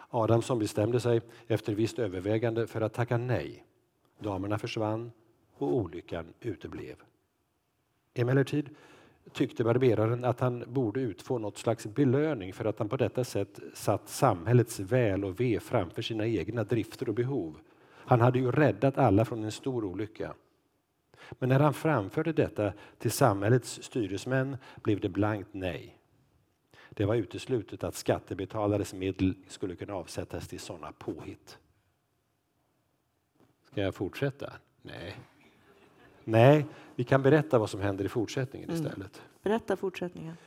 Adamsson 0.09 0.59
bestämde 0.59 0.99
sig 0.99 1.21
efter 1.47 1.75
visst 1.75 1.99
övervägande 1.99 2.67
för 2.67 2.81
att 2.81 2.93
tacka 2.93 3.17
nej. 3.17 3.65
Damerna 4.19 4.57
försvann 4.57 5.11
och 5.57 5.75
olyckan 5.75 6.33
uteblev. 6.39 6.95
Emellertid 8.13 8.69
tyckte 9.33 9.63
barberaren 9.63 10.25
att 10.25 10.39
han 10.39 10.63
borde 10.67 11.01
utfå 11.01 11.37
något 11.37 11.57
slags 11.57 11.85
belöning 11.85 12.53
för 12.53 12.65
att 12.65 12.79
han 12.79 12.89
på 12.89 12.97
detta 12.97 13.23
sätt 13.23 13.59
satt 13.73 14.09
samhällets 14.09 14.79
väl 14.79 15.25
och 15.25 15.39
ve 15.39 15.59
framför 15.59 16.01
sina 16.01 16.27
egna 16.27 16.63
drifter 16.63 17.09
och 17.09 17.15
behov. 17.15 17.57
Han 17.93 18.21
hade 18.21 18.39
ju 18.39 18.51
räddat 18.51 18.97
alla 18.97 19.25
från 19.25 19.43
en 19.43 19.51
stor 19.51 19.85
olycka. 19.85 20.33
Men 21.31 21.49
när 21.49 21.59
han 21.59 21.73
framförde 21.73 22.33
detta 22.33 22.73
till 22.97 23.11
samhällets 23.11 23.83
styresmän 23.83 24.57
blev 24.83 24.99
det 24.99 25.09
blankt 25.09 25.49
nej. 25.51 25.97
Det 26.89 27.05
var 27.05 27.15
uteslutet 27.15 27.83
att 27.83 27.95
skattebetalares 27.95 28.93
medel 28.93 29.33
skulle 29.47 29.75
kunna 29.75 29.93
avsättas 29.93 30.47
till 30.47 30.59
sådana 30.59 30.91
påhitt. 30.91 31.57
Ska 33.71 33.81
jag 33.81 33.95
fortsätta? 33.95 34.53
Nej. 34.81 35.15
Nej, 36.23 36.65
vi 36.95 37.03
kan 37.03 37.21
berätta 37.21 37.59
vad 37.59 37.69
som 37.69 37.81
händer 37.81 38.05
i 38.05 38.09
fortsättningen 38.09 38.69
mm. 38.69 38.85
istället. 38.85 39.21
Berätta 39.43 39.75
fortsättningen. 39.75 40.37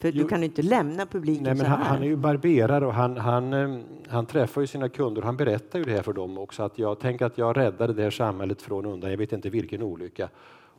För 0.00 0.08
jo, 0.08 0.22
du 0.22 0.28
kan 0.28 0.42
inte 0.42 0.62
lämna 0.62 1.06
publiken 1.06 1.44
nej, 1.44 1.54
men 1.54 1.64
så 1.64 1.70
här. 1.70 1.76
Han, 1.76 1.86
han, 1.86 2.02
är 2.02 2.06
ju 2.06 2.16
barberare 2.16 2.86
och 2.86 2.94
han, 2.94 3.16
han, 3.16 3.52
eh, 3.52 3.80
han 4.08 4.26
träffar 4.26 4.60
ju 4.60 4.66
sina 4.66 4.88
kunder. 4.88 5.22
Han 5.22 5.36
berättar 5.36 5.78
ju 5.78 5.84
det 5.84 5.92
här 5.92 6.02
för 6.02 6.12
dem 6.12 6.38
också. 6.38 6.62
Att 6.62 6.78
jag 6.78 6.98
tänker 6.98 7.26
att 7.26 7.38
jag 7.38 7.56
räddade 7.56 7.92
det 7.92 8.02
här 8.02 8.10
samhället 8.10 8.62
från 8.62 8.86
undan. 8.86 9.10
Jag 9.10 9.18
vet 9.18 9.32
inte 9.32 9.50
vilken 9.50 9.82
olycka. 9.82 10.28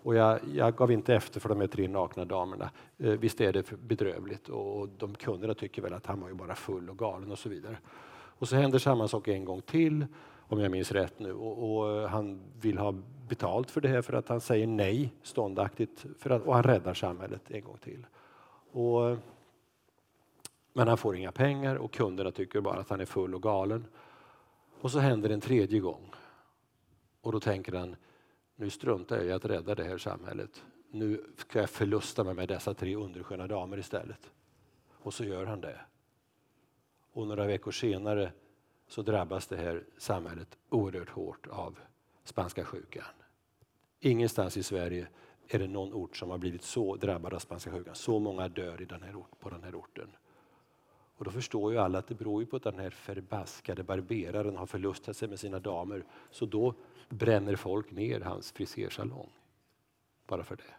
Och 0.03 0.15
jag, 0.15 0.39
jag 0.53 0.75
gav 0.75 0.91
inte 0.91 1.15
efter 1.15 1.39
för 1.39 1.49
de 1.49 1.59
här 1.59 1.67
tre 1.67 1.87
nakna 1.87 2.25
damerna. 2.25 2.69
Eh, 2.97 3.11
visst 3.11 3.41
är 3.41 3.53
det 3.53 3.71
bedrövligt 3.87 4.49
och 4.49 4.89
de 4.97 5.15
kunderna 5.15 5.53
tycker 5.53 5.81
väl 5.81 5.93
att 5.93 6.05
han 6.05 6.21
var 6.21 6.27
ju 6.27 6.33
bara 6.33 6.55
full 6.55 6.89
och 6.89 6.97
galen 6.97 7.31
och 7.31 7.39
så 7.39 7.49
vidare. 7.49 7.77
Och 8.11 8.47
så 8.47 8.55
händer 8.55 8.79
samma 8.79 9.07
sak 9.07 9.27
en 9.27 9.45
gång 9.45 9.61
till 9.61 10.05
om 10.49 10.59
jag 10.59 10.71
minns 10.71 10.91
rätt 10.91 11.19
nu. 11.19 11.33
Och, 11.33 11.77
och, 11.77 12.09
han 12.09 12.39
vill 12.61 12.77
ha 12.77 12.95
betalt 13.29 13.71
för 13.71 13.81
det 13.81 13.87
här 13.87 14.01
för 14.01 14.13
att 14.13 14.29
han 14.29 14.41
säger 14.41 14.67
nej 14.67 15.13
ståndaktigt 15.21 16.05
för 16.19 16.29
att, 16.29 16.45
och 16.45 16.53
han 16.53 16.63
räddar 16.63 16.93
samhället 16.93 17.51
en 17.51 17.63
gång 17.63 17.77
till. 17.77 18.05
Och, 18.71 19.17
men 20.73 20.87
han 20.87 20.97
får 20.97 21.15
inga 21.15 21.31
pengar 21.31 21.75
och 21.75 21.93
kunderna 21.93 22.31
tycker 22.31 22.61
bara 22.61 22.79
att 22.79 22.89
han 22.89 23.01
är 23.01 23.05
full 23.05 23.35
och 23.35 23.43
galen. 23.43 23.85
Och 24.81 24.91
så 24.91 24.99
händer 24.99 25.29
det 25.29 25.35
en 25.35 25.41
tredje 25.41 25.79
gång. 25.79 26.11
Och 27.21 27.31
då 27.31 27.39
tänker 27.39 27.73
han, 27.73 27.95
nu 28.55 28.69
struntar 28.69 29.17
jag 29.17 29.25
i 29.25 29.31
att 29.31 29.45
rädda 29.45 29.75
det 29.75 29.83
här 29.83 29.97
samhället. 29.97 30.63
Nu 30.91 31.25
ska 31.37 31.59
jag 31.59 31.69
förlusta 31.69 32.23
mig 32.23 32.33
med 32.33 32.47
dessa 32.47 32.73
tre 32.73 32.95
undersköna 32.95 33.47
damer 33.47 33.77
istället. 33.77 34.31
Och 34.91 35.13
så 35.13 35.23
gör 35.23 35.45
han 35.45 35.61
det. 35.61 35.79
Och 37.13 37.27
några 37.27 37.45
veckor 37.45 37.71
senare 37.71 38.31
så 38.87 39.01
drabbas 39.01 39.47
det 39.47 39.57
här 39.57 39.83
samhället 39.97 40.57
oerhört 40.69 41.09
hårt 41.09 41.47
av 41.47 41.79
spanska 42.23 42.65
sjukan. 42.65 43.03
Ingenstans 43.99 44.57
i 44.57 44.63
Sverige 44.63 45.07
är 45.47 45.59
det 45.59 45.67
någon 45.67 45.93
ort 45.93 46.17
som 46.17 46.29
har 46.29 46.37
blivit 46.37 46.63
så 46.63 46.95
drabbad 46.95 47.33
av 47.33 47.39
spanska 47.39 47.71
sjukan. 47.71 47.95
Så 47.95 48.19
många 48.19 48.47
dör 48.47 48.81
i 48.81 48.85
den 48.85 49.03
här, 49.03 49.15
på 49.39 49.49
den 49.49 49.63
här 49.63 49.75
orten. 49.75 50.09
Och 51.17 51.25
då 51.25 51.31
förstår 51.31 51.71
ju 51.71 51.77
alla 51.79 51.99
att 51.99 52.07
det 52.07 52.15
beror 52.15 52.45
på 52.45 52.55
att 52.55 52.63
den 52.63 52.79
här 52.79 52.89
förbaskade 52.89 53.83
barberaren 53.83 54.57
har 54.57 54.65
förlustat 54.65 55.17
sig 55.17 55.27
med 55.27 55.39
sina 55.39 55.59
damer. 55.59 56.03
Så 56.31 56.45
då 56.45 56.73
bränner 57.09 57.55
folk 57.55 57.91
ner 57.91 58.21
hans 58.21 58.51
frisersalong. 58.51 59.29
Bara 60.27 60.43
för 60.43 60.55
det. 60.55 60.73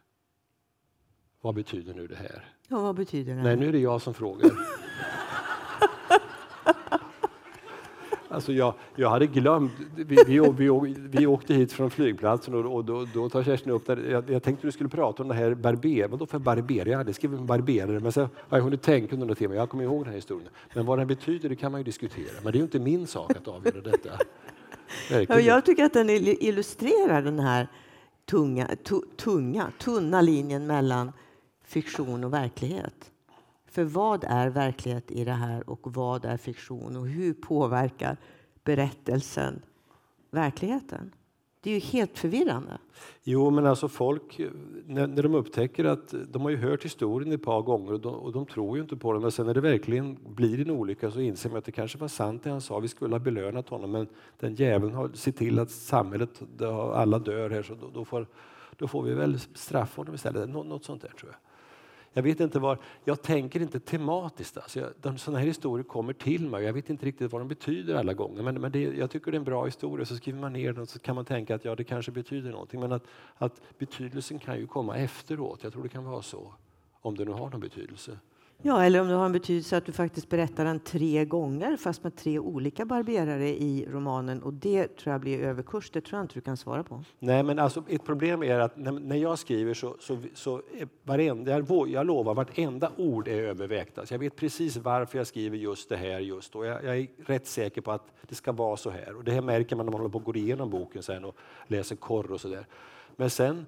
Vad 1.40 1.54
betyder 1.54 1.94
nu 1.94 2.06
det 2.06 2.16
här? 2.16 2.54
Ja, 2.68 2.80
vad 2.80 2.94
betyder 2.94 3.34
det? 3.34 3.42
Nej, 3.42 3.56
nu 3.56 3.68
är 3.68 3.72
det 3.72 3.78
jag 3.78 4.02
som 4.02 4.14
frågar. 4.14 4.50
Alltså 8.32 8.52
jag, 8.52 8.74
jag 8.96 9.10
hade 9.10 9.26
glömt, 9.26 9.72
vi, 9.96 10.18
vi, 10.26 10.40
vi, 10.56 10.94
vi 11.10 11.26
åkte 11.26 11.54
hit 11.54 11.72
från 11.72 11.90
flygplatsen 11.90 12.54
och, 12.54 12.74
och 12.74 12.84
då, 12.84 13.06
då 13.14 13.28
tar 13.28 13.42
Kerstin 13.42 13.72
upp 13.72 13.86
det. 13.86 14.10
Jag, 14.10 14.30
jag 14.30 14.42
tänkte 14.42 14.66
du 14.66 14.72
skulle 14.72 14.88
prata 14.88 15.22
om 15.22 15.28
det 15.28 15.34
här 15.34 15.54
barber, 15.54 16.08
vad 16.08 16.18
då 16.18 16.26
för 16.26 16.38
barber? 16.38 16.86
Jag 16.86 16.98
hade 16.98 17.12
skrivit 17.12 17.40
barberare 17.40 18.00
men 18.00 18.12
så 18.12 18.20
har 18.20 18.58
jag 18.58 18.62
hunnit 18.62 18.82
tänka 18.82 19.14
under 19.14 19.26
några 19.26 19.34
timmar, 19.34 19.54
jag 19.54 19.68
kommer 19.68 19.84
ihåg 19.84 20.00
den 20.00 20.08
här 20.08 20.14
historien. 20.14 20.48
Men 20.74 20.86
vad 20.86 20.98
den 20.98 21.06
betyder 21.06 21.48
det 21.48 21.56
kan 21.56 21.72
man 21.72 21.80
ju 21.80 21.84
diskutera, 21.84 22.32
men 22.42 22.52
det 22.52 22.56
är 22.56 22.60
ju 22.60 22.64
inte 22.64 22.78
min 22.78 23.06
sak 23.06 23.30
att 23.30 23.48
avgöra 23.48 23.80
detta. 23.80 24.10
Ja, 25.28 25.40
jag 25.40 25.64
tycker 25.64 25.84
att 25.84 25.92
den 25.92 26.10
illustrerar 26.10 27.22
den 27.22 27.38
här 27.38 27.68
tunga, 28.30 28.68
tunga, 29.16 29.72
tunna 29.78 30.20
linjen 30.20 30.66
mellan 30.66 31.12
fiktion 31.64 32.24
och 32.24 32.32
verklighet. 32.32 33.10
För 33.70 33.84
vad 33.84 34.24
är 34.24 34.48
verklighet 34.48 35.10
i 35.10 35.24
det 35.24 35.32
här 35.32 35.70
och 35.70 35.94
vad 35.94 36.24
är 36.24 36.36
fiktion 36.36 36.96
och 36.96 37.06
hur 37.06 37.34
påverkar 37.34 38.16
berättelsen 38.64 39.62
verkligheten? 40.30 41.12
Det 41.62 41.70
är 41.70 41.74
ju 41.74 41.80
helt 41.80 42.18
förvirrande. 42.18 42.78
Jo, 43.22 43.50
men 43.50 43.66
alltså 43.66 43.88
folk, 43.88 44.40
när, 44.86 45.06
när 45.06 45.22
de 45.22 45.34
upptäcker 45.34 45.84
att 45.84 46.14
de 46.30 46.42
har 46.42 46.50
ju 46.50 46.56
hört 46.56 46.84
historien 46.84 47.32
ett 47.32 47.42
par 47.42 47.62
gånger 47.62 47.92
och 47.92 48.00
de, 48.00 48.14
och 48.14 48.32
de 48.32 48.46
tror 48.46 48.76
ju 48.76 48.82
inte 48.82 48.96
på 48.96 49.12
den. 49.12 49.22
Men 49.22 49.30
sen 49.30 49.46
när 49.46 49.54
det 49.54 49.60
verkligen 49.60 50.18
blir 50.28 50.60
en 50.60 50.70
olycka 50.70 51.10
så 51.10 51.20
inser 51.20 51.48
man 51.50 51.58
att 51.58 51.64
det 51.64 51.72
kanske 51.72 51.98
var 51.98 52.08
sant 52.08 52.42
det 52.44 52.50
han 52.50 52.60
sa. 52.60 52.78
Vi 52.78 52.88
skulle 52.88 53.14
ha 53.14 53.20
belönat 53.20 53.68
honom, 53.68 53.90
men 53.90 54.06
den 54.38 54.54
jäveln 54.54 54.94
har 54.94 55.08
sett 55.08 55.36
till 55.36 55.58
att 55.58 55.70
samhället, 55.70 56.42
alla 56.94 57.18
dör 57.18 57.50
här, 57.50 57.62
så 57.62 57.74
då, 57.74 57.90
då, 57.94 58.04
får, 58.04 58.26
då 58.76 58.88
får 58.88 59.02
vi 59.02 59.14
väl 59.14 59.38
straffa 59.38 60.00
honom 60.00 60.14
istället. 60.14 60.48
Nå, 60.48 60.62
något 60.62 60.84
sånt 60.84 61.02
där 61.02 61.12
tror 61.18 61.30
jag. 61.30 61.49
Jag 62.12 62.22
vet 62.22 62.40
inte 62.40 62.58
var, 62.58 62.78
jag 63.04 63.22
tänker 63.22 63.62
inte 63.62 63.80
tematiskt. 63.80 64.56
Alltså 64.56 64.80
jag, 64.80 65.20
sådana 65.20 65.38
här 65.38 65.46
historier 65.46 65.84
kommer 65.84 66.12
till 66.12 66.48
mig. 66.48 66.64
Jag 66.64 66.72
vet 66.72 66.90
inte 66.90 67.06
riktigt 67.06 67.32
vad 67.32 67.40
de 67.40 67.48
betyder 67.48 67.94
alla 67.94 68.14
gånger. 68.14 68.42
Men, 68.42 68.60
men 68.60 68.72
det, 68.72 68.82
jag 68.82 69.10
tycker 69.10 69.30
det 69.30 69.34
är 69.34 69.38
en 69.38 69.44
bra 69.44 69.64
historia. 69.64 70.06
Så 70.06 70.16
skriver 70.16 70.40
man 70.40 70.52
ner 70.52 70.72
den 70.72 70.82
och 70.82 70.88
så 70.88 70.98
kan 70.98 71.14
man 71.14 71.24
tänka 71.24 71.54
att 71.54 71.64
ja, 71.64 71.74
det 71.74 71.84
kanske 71.84 72.12
betyder 72.12 72.50
någonting. 72.50 72.80
Men 72.80 72.92
att, 72.92 73.04
att 73.36 73.60
betydelsen 73.78 74.38
kan 74.38 74.58
ju 74.58 74.66
komma 74.66 74.96
efteråt. 74.96 75.62
Jag 75.62 75.72
tror 75.72 75.82
det 75.82 75.88
kan 75.88 76.04
vara 76.04 76.22
så. 76.22 76.54
Om 77.00 77.16
det 77.16 77.24
nu 77.24 77.30
har 77.30 77.50
någon 77.50 77.60
betydelse. 77.60 78.18
Ja, 78.62 78.84
eller 78.84 79.00
om 79.00 79.08
det 79.08 79.14
har 79.14 79.26
en 79.26 79.32
betydelse 79.32 79.76
att 79.76 79.86
du 79.86 79.92
faktiskt 79.92 80.28
berättar 80.28 80.64
den 80.64 80.80
tre 80.80 81.24
gånger 81.24 81.76
fast 81.76 82.04
med 82.04 82.16
tre 82.16 82.38
olika 82.38 82.84
barberare 82.84 83.48
i 83.48 83.86
romanen. 83.90 84.42
Och 84.42 84.52
det 84.52 84.96
tror 84.96 85.12
jag 85.12 85.20
blir 85.20 85.40
överkurs. 85.40 85.90
Det 85.90 86.00
tror 86.00 86.18
jag 86.18 86.24
inte 86.24 86.34
du 86.34 86.40
kan 86.40 86.56
svara 86.56 86.82
på. 86.82 87.04
Nej, 87.18 87.42
men 87.42 87.58
alltså, 87.58 87.84
ett 87.88 88.04
problem 88.04 88.42
är 88.42 88.58
att 88.58 88.76
när, 88.76 88.92
när 88.92 89.16
jag 89.16 89.38
skriver 89.38 89.74
så, 89.74 89.96
så, 90.00 90.18
så 90.34 90.62
varenda, 91.02 91.50
jag, 91.50 91.88
jag 91.88 92.06
lovar, 92.06 92.34
vartenda 92.34 92.92
ord 92.96 93.28
är 93.28 93.42
övervägt. 93.42 93.98
Alltså, 93.98 94.14
jag 94.14 94.18
vet 94.18 94.36
precis 94.36 94.76
varför 94.76 95.18
jag 95.18 95.26
skriver 95.26 95.56
just 95.56 95.88
det 95.88 95.96
här 95.96 96.18
just 96.18 96.52
då. 96.52 96.64
Jag, 96.64 96.84
jag, 96.84 96.98
är 96.98 97.08
rätt 97.26 97.46
säker 97.46 97.80
på 97.80 97.92
att 97.92 98.06
det 98.28 98.34
ska 98.34 98.52
vara 98.52 98.76
så 98.76 98.90
här. 98.90 99.16
Och 99.16 99.24
det 99.24 99.32
här 99.32 99.42
märker 99.42 99.76
man 99.76 99.86
när 99.86 99.92
man 99.92 100.00
håller 100.00 100.12
på 100.12 100.18
att 100.18 100.24
gå 100.24 100.34
igenom 100.36 100.70
boken 100.70 101.02
sen 101.02 101.24
och 101.24 101.36
läser 101.66 101.96
korr 101.96 102.32
och 102.32 102.40
så 102.40 102.48
där. 102.48 102.66
Men 103.16 103.30
sen 103.30 103.66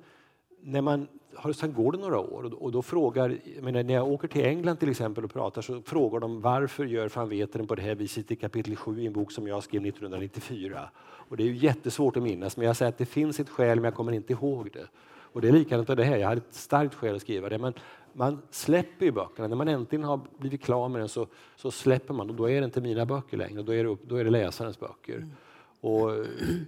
när 0.62 0.80
man, 0.80 1.08
sen 1.54 1.72
går 1.72 1.92
det 1.92 1.98
några 1.98 2.18
år 2.18 2.62
och 2.62 2.72
då 2.72 2.82
frågar, 2.82 3.38
menar, 3.60 3.82
när 3.82 3.94
jag 3.94 4.08
åker 4.08 4.28
till 4.28 4.44
England 4.44 4.76
till 4.76 4.90
exempel 4.90 5.24
och 5.24 5.32
pratar 5.32 5.62
så 5.62 5.82
frågar 5.82 6.20
de 6.20 6.40
varför 6.40 6.84
gör 6.84 7.10
van 7.14 7.28
Veteren 7.28 7.66
på 7.66 7.74
det 7.74 7.82
här 7.82 7.94
viset 7.94 8.30
i 8.30 8.36
kapitel 8.36 8.76
7 8.76 9.00
i 9.00 9.06
en 9.06 9.12
bok 9.12 9.32
som 9.32 9.46
jag 9.46 9.62
skrev 9.62 9.86
1994. 9.86 10.90
Och 11.00 11.36
det 11.36 11.42
är 11.42 11.46
ju 11.46 11.56
jättesvårt 11.56 12.16
att 12.16 12.22
minnas 12.22 12.56
men 12.56 12.66
jag 12.66 12.76
säger 12.76 12.88
att 12.88 12.98
det 12.98 13.06
finns 13.06 13.40
ett 13.40 13.48
skäl 13.48 13.76
men 13.76 13.84
jag 13.84 13.94
kommer 13.94 14.12
inte 14.12 14.32
ihåg 14.32 14.70
det. 14.72 14.86
Och 15.04 15.40
det 15.40 15.48
är 15.48 15.52
likadant 15.52 15.88
med 15.88 15.96
det 15.96 16.04
här, 16.04 16.16
jag 16.16 16.28
hade 16.28 16.40
ett 16.40 16.54
starkt 16.54 16.94
skäl 16.94 17.16
att 17.16 17.22
skriva 17.22 17.48
det 17.48 17.58
men 17.58 17.74
man 18.12 18.42
släpper 18.50 19.06
ju 19.06 19.12
böckerna, 19.12 19.48
när 19.48 19.56
man 19.56 19.68
äntligen 19.68 20.04
har 20.04 20.20
blivit 20.38 20.62
klar 20.62 20.88
med 20.88 21.00
den 21.00 21.08
så, 21.08 21.26
så 21.56 21.70
släpper 21.70 22.14
man 22.14 22.30
och 22.30 22.36
då 22.36 22.50
är 22.50 22.60
det 22.60 22.64
inte 22.64 22.80
mina 22.80 23.06
böcker 23.06 23.36
längre, 23.36 23.62
då 23.62 23.74
är 23.74 23.84
det, 23.84 23.90
upp, 23.90 24.02
då 24.08 24.16
är 24.16 24.24
det 24.24 24.30
läsarens 24.30 24.80
böcker. 24.80 25.16
Mm. 25.16 25.30
Och 25.82 26.14
eh, 26.14 26.26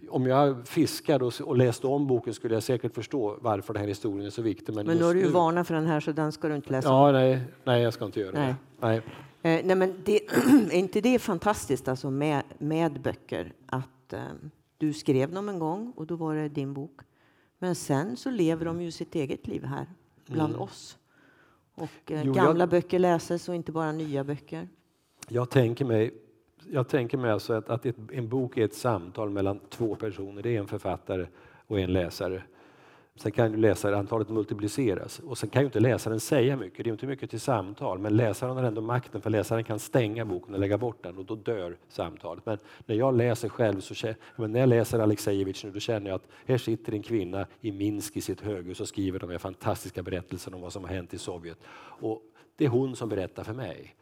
om 0.09 0.27
jag 0.27 0.69
fiskade 0.69 1.25
och, 1.25 1.57
läste 1.57 1.87
om 1.87 2.07
boken 2.07 2.35
skulle 2.35 2.55
jag 2.55 2.63
säkert 2.63 2.95
förstå 2.95 3.39
varför 3.41 3.75
den 3.75 3.81
här 3.81 3.89
historien 3.89 4.27
är 4.27 4.31
så 4.31 4.43
viktig. 4.43 4.75
Men, 4.75 4.87
men 4.87 4.97
nu 4.97 5.05
har 5.05 5.15
du 5.15 5.21
ju 5.21 5.29
varnat 5.29 5.67
för 5.67 5.75
den 5.75 5.87
här 5.87 6.01
så 6.01 6.13
den 6.13 6.33
ska 6.33 6.49
du 6.49 6.57
inte 6.57 6.73
läsa 6.73 6.89
ja, 6.89 7.13
Nej, 7.13 7.41
nej, 7.65 7.83
jag 7.83 7.95
ska 7.95 8.05
inte 8.05 8.21
göra 8.21 8.41
nej. 8.41 8.55
det. 8.81 8.87
Nej. 8.87 8.97
Eh, 9.43 9.67
nej, 9.67 9.77
men 9.77 9.95
det, 10.05 10.17
är 10.71 10.77
inte 10.77 11.01
det 11.01 11.19
fantastiskt 11.19 11.89
alltså 11.89 12.11
med, 12.11 12.43
med 12.59 13.01
böcker? 13.01 13.53
Att 13.67 14.13
eh, 14.13 14.21
du 14.79 14.93
skrev 14.93 15.33
dem 15.33 15.49
en 15.49 15.59
gång 15.59 15.93
och 15.97 16.07
då 16.07 16.17
var 16.17 16.35
det 16.35 16.49
din 16.49 16.75
bok. 16.75 17.01
Men 17.59 17.75
sen 17.75 18.17
så 18.17 18.31
lever 18.31 18.65
de 18.65 18.83
ju 18.83 18.91
sitt 18.91 19.15
eget 19.15 19.47
liv 19.47 19.65
här 19.65 19.87
bland 20.27 20.55
mm. 20.55 20.63
oss. 20.63 20.99
Och 21.75 22.13
eh, 22.13 22.23
jo, 22.25 22.33
gamla 22.33 22.63
jag, 22.63 22.69
böcker 22.69 22.99
läses 22.99 23.49
och 23.49 23.55
inte 23.55 23.73
bara 23.73 23.93
nya 23.93 24.25
böcker. 24.25 24.69
Jag 25.29 25.51
tänker 25.51 25.85
mig 25.85 26.15
jag 26.71 26.89
tänker 26.89 27.19
mig 27.19 27.31
alltså 27.31 27.53
att, 27.53 27.71
att 27.71 27.87
ett, 27.87 27.97
en 28.13 28.29
bok 28.29 28.57
är 28.57 28.65
ett 28.65 28.75
samtal 28.75 29.31
mellan 29.31 29.61
två 29.71 29.95
personer. 29.95 30.43
Det 30.43 30.57
är 30.57 30.61
en 30.61 30.67
författare 30.67 31.27
och 31.67 31.81
en 31.81 31.93
läsare. 31.93 32.43
Sen 33.17 33.33
kan 33.33 33.51
ju 33.51 33.57
läsarantalet 33.57 34.29
multipliceras 34.29 35.19
och 35.19 35.39
sen 35.39 35.51
kan 35.51 35.63
ju 35.63 35.67
inte 35.67 35.81
läsaren 35.81 36.21
säga 36.21 36.57
mycket. 36.57 36.85
Det 36.85 36.91
är 36.91 36.93
inte 36.93 37.07
mycket 37.07 37.31
till 37.31 37.41
samtal, 37.41 37.99
men 37.99 38.17
läsaren 38.17 38.57
har 38.57 38.65
ändå 38.65 38.81
makten 38.81 39.21
för 39.21 39.31
läsaren 39.31 39.65
kan 39.65 39.79
stänga 39.79 40.25
boken 40.25 40.55
och 40.55 40.61
lägga 40.61 40.79
bort 40.79 41.03
den 41.03 41.19
och 41.19 41.25
då 41.25 41.35
dör 41.35 41.77
samtalet. 41.89 42.47
Men 42.47 42.59
när 42.87 42.97
jag 42.97 43.17
läser 43.17 43.49
själv, 43.49 43.81
så, 43.81 44.15
men 44.37 44.53
när 44.53 44.61
jag 44.61 44.69
läser 44.69 44.99
Alexejevitj 44.99 45.67
nu, 45.67 45.73
då 45.73 45.81
känner 45.81 46.11
jag 46.11 46.17
att 46.17 46.29
här 46.47 46.59
sitter 46.59 46.93
en 46.93 47.03
kvinna 47.03 47.47
i 47.61 47.73
Minsk 47.73 48.17
i 48.17 48.21
sitt 48.21 48.41
höghus 48.41 48.81
och 48.81 48.89
skriver 48.89 49.19
de 49.19 49.31
här 49.31 49.39
fantastiska 49.39 50.03
berättelserna 50.03 50.57
om 50.57 50.63
vad 50.63 50.73
som 50.73 50.85
har 50.85 50.91
hänt 50.91 51.15
i 51.15 51.19
Sovjet. 51.19 51.59
Och 52.01 52.23
det 52.57 52.65
är 52.65 52.69
hon 52.69 52.97
som 52.97 53.09
berättar 53.09 53.45
för 53.45 53.55
mig. 53.55 53.95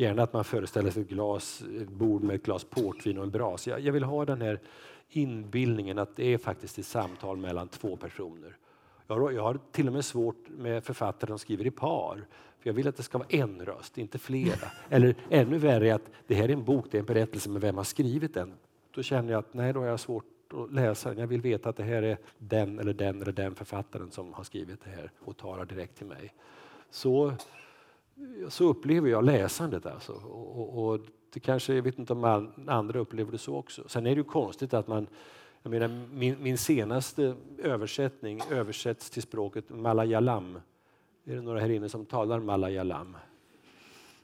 Gärna 0.00 0.22
att 0.22 0.32
man 0.32 0.44
föreställer 0.44 0.90
sig 0.90 1.02
ett, 1.02 1.08
glas, 1.08 1.62
ett 1.80 1.88
bord 1.88 2.22
med 2.22 2.36
ett 2.36 2.42
glas 2.42 2.64
portvin 2.64 3.18
och 3.18 3.24
en 3.24 3.30
bras. 3.30 3.66
Jag, 3.66 3.80
jag 3.80 3.92
vill 3.92 4.04
ha 4.04 4.24
den 4.24 4.40
här 4.40 4.60
inbildningen 5.08 5.98
att 5.98 6.16
det 6.16 6.34
är 6.34 6.38
faktiskt 6.38 6.78
ett 6.78 6.86
samtal 6.86 7.36
mellan 7.36 7.68
två 7.68 7.96
personer. 7.96 8.56
Jag 9.06 9.14
har, 9.14 9.30
jag 9.30 9.42
har 9.42 9.58
till 9.72 9.86
och 9.86 9.92
med 9.92 10.04
svårt 10.04 10.48
med 10.48 10.84
författare 10.84 11.28
som 11.28 11.38
skriver 11.38 11.66
i 11.66 11.70
par. 11.70 12.26
För 12.60 12.70
jag 12.70 12.74
vill 12.74 12.88
att 12.88 12.96
det 12.96 13.02
ska 13.02 13.18
vara 13.18 13.28
en 13.30 13.64
röst, 13.64 13.98
inte 13.98 14.18
flera. 14.18 14.68
Eller 14.88 15.14
ännu 15.30 15.58
värre 15.58 15.90
är 15.90 15.94
att 15.94 16.10
det 16.26 16.34
här 16.34 16.48
är 16.48 16.52
en 16.52 16.64
bok, 16.64 16.86
det 16.90 16.96
är 16.96 17.00
en 17.00 17.06
berättelse, 17.06 17.50
men 17.50 17.60
vem 17.60 17.76
har 17.76 17.84
skrivit 17.84 18.34
den? 18.34 18.54
Då 18.94 19.02
känner 19.02 19.32
jag 19.32 19.38
att 19.38 19.54
nej, 19.54 19.72
då 19.72 19.80
har 19.80 19.86
jag 19.86 20.00
svårt 20.00 20.24
att 20.52 20.72
läsa 20.72 21.08
den. 21.08 21.18
Jag 21.18 21.26
vill 21.26 21.40
veta 21.40 21.68
att 21.68 21.76
det 21.76 21.84
här 21.84 22.02
är 22.02 22.18
den 22.38 22.78
eller 22.78 22.92
den 22.92 23.22
eller 23.22 23.32
den 23.32 23.54
författaren 23.54 24.10
som 24.10 24.32
har 24.32 24.44
skrivit 24.44 24.84
det 24.84 24.90
här 24.90 25.10
och 25.18 25.36
talar 25.36 25.64
direkt 25.64 25.96
till 25.96 26.06
mig. 26.06 26.34
Så 26.90 27.32
så 28.48 28.64
upplever 28.64 29.08
jag 29.08 29.24
läsandet. 29.24 29.86
Alltså. 29.86 30.12
Och, 30.12 30.86
och, 30.86 31.00
det 31.32 31.40
kanske, 31.40 31.74
jag 31.74 31.82
vet 31.82 31.98
inte 31.98 32.12
om 32.12 32.52
andra 32.66 32.98
upplever 32.98 33.32
det 33.32 33.38
så 33.38 33.56
också. 33.56 33.88
Sen 33.88 34.06
är 34.06 34.10
det 34.10 34.16
ju 34.16 34.24
konstigt 34.24 34.74
att 34.74 34.88
man 34.88 35.06
jag 35.62 35.70
menar, 35.70 36.06
min, 36.12 36.42
min 36.42 36.58
senaste 36.58 37.36
översättning 37.58 38.40
översätts 38.50 39.10
till 39.10 39.22
språket 39.22 39.70
malayalam. 39.70 40.60
Är 41.24 41.34
det 41.34 41.40
några 41.40 41.60
här 41.60 41.70
inne 41.70 41.88
som 41.88 42.06
talar 42.06 42.40
malayalam? 42.40 43.16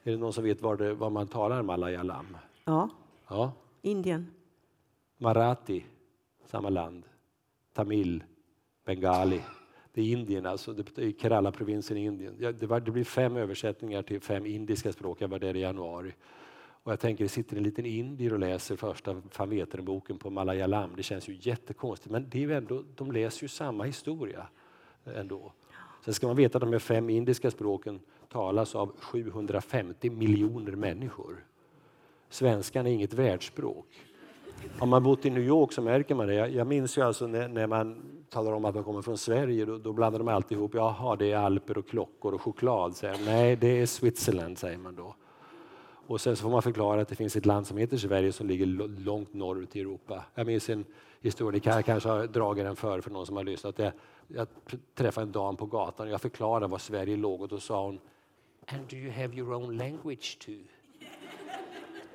Är 0.03 0.11
det 0.11 0.17
någon 0.17 0.33
som 0.33 0.43
vet 0.43 0.61
var, 0.61 0.77
det, 0.77 0.93
var 0.93 1.09
man 1.09 1.27
talar 1.27 1.61
malayalam? 1.61 2.37
Ja. 2.63 2.89
ja. 3.27 3.51
Indien. 3.81 4.31
Marathi, 5.17 5.85
samma 6.45 6.69
land. 6.69 7.03
Tamil, 7.73 8.23
bengali. 8.85 9.41
Det 9.95 10.01
är 10.01 10.05
Indien, 10.05 10.45
alltså 10.45 10.73
det 10.73 10.97
är 10.97 11.11
Kerala-provinsen 11.11 11.97
i 11.97 12.05
Indien. 12.05 12.35
Det, 12.59 12.67
var, 12.67 12.79
det 12.79 12.91
blir 12.91 13.03
fem 13.03 13.37
översättningar 13.37 14.01
till 14.01 14.21
fem 14.21 14.45
indiska 14.45 14.91
språk. 14.91 15.21
Jag 15.21 15.27
var 15.27 15.39
där 15.39 15.55
i 15.55 15.59
januari. 15.59 16.13
Och 16.83 16.91
jag 16.91 16.99
tänker, 16.99 17.23
det 17.23 17.29
sitter 17.29 17.57
en 17.57 17.63
liten 17.63 17.85
indier 17.85 18.33
och 18.33 18.39
läser 18.39 18.75
första 18.75 19.21
Fanveteren-boken 19.31 20.17
på 20.17 20.29
malayalam. 20.29 20.89
Det 20.95 21.03
känns 21.03 21.27
ju 21.29 21.37
jättekonstigt, 21.41 22.11
men 22.11 22.29
det 22.29 22.43
är 22.43 22.49
ändå, 22.49 22.83
de 22.95 23.11
läser 23.11 23.43
ju 23.43 23.47
samma 23.47 23.83
historia 23.83 24.47
ändå. 25.05 25.53
Sen 26.05 26.13
ska 26.13 26.27
man 26.27 26.35
veta 26.35 26.57
att 26.57 26.61
de 26.61 26.71
här 26.71 26.79
fem 26.79 27.09
indiska 27.09 27.51
språken 27.51 27.99
talas 28.29 28.75
av 28.75 28.95
750 28.99 30.09
miljoner 30.09 30.71
människor. 30.71 31.45
Svenskan 32.29 32.87
är 32.87 32.91
inget 32.91 33.13
världsspråk. 33.13 33.87
Har 34.79 34.87
man 34.87 35.03
bott 35.03 35.25
i 35.25 35.29
New 35.29 35.43
York 35.43 35.71
så 35.71 35.81
märker 35.81 36.15
man 36.15 36.27
det. 36.27 36.33
Jag, 36.33 36.49
jag 36.49 36.67
minns 36.67 36.97
ju 36.97 37.01
alltså 37.01 37.27
när, 37.27 37.47
när, 37.47 37.67
man 37.67 38.03
talar 38.29 38.51
om 38.51 38.65
att 38.65 38.75
man 38.75 38.83
kommer 38.83 39.01
från 39.01 39.17
Sverige, 39.17 39.65
då, 39.65 39.77
då 39.77 39.93
blandar 39.93 40.19
de 40.19 40.27
alltid 40.27 40.57
ihop. 40.57 40.73
Jaha, 40.73 41.15
det 41.15 41.31
är 41.31 41.37
alper 41.37 41.77
och 41.77 41.87
klockor 41.87 42.33
och 42.33 42.41
choklad. 42.41 42.95
Säger 42.95 43.25
Nej, 43.25 43.55
det 43.55 43.81
är 43.81 43.85
Switzerland, 43.85 44.57
säger 44.57 44.77
man 44.77 44.95
då. 44.95 45.15
Och 46.07 46.21
sen 46.21 46.35
så 46.35 46.41
får 46.41 46.49
man 46.49 46.61
förklara 46.61 47.01
att 47.01 47.07
det 47.07 47.15
finns 47.15 47.35
ett 47.35 47.45
land 47.45 47.67
som 47.67 47.77
heter 47.77 47.97
Sverige 47.97 48.31
som 48.31 48.47
ligger 48.47 48.65
långt 49.05 49.33
norrut 49.33 49.75
i 49.75 49.79
Europa. 49.79 50.23
Jag 50.35 50.47
minns 50.47 50.69
en 50.69 50.85
historia, 51.21 51.51
ni 51.51 51.59
kan 51.59 51.83
kanske 51.83 52.09
har 52.09 52.27
dragit 52.27 52.65
den 52.65 52.75
för, 52.75 53.01
för 53.01 53.11
någon 53.11 53.25
som 53.25 53.35
har 53.35 53.43
lyssnat. 53.43 53.75
Det 53.75 53.93
jag 54.27 54.47
träffade 54.95 55.25
en 55.25 55.31
dam 55.31 55.57
på 55.57 55.65
gatan 55.65 56.07
och 56.07 56.13
jag 56.13 56.21
förklarade 56.21 56.67
var 56.67 56.77
Sverige 56.77 57.17
låg 57.17 57.41
och 57.41 57.47
då 57.47 57.59
sa 57.59 57.85
hon 57.85 57.99
And 58.67 58.87
do 58.87 58.95
you 58.95 59.11
have 59.11 59.35
your 59.35 59.53
own 59.53 59.77
language 59.77 60.37
too? 60.45 60.63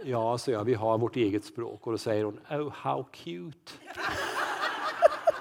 Ja, 0.05 0.38
så 0.38 0.51
jag, 0.51 0.64
vi 0.64 0.74
har 0.74 0.98
vårt 0.98 1.16
eget 1.16 1.44
språk. 1.44 1.86
Och 1.86 1.92
då 1.92 1.98
säger 1.98 2.24
hon 2.24 2.38
Oh, 2.51 2.72
how 2.72 3.05
cute. 3.12 3.72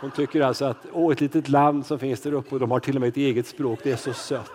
Hon 0.01 0.11
tycker 0.11 0.41
alltså 0.41 0.65
att 0.65 0.77
åh, 0.93 1.11
ett 1.11 1.21
litet 1.21 1.49
land 1.49 1.85
som 1.85 1.99
finns 1.99 2.21
där 2.21 2.33
uppe 2.33 2.55
och 2.55 2.59
de 2.59 2.71
har 2.71 2.79
till 2.79 2.95
och 2.95 3.01
med 3.01 3.07
ett 3.07 3.17
eget 3.17 3.47
språk, 3.47 3.79
det 3.83 3.91
är 3.91 3.95
så 3.95 4.13
sött. 4.13 4.51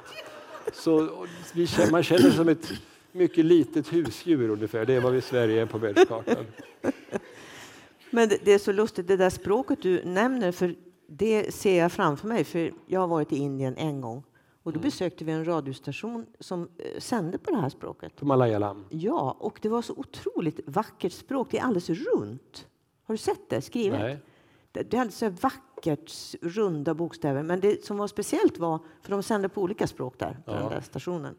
Så 0.73 1.27
vi 1.55 1.67
känner, 1.67 1.91
man 1.91 2.03
känner 2.03 2.21
sig 2.21 2.33
som 2.33 2.49
ett 2.49 2.73
mycket 3.13 3.45
litet 3.45 3.93
husdjur 3.93 4.51
ungefär. 4.51 4.87
Det 4.87 4.95
är 4.95 5.01
vad 5.01 5.13
vi 5.13 5.19
i 5.19 5.23
Sverige 5.23 5.63
är 5.63 5.67
på 5.67 5.79
världskartan. 5.79 6.47
Men 8.11 8.29
det, 8.29 8.39
det 8.45 8.53
är 8.53 8.59
så 8.59 8.73
lustigt, 8.73 9.09
det 9.09 9.17
där 9.17 9.31
språket 9.31 9.83
du 9.83 10.05
nämner, 10.05 10.53
för 10.53 10.75
det 11.07 11.55
ser 11.55 11.79
jag 11.79 11.93
framför 11.93 12.29
mig. 12.29 12.45
För 12.45 12.73
jag 12.87 13.01
har 13.01 13.07
varit 13.07 13.33
i 13.33 13.37
Indien 13.37 13.77
en 13.77 14.01
gång 14.01 14.23
och 14.65 14.73
då 14.73 14.79
mm. 14.79 14.83
besökte 14.83 15.25
vi 15.25 15.33
en 15.33 15.45
radiostation 15.45 16.27
som 16.41 16.69
eh, 16.79 17.01
sände 17.01 17.39
på 17.39 17.51
det 17.51 17.57
här 17.57 17.69
språket. 17.69 18.17
På 18.17 18.27
malayalam? 18.27 18.85
Ja, 18.89 19.37
och 19.39 19.59
det 19.62 19.69
var 19.69 19.83
så 19.83 19.93
otroligt 19.93 20.61
vackert 20.67 21.12
språk. 21.12 21.49
Det 21.51 21.59
är 21.59 21.62
alldeles 21.62 21.91
runt. 21.91 22.67
Har 23.05 23.15
du 23.15 23.19
sett 23.19 23.51
det 23.51 23.62
skrivet? 23.62 24.01
Nej. 24.01 24.21
Det, 24.73 24.91
det 24.91 24.97
är 24.97 25.09
så 25.09 25.29
vackert, 25.29 26.12
runda 26.43 26.95
bokstäver. 26.95 27.43
Men 27.43 27.61
det 27.61 27.85
som 27.85 27.97
var 27.97 28.07
speciellt 28.07 28.59
var, 28.59 28.79
för 29.03 29.11
de 29.11 29.23
sände 29.23 29.49
på 29.49 29.62
olika 29.62 29.87
språk 29.87 30.19
där, 30.19 30.39
på 30.45 30.53
ja. 30.53 30.59
den 30.59 30.71
där 30.71 30.81
stationen. 30.81 31.35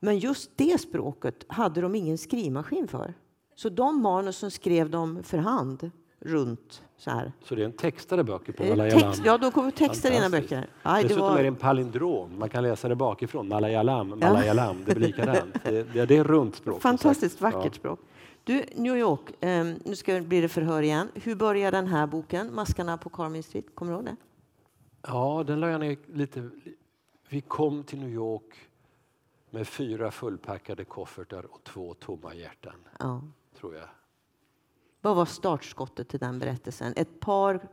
Men 0.00 0.18
just 0.18 0.50
det 0.56 0.80
språket 0.80 1.44
hade 1.48 1.80
de 1.80 1.94
ingen 1.94 2.18
skrivmaskin 2.18 2.88
för. 2.88 3.14
Så 3.54 3.68
de 3.68 4.02
manusen 4.02 4.50
skrev 4.50 4.90
de 4.90 5.22
för 5.22 5.38
hand 5.38 5.90
runt 6.20 6.82
så 6.96 7.10
här. 7.10 7.32
Så 7.44 7.54
det 7.54 7.62
är 7.62 7.64
en 7.64 7.72
textade 7.72 8.24
böcker 8.24 8.52
på 8.52 8.62
eh, 8.62 8.68
malayalam? 8.68 9.00
Text, 9.00 9.22
ja, 9.24 9.38
de 9.38 9.52
kommer 9.52 9.70
texta 9.70 10.10
dina 10.10 10.30
böcker. 10.30 10.66
Aj, 10.82 11.02
Dessutom 11.02 11.24
var... 11.24 11.38
är 11.38 11.42
det 11.42 11.48
en 11.48 11.56
palindrom. 11.56 12.38
Man 12.38 12.48
kan 12.48 12.62
läsa 12.62 12.88
det 12.88 12.96
bakifrån. 12.96 13.48
Malayalam, 13.48 14.08
malayalam, 14.08 14.76
ja. 14.78 14.84
det 14.86 14.94
blir 14.94 15.06
likadant. 15.06 15.54
det, 15.64 16.10
är 16.10 16.24
runt 16.24 16.56
språk. 16.56 16.82
Fantastiskt 16.82 17.40
vackert 17.40 17.64
ja. 17.64 17.70
språk. 17.72 18.00
Du, 18.44 18.64
New 18.74 18.96
York, 18.96 19.20
um, 19.40 19.74
nu 19.84 19.96
ska 19.96 20.20
bli 20.20 20.40
det 20.40 20.48
förhör 20.48 20.82
igen. 20.82 21.08
Hur 21.14 21.34
börjar 21.34 21.72
den 21.72 21.86
här 21.86 22.06
boken, 22.06 22.54
Maskarna 22.54 22.98
på 22.98 23.08
Carmen 23.08 23.42
Street? 23.42 23.74
Kommer 23.74 23.92
du 23.92 23.96
ihåg 23.96 24.04
det? 24.04 24.16
Ja, 25.02 25.44
den 25.46 25.60
la 25.60 25.68
jag 25.68 25.80
ner 25.80 25.96
lite. 26.12 26.50
Vi 27.28 27.40
kom 27.40 27.84
till 27.84 27.98
New 27.98 28.10
York 28.10 28.54
med 29.50 29.68
fyra 29.68 30.10
fullpackade 30.10 30.84
koffertar 30.84 31.46
och 31.54 31.64
två 31.64 31.94
tomma 31.94 32.34
hjärtan. 32.34 32.74
Ja. 32.98 33.22
Tror 33.60 33.74
jag. 33.74 33.88
Vad 35.00 35.16
var 35.16 35.24
startskottet 35.24 36.08
till 36.08 36.20
den 36.20 36.38
berättelsen? 36.38 36.92
Ett 36.96 37.20
par 37.20 37.68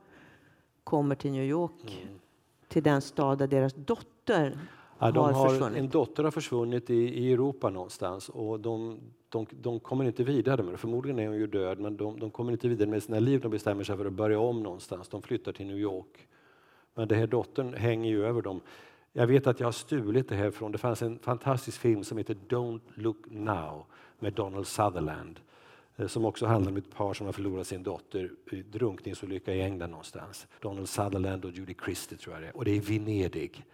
kommer 0.83 1.15
till 1.15 1.31
New 1.31 1.43
York, 1.43 2.01
mm. 2.03 2.19
till 2.67 2.83
den 2.83 3.01
stad 3.01 3.37
där 3.37 3.47
deras 3.47 3.73
dotter 3.73 4.59
ja, 4.99 5.11
de 5.11 5.33
har, 5.33 5.49
försvunnit. 5.49 5.79
En 5.79 5.89
dotter 5.89 6.23
har 6.23 6.31
försvunnit 6.31 6.89
i, 6.89 6.95
i 6.95 7.33
Europa 7.33 7.69
någonstans 7.69 8.29
och 8.29 8.59
de, 8.59 8.99
de, 9.29 9.45
de, 9.51 9.79
kommer 9.79 10.05
inte 10.05 10.23
vidare 10.23 10.63
med 10.63 10.73
det. 10.73 10.77
Förmodligen 10.77 11.19
är 11.19 11.27
hon 11.27 11.37
ju 11.37 11.47
död, 11.47 11.79
men 11.79 11.97
de, 11.97 12.19
de 12.19 12.31
kommer 12.31 12.51
inte 12.51 12.67
vidare 12.67 12.89
med 12.89 13.03
sina 13.03 13.19
liv. 13.19 13.41
De 13.41 13.51
bestämmer 13.51 13.83
sig 13.83 13.97
för 13.97 14.05
att 14.05 14.13
börja 14.13 14.39
om 14.39 14.63
någonstans. 14.63 15.07
De 15.07 15.21
flyttar 15.21 15.51
till 15.51 15.67
New 15.67 15.77
York. 15.77 16.27
Men 16.95 17.07
den 17.07 17.19
här 17.19 17.27
dottern 17.27 17.73
hänger 17.73 18.09
ju 18.09 18.25
över 18.25 18.41
dem. 18.41 18.61
Jag 19.13 19.27
vet 19.27 19.47
att 19.47 19.59
jag 19.59 19.67
har 19.67 19.71
stulit 19.71 20.29
det 20.29 20.35
här 20.35 20.51
från, 20.51 20.71
det 20.71 20.77
fanns 20.77 21.01
en 21.01 21.19
fantastisk 21.19 21.79
film 21.79 22.03
som 22.03 22.17
heter 22.17 22.37
Don't 22.49 22.81
look 22.93 23.17
now 23.25 23.85
med 24.19 24.33
Donald 24.33 24.67
Sutherland 24.67 25.39
Eh, 25.97 26.07
som 26.07 26.25
också 26.25 26.45
handlar 26.45 26.71
om 26.71 26.77
ett 26.77 26.95
par 26.95 27.13
som 27.13 27.25
har 27.25 27.33
förlorat 27.33 27.67
sin 27.67 27.83
dotter 27.83 28.31
i 28.51 28.61
drunkningsolycka 28.61 29.53
i 29.53 29.61
England 29.61 29.89
någonstans. 29.89 30.47
Donald 30.61 30.89
Sutherland 30.89 31.45
och 31.45 31.51
Judy 31.51 31.75
Christie 31.85 32.17
tror 32.17 32.35
jag 32.35 32.43
det 32.43 32.47
är. 32.47 32.57
Och 32.57 32.65
det 32.65 32.71
är 32.71 32.81
Venedig. 32.81 33.65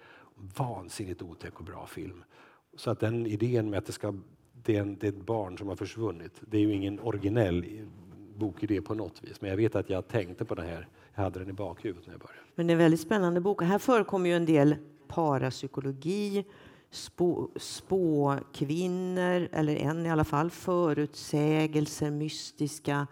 Vansinnigt 0.57 1.21
otäck 1.21 1.59
och 1.59 1.65
bra 1.65 1.87
film. 1.87 2.23
Så 2.75 2.91
att 2.91 2.99
den 2.99 3.25
idén 3.25 3.69
med 3.69 3.77
att 3.77 3.85
det, 3.85 3.91
ska, 3.91 4.13
det, 4.63 4.77
är 4.77 4.81
en, 4.81 4.97
det 4.97 5.07
är 5.07 5.11
ett 5.11 5.25
barn 5.25 5.57
som 5.57 5.67
har 5.67 5.75
försvunnit, 5.75 6.41
det 6.41 6.57
är 6.57 6.61
ju 6.61 6.73
ingen 6.73 6.99
originell 6.99 7.65
bokidé 8.35 8.81
på 8.81 8.93
något 8.93 9.23
vis. 9.23 9.41
Men 9.41 9.49
jag 9.49 9.57
vet 9.57 9.75
att 9.75 9.89
jag 9.89 10.07
tänkte 10.07 10.45
på 10.45 10.55
den 10.55 10.65
här, 10.65 10.87
jag 11.15 11.23
hade 11.23 11.39
den 11.39 11.49
i 11.49 11.53
bakhuvudet 11.53 12.07
när 12.07 12.13
jag 12.13 12.21
började. 12.21 12.39
Men 12.55 12.67
det 12.67 12.71
är 12.71 12.75
en 12.75 12.79
väldigt 12.79 13.01
spännande 13.01 13.41
bok. 13.41 13.63
Här 13.63 13.79
förekommer 13.79 14.29
ju 14.29 14.35
en 14.35 14.45
del 14.45 14.75
parapsykologi, 15.07 16.45
spå, 16.93 17.49
spåkvinnor, 17.55 19.49
eller 19.51 19.75
en 19.75 20.05
i 20.05 20.09
alla 20.09 20.23
fall, 20.23 20.49
förutsägelser, 20.49 22.11
mystiska 22.11 23.07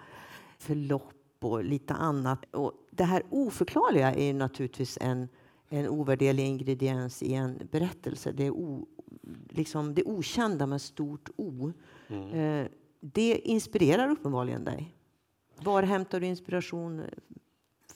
förlopp 0.58 1.14
och 1.40 1.64
lite 1.64 1.94
annat. 1.94 2.56
Och 2.56 2.74
det 2.92 3.04
här 3.04 3.24
oförklarliga 3.30 4.14
är 4.14 4.34
naturligtvis 4.34 4.98
en, 5.02 5.28
en 5.70 5.88
ovärderlig 5.88 6.46
ingrediens 6.46 7.24
i 7.24 7.34
en 7.34 7.68
berättelse. 7.72 8.32
Det 8.32 8.46
är 8.46 8.52
o, 8.52 8.88
liksom 9.50 9.94
det 9.94 10.04
okända 10.04 10.66
med 10.66 10.82
stort 10.82 11.30
O. 11.36 11.72
Mm. 12.08 12.30
Eh, 12.30 12.68
det 13.00 13.36
inspirerar 13.44 14.10
uppenbarligen 14.10 14.64
dig. 14.64 14.96
Var 15.64 15.84
hämtar 15.84 16.20
du 16.20 16.28
inspiration 16.28 17.04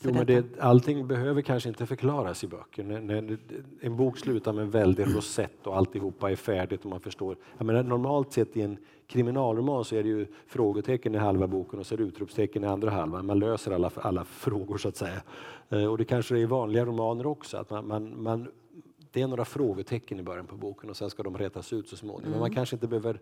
Jo, 0.02 0.14
men 0.14 0.26
det, 0.26 0.60
allting 0.60 1.08
behöver 1.08 1.42
kanske 1.42 1.70
inte 1.70 1.86
förklaras 1.86 2.44
i 2.44 2.48
böcker. 2.48 2.84
När, 2.84 3.02
när 3.02 3.38
en 3.82 3.98
bok 3.98 4.18
slutar 4.18 4.54
med 4.54 4.64
en 4.64 4.70
väldig 4.70 5.16
rosett 5.16 5.68
och 5.68 5.78
alltihopa 5.78 6.32
är 6.32 6.36
färdigt 6.36 6.84
och 6.84 6.90
man 6.90 7.00
förstår. 7.00 7.38
Jag 7.58 7.66
menar, 7.66 7.84
normalt 7.84 8.34
sett 8.34 8.58
i 8.58 8.62
en 8.62 8.78
kriminalroman 9.08 9.86
så 9.86 9.96
är 9.96 10.04
det 10.04 10.10
ju 10.10 10.28
frågetecken 10.48 11.16
i 11.16 11.18
halva 11.18 11.48
boken 11.48 11.80
och 11.80 11.86
så 11.86 11.94
är 11.94 11.98
det 11.98 12.04
utropstecken 12.04 12.64
i 12.64 12.68
andra 12.68 12.90
halvan. 12.90 13.26
Man 13.26 13.40
löser 13.40 13.72
alla, 13.72 13.92
alla 13.96 14.26
frågor 14.26 14.78
så 14.78 14.88
att 14.88 14.96
säga. 14.96 15.22
Eh, 15.70 15.86
och 15.86 15.98
det 15.98 16.06
kanske 16.06 16.36
är 16.36 16.40
i 16.40 16.46
vanliga 16.46 16.86
romaner 16.86 17.26
också. 17.26 17.58
Att 17.58 17.70
man, 17.70 17.88
man, 17.88 18.24
man, 18.24 18.48
det 19.12 19.22
är 19.22 19.28
några 19.28 19.46
frågetecken 19.46 20.20
i 20.20 20.24
början 20.24 20.46
på 20.46 20.56
boken 20.56 20.90
och 20.90 20.98
sen 20.98 21.10
ska 21.10 21.24
de 21.24 21.38
rätas 21.38 21.74
ut 21.74 21.90
så 21.90 21.98
småningom. 21.98 22.24
Mm. 22.24 22.32
Men 22.32 22.40
man 22.40 22.48
mm. 22.48 22.56
kanske 22.56 22.76
inte 22.76 22.88
behöver 22.88 23.20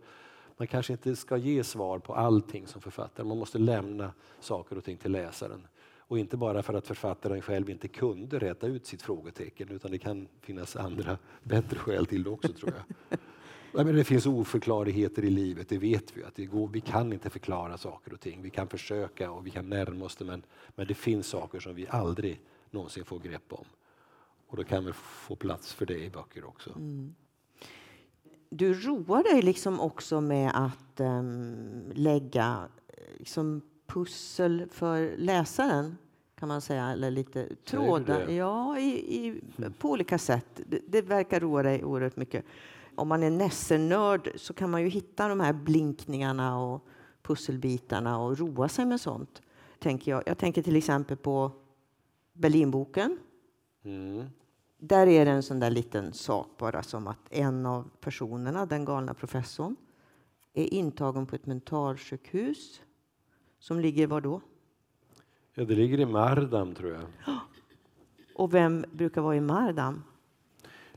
man 0.58 0.68
kanske 0.68 0.94
inte 0.94 1.16
ska 1.16 1.38
ge 1.38 1.64
svar 1.64 2.00
på 2.00 2.16
allting 2.16 2.68
som 2.68 2.82
författare. 2.82 3.28
Man 3.28 3.38
måste 3.38 3.58
lämna 3.58 4.12
saker 4.40 4.78
och 4.78 4.84
ting 4.84 4.98
till 4.98 5.12
läsaren. 5.12 5.68
Och 6.08 6.20
inte 6.20 6.38
bara 6.38 6.64
för 6.64 6.74
att 6.74 6.88
författaren 6.88 7.42
själv 7.42 7.70
inte 7.70 7.88
kunde 7.88 8.40
räta 8.40 8.68
ut 8.68 8.86
sitt 8.86 9.02
frågetecken 9.02 9.70
utan 9.70 9.92
det 9.92 9.98
kan 9.98 10.28
finnas 10.42 10.76
andra 10.76 11.18
bättre 11.44 11.78
skäl 11.78 12.06
till 12.06 12.24
det 12.24 12.30
också 12.30 12.54
tror 12.54 12.74
jag. 12.74 13.20
jag 13.88 13.96
det 13.96 14.04
finns 14.04 14.26
oförklarligheter 14.26 15.24
i 15.24 15.30
livet, 15.30 15.70
det 15.70 15.78
vet 15.78 16.18
vi. 16.18 16.24
att 16.24 16.36
det 16.36 16.46
går, 16.46 16.68
Vi 16.68 16.82
kan 16.82 17.14
inte 17.14 17.30
förklara 17.30 17.78
saker 17.78 18.14
och 18.14 18.20
ting. 18.20 18.42
Vi 18.42 18.50
kan 18.50 18.68
försöka 18.68 19.32
och 19.32 19.46
vi 19.46 19.52
kan 19.52 19.70
närma 19.70 20.06
oss 20.06 20.16
det 20.16 20.26
men, 20.26 20.44
men 20.76 20.88
det 20.88 20.94
finns 20.94 21.28
saker 21.28 21.60
som 21.60 21.76
vi 21.76 21.88
aldrig 21.88 22.42
någonsin 22.72 23.06
får 23.06 23.20
grepp 23.20 23.54
om. 23.54 23.66
Och 24.48 24.58
då 24.58 24.64
kan 24.64 24.86
vi 24.86 24.94
få 24.94 25.36
plats 25.36 25.74
för 25.74 25.86
det 25.86 26.06
i 26.06 26.10
böcker 26.10 26.46
också. 26.46 26.70
Mm. 26.70 27.16
Du 28.50 28.74
roar 28.74 29.24
dig 29.24 29.42
liksom 29.42 29.80
också 29.80 30.22
med 30.22 30.52
att 30.54 31.00
um, 31.00 31.92
lägga 31.94 32.68
liksom, 33.18 33.62
pussel 33.94 34.68
för 34.72 35.18
läsaren 35.18 35.98
kan 36.36 36.48
man 36.48 36.62
säga, 36.62 36.90
eller 36.90 37.12
lite 37.12 37.56
trådar. 37.56 38.28
Ja, 38.28 38.80
i, 38.80 39.16
i, 39.16 39.42
på 39.78 39.90
olika 39.90 40.18
sätt. 40.18 40.62
Det, 40.68 40.80
det 40.88 41.02
verkar 41.02 41.40
roa 41.40 41.64
dig 41.64 41.84
oerhört 41.84 42.16
mycket. 42.16 42.46
Om 42.96 43.08
man 43.08 43.24
är 43.24 43.30
Nesse-nörd 43.30 44.32
så 44.36 44.54
kan 44.54 44.70
man 44.70 44.82
ju 44.82 44.88
hitta 44.88 45.28
de 45.28 45.40
här 45.40 45.54
blinkningarna 45.54 46.60
och 46.60 46.88
pusselbitarna 47.22 48.20
och 48.20 48.40
roa 48.40 48.70
sig 48.70 48.86
med 48.86 49.02
sånt. 49.02 49.42
Tänker 49.80 50.12
jag. 50.12 50.24
jag 50.26 50.38
tänker 50.38 50.62
till 50.62 50.76
exempel 50.76 51.18
på 51.18 51.52
Berlinboken. 52.34 53.20
Mm. 53.84 54.26
Där 54.78 55.08
är 55.08 55.26
det 55.26 55.32
en 55.32 55.44
sån 55.44 55.60
där 55.60 55.72
liten 55.72 56.14
sak 56.14 56.48
bara 56.58 56.84
som 56.84 57.08
att 57.08 57.20
en 57.30 57.66
av 57.66 57.90
personerna, 58.00 58.66
den 58.66 58.86
galna 58.86 59.14
professorn, 59.14 59.76
är 60.54 60.74
intagen 60.74 61.26
på 61.26 61.36
ett 61.36 61.46
mentalsjukhus 61.46 62.82
som 63.64 63.80
ligger 63.80 64.08
var 64.08 64.22
då? 64.22 64.42
Ja, 65.54 65.64
det 65.64 65.76
ligger 65.76 66.00
i 66.00 66.06
Mardam, 66.06 66.76
tror 66.76 66.92
jag. 66.92 67.02
Och 68.36 68.54
vem 68.54 68.86
brukar 68.92 69.22
vara 69.22 69.36
i 69.36 69.42
Mardam? 69.42 70.04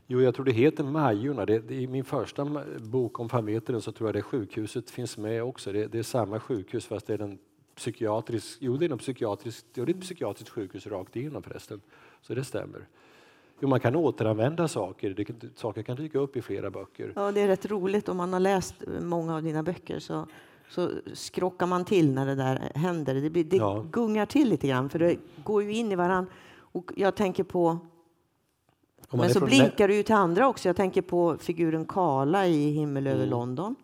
Jo, 0.07 0.21
jag 0.21 0.35
tror 0.35 0.45
det 0.45 0.51
heter 0.51 0.83
Majorna. 0.83 1.45
Det, 1.45 1.59
det, 1.59 1.75
I 1.75 1.87
min 1.87 2.03
första 2.03 2.63
bok 2.79 3.19
om 3.19 3.29
Fameteren 3.29 3.81
så 3.81 3.91
tror 3.91 4.07
jag 4.07 4.15
det 4.15 4.21
sjukhuset 4.21 4.89
finns 4.89 5.17
med 5.17 5.43
också. 5.43 5.71
Det, 5.71 5.87
det 5.87 5.99
är 5.99 6.03
samma 6.03 6.39
sjukhus 6.39 6.85
fast 6.85 7.07
det 7.07 7.13
är 7.13 7.21
en 7.21 7.37
psykiatrisk, 7.75 8.57
jo 8.61 8.77
det 8.77 8.85
är 8.85 8.91
en 8.91 8.97
psykiatrisk, 8.97 9.65
det 9.73 9.81
är 9.81 9.89
ett 9.89 10.01
psykiatriskt 10.01 10.49
sjukhus 10.49 10.87
rakt 10.87 11.15
igenom 11.15 11.43
förresten. 11.43 11.81
Så 12.21 12.33
det 12.33 12.43
stämmer. 12.43 12.87
Jo, 13.59 13.67
man 13.67 13.79
kan 13.79 13.95
återanvända 13.95 14.67
saker. 14.67 15.09
Det, 15.09 15.57
saker 15.57 15.83
kan 15.83 15.95
dyka 15.95 16.19
upp 16.19 16.37
i 16.37 16.41
flera 16.41 16.69
böcker. 16.69 17.13
Ja, 17.15 17.31
det 17.31 17.41
är 17.41 17.47
rätt 17.47 17.65
roligt 17.65 18.09
om 18.09 18.17
man 18.17 18.33
har 18.33 18.39
läst 18.39 18.75
många 19.01 19.35
av 19.35 19.43
dina 19.43 19.63
böcker 19.63 19.99
så 19.99 20.27
så 20.69 20.91
skrockar 21.13 21.65
man 21.65 21.85
till 21.85 22.11
när 22.11 22.25
det 22.25 22.35
där 22.35 22.71
händer. 22.75 23.15
Det, 23.15 23.29
blir, 23.29 23.43
det 23.43 23.57
ja. 23.57 23.85
gungar 23.91 24.25
till 24.25 24.49
lite 24.49 24.67
grann, 24.67 24.89
för 24.89 24.99
det 24.99 25.17
går 25.43 25.63
ju 25.63 25.73
in 25.73 25.91
i 25.91 25.95
varandra. 25.95 26.31
Och 26.59 26.91
jag 26.95 27.15
tänker 27.15 27.43
på... 27.43 27.77
Men 29.11 29.33
så 29.33 29.45
blinkar 29.45 29.87
det 29.87 29.95
ju 29.95 30.03
till 30.03 30.15
andra 30.15 30.47
också. 30.47 30.69
Jag 30.69 30.75
tänker 30.75 31.01
på 31.01 31.37
figuren 31.37 31.85
Kala 31.85 32.47
i 32.47 32.71
Himmel 32.71 33.07
över 33.07 33.17
mm. 33.17 33.29
London. 33.29 33.75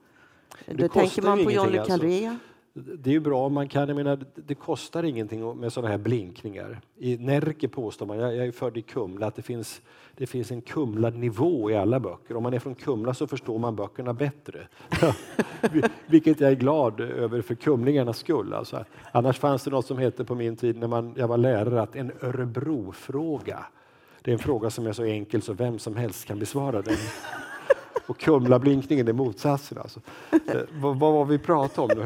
Då 0.66 0.88
tänker 0.88 1.22
man 1.22 1.44
på 1.44 1.52
John 1.52 1.70
le 1.70 1.86
Carré. 1.86 2.28
Alltså 2.28 2.46
det 2.74 3.10
är 3.10 3.14
ju 3.14 3.20
bra 3.20 3.46
om 3.46 3.54
man 3.54 3.68
kan, 3.68 3.88
jag 3.88 3.96
menar, 3.96 4.20
det 4.36 4.56
kostar 4.56 5.04
ingenting 5.04 5.60
med 5.60 5.74
sådana 5.74 5.90
här 5.92 5.98
blinkningar. 5.98 6.82
I 6.98 7.18
Närke 7.18 7.68
påstår 7.68 8.06
man, 8.06 8.18
jag 8.18 8.36
är 8.36 8.52
född 8.52 8.78
i 8.78 8.82
Kumla, 8.82 9.28
att 9.28 9.36
det 9.36 9.42
finns, 9.42 9.82
det 10.16 10.26
finns 10.26 10.52
en 10.52 10.62
Kumla-nivå 10.62 11.72
i 11.72 11.76
alla 11.76 12.00
böcker. 12.00 12.38
Om 12.38 12.44
man 12.44 12.54
är 12.54 12.60
från 12.60 12.76
Kumla 12.76 13.14
så 13.14 13.28
förstår 13.28 13.60
man 13.60 13.76
böckerna 13.76 14.14
bättre. 14.14 14.68
Vilket 16.06 16.40
jag 16.40 16.52
är 16.52 16.56
glad 16.56 17.00
över 17.00 17.42
för 17.42 17.56
kumlingarnas 17.56 18.18
skull. 18.18 18.54
Alltså, 18.54 18.86
annars 19.12 19.40
fanns 19.40 19.64
det 19.64 19.72
något 19.72 19.86
som 19.86 19.98
hette 19.98 20.26
på 20.26 20.36
min 20.36 20.56
tid 20.56 20.78
när 20.78 20.88
man, 20.88 21.14
jag 21.18 21.28
var 21.28 21.38
lärare 21.38 21.82
att 21.82 21.96
en 21.96 22.12
Örebro-fråga. 22.22 23.66
Det 24.22 24.32
är 24.32 24.34
en 24.34 24.40
fråga 24.40 24.70
som 24.70 24.88
är 24.88 24.94
så 24.94 25.04
enkel 25.04 25.42
så 25.42 25.54
vem 25.54 25.80
som 25.80 25.96
helst 25.96 26.26
kan 26.26 26.40
besvara 26.40 26.82
den. 26.82 26.98
Och 28.08 28.18
Kumla-blinkningen 28.18 29.08
är 29.08 29.14
motsatsen. 29.14 29.78
Alltså. 29.78 30.00
Eh, 30.32 30.40
vad, 30.74 31.00
vad 31.00 31.14
var 31.14 31.26
vi 31.26 31.38
pratade 31.38 31.94
om? 31.94 32.00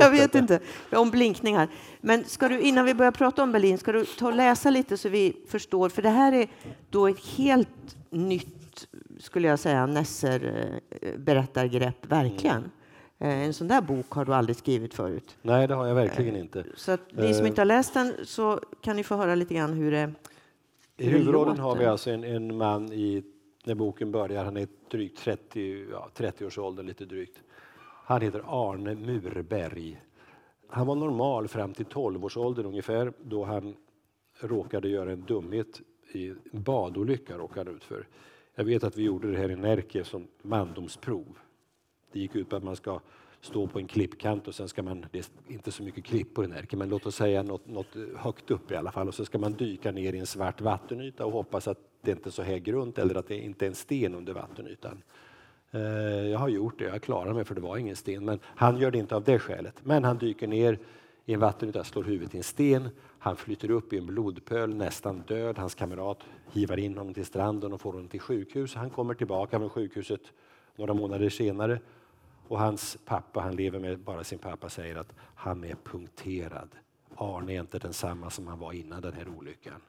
Jag 0.00 0.10
vet 0.10 0.34
inte. 0.34 0.60
Om 0.92 1.10
blinkningar. 1.10 1.68
Men 2.00 2.24
ska 2.24 2.48
du, 2.48 2.60
innan 2.60 2.84
vi 2.84 2.94
börjar 2.94 3.12
prata 3.12 3.42
om 3.42 3.52
Berlin, 3.52 3.78
ska 3.78 3.92
du 3.92 4.04
ta 4.04 4.26
och 4.26 4.34
läsa 4.34 4.70
lite 4.70 4.96
så 4.96 5.08
vi 5.08 5.36
förstår? 5.48 5.88
För 5.88 6.02
det 6.02 6.08
här 6.08 6.32
är 6.32 6.48
då 6.90 7.08
ett 7.08 7.26
helt 7.26 7.96
nytt, 8.10 8.86
skulle 9.18 9.48
jag 9.48 9.58
säga, 9.58 9.86
Nesser-berättargrepp, 9.86 12.06
verkligen. 12.06 12.70
Mm. 13.18 13.18
En 13.18 13.54
sån 13.54 13.68
där 13.68 13.80
bok 13.80 14.10
har 14.10 14.24
du 14.24 14.34
aldrig 14.34 14.56
skrivit 14.56 14.94
förut. 14.94 15.36
Nej, 15.42 15.68
det 15.68 15.74
har 15.74 15.86
jag 15.86 15.94
verkligen 15.94 16.36
inte. 16.36 16.64
Så 16.76 16.92
att 16.92 17.00
ni 17.12 17.34
som 17.34 17.46
inte 17.46 17.60
har 17.60 17.66
läst 17.66 17.94
den 17.94 18.14
så 18.24 18.60
kan 18.80 18.96
ni 18.96 19.04
få 19.04 19.16
höra 19.16 19.34
lite 19.34 19.54
grann 19.54 19.72
hur 19.72 19.90
det 19.90 20.12
I 20.96 21.08
huvudrollen 21.08 21.58
har 21.58 21.76
vi 21.76 21.86
alltså 21.86 22.10
en, 22.10 22.24
en 22.24 22.56
man 22.56 22.92
i 22.92 23.22
när 23.64 23.74
boken 23.74 24.12
börjar. 24.12 24.44
Han 24.44 24.56
är 24.56 24.68
drygt 24.90 25.18
30, 25.18 25.86
ja, 25.90 26.08
30 26.14 26.46
års 26.46 26.58
ålder, 26.58 26.82
lite 26.82 27.04
drygt. 27.04 27.42
Han 28.04 28.20
heter 28.20 28.42
Arne 28.46 28.94
Murberg. 28.94 30.00
Han 30.68 30.86
var 30.86 30.94
normal 30.94 31.48
fram 31.48 31.74
till 31.74 31.84
12 31.84 32.24
års 32.24 32.36
ålder 32.36 32.66
ungefär 32.66 33.12
då 33.22 33.44
han 33.44 33.76
råkade 34.40 34.88
göra 34.88 35.12
en 35.12 35.24
dumhet 35.24 35.80
i 36.12 36.28
en 36.28 36.38
badolycka 36.52 37.38
råkade 37.38 37.70
ut 37.70 37.84
för. 37.84 38.06
Jag 38.54 38.64
vet 38.64 38.84
att 38.84 38.96
vi 38.96 39.02
gjorde 39.02 39.30
det 39.30 39.38
här 39.38 39.50
i 39.50 39.56
Närke 39.56 40.04
som 40.04 40.28
mandomsprov. 40.42 41.38
Det 42.12 42.20
gick 42.20 42.34
ut 42.34 42.48
på 42.48 42.56
att 42.56 42.64
man 42.64 42.76
ska 42.76 43.00
stå 43.40 43.66
på 43.66 43.78
en 43.78 43.86
klippkant 43.86 44.48
och 44.48 44.54
sen 44.54 44.68
ska 44.68 44.82
man, 44.82 45.06
det 45.12 45.18
är 45.18 45.24
inte 45.48 45.72
så 45.72 45.82
mycket 45.82 46.04
klippor 46.04 46.44
i 46.44 46.48
Närke, 46.48 46.76
men 46.76 46.88
låt 46.88 47.06
oss 47.06 47.16
säga 47.16 47.42
något, 47.42 47.66
något 47.66 47.96
högt 48.16 48.50
upp 48.50 48.70
i 48.70 48.76
alla 48.76 48.92
fall 48.92 49.08
och 49.08 49.14
så 49.14 49.24
ska 49.24 49.38
man 49.38 49.52
dyka 49.52 49.92
ner 49.92 50.12
i 50.12 50.18
en 50.18 50.26
svart 50.26 50.60
vattenyta 50.60 51.26
och 51.26 51.32
hoppas 51.32 51.68
att 51.68 51.89
det 52.00 52.10
inte 52.10 52.28
är 52.28 52.30
så 52.30 52.58
grunt 52.58 52.98
eller 52.98 53.14
att 53.14 53.28
det 53.28 53.36
inte 53.36 53.64
är 53.64 53.68
en 53.68 53.74
sten 53.74 54.14
under 54.14 54.32
vattenytan. 54.32 55.02
Eh, 55.70 55.80
jag 56.28 56.38
har 56.38 56.48
gjort 56.48 56.78
det, 56.78 56.84
jag 56.84 57.02
klarar 57.02 57.32
mig 57.32 57.44
för 57.44 57.54
det 57.54 57.60
var 57.60 57.76
ingen 57.76 57.96
sten, 57.96 58.24
men 58.24 58.38
han 58.44 58.78
gör 58.78 58.90
det 58.90 58.98
inte 58.98 59.16
av 59.16 59.24
det 59.24 59.38
skälet. 59.38 59.74
Men 59.82 60.04
han 60.04 60.18
dyker 60.18 60.46
ner 60.46 60.78
i 61.24 61.34
en 61.34 61.40
vattenyta, 61.40 61.84
slår 61.84 62.02
huvudet 62.04 62.34
i 62.34 62.38
en 62.38 62.44
sten, 62.44 62.88
han 63.18 63.36
flyter 63.36 63.70
upp 63.70 63.92
i 63.92 63.98
en 63.98 64.06
blodpöl, 64.06 64.74
nästan 64.74 65.22
död. 65.26 65.58
Hans 65.58 65.74
kamrat 65.74 66.18
hivar 66.52 66.76
in 66.76 66.98
honom 66.98 67.14
till 67.14 67.26
stranden 67.26 67.72
och 67.72 67.80
får 67.80 67.92
honom 67.92 68.08
till 68.08 68.20
sjukhus. 68.20 68.74
Han 68.74 68.90
kommer 68.90 69.14
tillbaka 69.14 69.58
från 69.58 69.70
sjukhuset 69.70 70.20
några 70.76 70.94
månader 70.94 71.28
senare 71.28 71.80
och 72.48 72.58
hans 72.58 72.98
pappa, 73.04 73.40
han 73.40 73.56
lever 73.56 73.78
med 73.78 73.98
bara 73.98 74.24
sin 74.24 74.38
pappa, 74.38 74.68
säger 74.68 74.96
att 74.96 75.12
han 75.34 75.64
är 75.64 75.74
punkterad. 75.74 76.68
Arne 77.16 77.52
är 77.52 77.60
inte 77.60 77.78
densamma 77.78 78.30
som 78.30 78.46
han 78.46 78.58
var 78.58 78.72
innan 78.72 79.02
den 79.02 79.12
här 79.12 79.28
olyckan. 79.28 79.80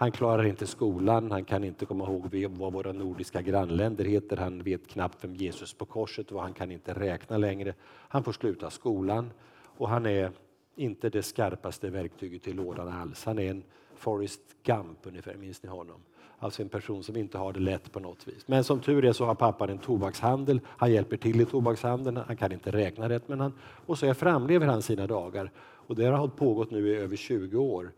Han 0.00 0.12
klarar 0.12 0.44
inte 0.44 0.66
skolan, 0.66 1.30
han 1.30 1.44
kan 1.44 1.64
inte 1.64 1.86
komma 1.86 2.04
ihåg 2.04 2.46
vad 2.58 2.72
våra 2.72 2.92
nordiska 2.92 3.42
grannländer 3.42 4.04
heter, 4.04 4.36
han 4.36 4.62
vet 4.62 4.88
knappt 4.88 5.24
vem 5.24 5.34
Jesus 5.34 5.74
på 5.74 5.84
korset 5.84 6.32
var, 6.32 6.42
han 6.42 6.52
kan 6.52 6.70
inte 6.70 6.92
räkna 6.94 7.38
längre. 7.38 7.74
Han 7.84 8.24
får 8.24 8.32
sluta 8.32 8.70
skolan 8.70 9.30
och 9.62 9.88
han 9.88 10.06
är 10.06 10.32
inte 10.76 11.10
det 11.10 11.22
skarpaste 11.22 11.90
verktyget 11.90 12.48
i 12.48 12.52
lådan 12.52 12.88
alls. 12.88 13.24
Han 13.24 13.38
är 13.38 13.50
en 13.50 13.62
Forrest 13.96 14.40
Gump 14.62 14.98
ungefär, 15.02 15.34
minns 15.34 15.62
ni 15.62 15.68
honom? 15.68 16.00
Alltså 16.38 16.62
en 16.62 16.68
person 16.68 17.02
som 17.02 17.16
inte 17.16 17.38
har 17.38 17.52
det 17.52 17.60
lätt 17.60 17.92
på 17.92 18.00
något 18.00 18.28
vis. 18.28 18.48
Men 18.48 18.64
som 18.64 18.80
tur 18.80 19.04
är 19.04 19.12
så 19.12 19.24
har 19.24 19.34
pappan 19.34 19.70
en 19.70 19.78
tobakshandel. 19.78 20.60
Han 20.66 20.92
hjälper 20.92 21.16
till 21.16 21.40
i 21.40 21.44
tobakshandeln. 21.44 22.16
Han 22.26 22.36
kan 22.36 22.52
inte 22.52 22.70
räkna 22.70 23.08
rätt, 23.08 23.28
men 23.28 23.40
han, 23.40 23.52
och 23.86 23.98
så 23.98 24.14
framlever 24.14 24.66
han 24.66 24.82
sina 24.82 25.06
dagar. 25.06 25.50
Och 25.58 25.96
det 25.96 26.04
har 26.04 26.28
pågått 26.28 26.70
nu 26.70 26.88
i 26.88 26.94
över 26.94 27.16
20 27.16 27.58
år. 27.58 27.92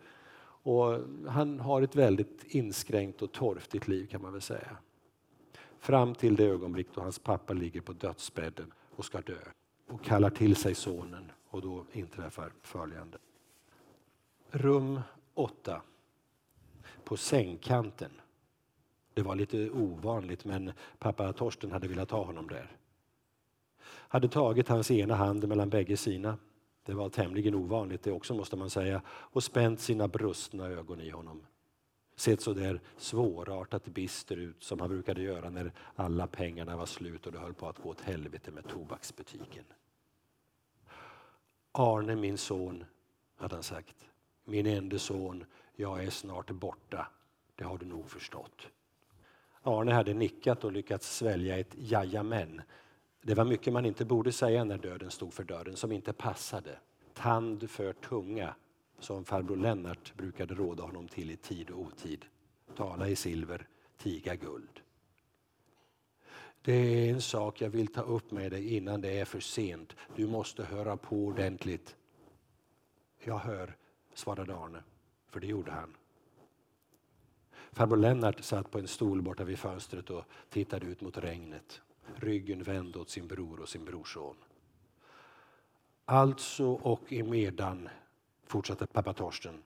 Och 0.63 0.99
han 1.27 1.61
har 1.61 1.83
ett 1.83 1.97
väldigt 1.97 2.45
inskränkt 2.45 3.23
och 3.23 3.33
torftigt 3.33 3.89
liv 3.89 4.07
kan 4.07 4.23
man 4.23 4.33
väl 4.33 4.43
säga. 4.43 4.77
Fram 5.79 6.15
till 6.15 6.37
det 6.37 6.45
ögonblick 6.45 6.87
då 6.95 7.01
hans 7.01 7.19
pappa 7.19 7.53
ligger 7.53 7.81
på 7.81 7.93
dödsbädden 7.93 8.73
och 8.97 9.05
ska 9.05 9.21
dö 9.21 9.39
och 9.87 10.05
kallar 10.05 10.31
till 10.31 10.57
sig 10.57 10.75
sonen 10.75 11.33
och 11.49 11.63
då 11.63 11.85
inträffar 11.93 12.53
följande. 12.63 13.19
Rum 14.51 15.01
8. 15.35 15.83
På 17.05 17.17
sängkanten. 17.17 18.11
Det 19.15 19.23
var 19.23 19.35
lite 19.35 19.71
ovanligt 19.71 20.45
men 20.45 20.73
pappa 20.99 21.33
Torsten 21.33 21.73
hade 21.73 21.89
velat 21.89 22.11
ha 22.11 22.25
honom 22.25 22.49
där. 22.49 22.77
Hade 23.83 24.29
tagit 24.29 24.69
hans 24.69 24.91
ena 24.91 25.15
hand 25.15 25.49
mellan 25.49 25.71
bägge 25.71 25.97
sina 25.97 26.39
det 26.85 26.95
var 26.95 27.09
tämligen 27.09 27.55
ovanligt 27.55 28.03
det 28.03 28.13
också 28.13 28.35
måste 28.35 28.57
man 28.57 28.71
säga 28.71 29.03
och 29.09 29.43
spänt 29.43 29.81
sina 29.81 30.09
brustna 30.09 30.67
ögon 30.67 31.01
i 31.01 31.11
honom. 31.11 31.47
Sett 32.17 32.41
så 32.41 32.53
där 32.53 32.81
svårartat 32.97 33.85
bister 33.85 34.37
ut 34.37 34.63
som 34.63 34.81
han 34.81 34.89
brukade 34.89 35.23
göra 35.23 35.51
när 35.51 35.73
alla 35.95 36.27
pengarna 36.27 36.77
var 36.77 36.87
slut 36.87 37.27
och 37.27 37.33
det 37.33 37.39
höll 37.39 37.55
på 37.55 37.69
att 37.69 37.79
gå 37.79 37.89
åt 37.89 38.01
helvete 38.01 38.51
med 38.51 38.69
tobaksbutiken. 38.69 39.65
Arne, 41.73 42.17
min 42.17 42.39
son, 42.39 42.85
hade 43.37 43.55
han 43.55 43.63
sagt. 43.63 43.97
Min 44.45 44.67
enda 44.67 44.99
son, 44.99 45.45
jag 45.77 46.05
är 46.05 46.11
snart 46.11 46.51
borta. 46.51 47.07
Det 47.57 47.65
har 47.65 47.79
du 47.79 47.87
nog 47.87 48.11
förstått. 48.11 48.69
Arne 49.63 49.93
hade 49.93 50.15
nickat 50.15 50.65
och 50.65 50.73
lyckats 50.73 51.17
svälja 51.17 51.59
ett 51.59 51.75
jajamän 51.79 52.63
det 53.23 53.35
var 53.35 53.45
mycket 53.45 53.73
man 53.73 53.87
inte 53.87 54.05
borde 54.05 54.33
säga 54.33 54.65
när 54.65 54.79
döden 54.79 55.11
stod 55.11 55.35
för 55.35 55.45
dörren, 55.45 55.77
som 55.77 55.93
inte 55.93 56.13
passade. 56.13 56.79
Tand 57.15 57.71
för 57.71 57.93
tunga, 57.93 58.55
som 58.99 59.25
farbror 59.25 59.57
Lennart 59.57 60.15
brukade 60.17 60.55
råda 60.55 60.83
honom 60.83 61.09
till 61.09 61.31
i 61.31 61.37
tid 61.37 61.71
och 61.71 61.81
otid. 61.81 62.25
Tala 62.77 63.09
i 63.09 63.17
silver, 63.17 63.69
tiga 63.99 64.35
guld. 64.35 64.81
Det 66.63 66.73
är 66.73 67.11
en 67.11 67.23
sak 67.23 67.61
jag 67.61 67.71
vill 67.71 67.87
ta 67.87 68.01
upp 68.01 68.31
med 68.31 68.53
dig 68.53 68.77
innan 68.77 69.01
det 69.01 69.19
är 69.19 69.25
för 69.25 69.41
sent. 69.41 69.97
Du 70.17 70.27
måste 70.27 70.65
höra 70.65 70.97
på 70.97 71.17
ordentligt. 71.17 71.97
Jag 73.19 73.39
hör, 73.39 73.77
svarade 74.15 74.55
Arne, 74.55 74.83
för 75.29 75.41
det 75.41 75.47
gjorde 75.47 75.71
han. 75.71 75.97
Farbror 77.73 77.97
Lennart 77.97 78.45
satt 78.45 78.71
på 78.71 78.79
en 78.79 78.89
stol 78.89 79.23
borta 79.23 79.45
vid 79.45 79.59
fönstret 79.59 80.11
och 80.11 80.25
tittade 80.49 80.87
ut 80.87 81.01
mot 81.01 81.19
regnet 81.19 81.83
ryggen 82.17 82.63
vänd 82.63 82.97
åt 82.97 83.11
sin 83.11 83.27
bror 83.27 83.61
och 83.61 83.69
sin 83.69 83.85
brorson. 83.85 84.37
Alltså 86.05 86.67
och 86.73 87.13
emedan, 87.13 87.89
fortsatte 88.47 88.87
pappa 88.87 89.13
Torsten, 89.13 89.63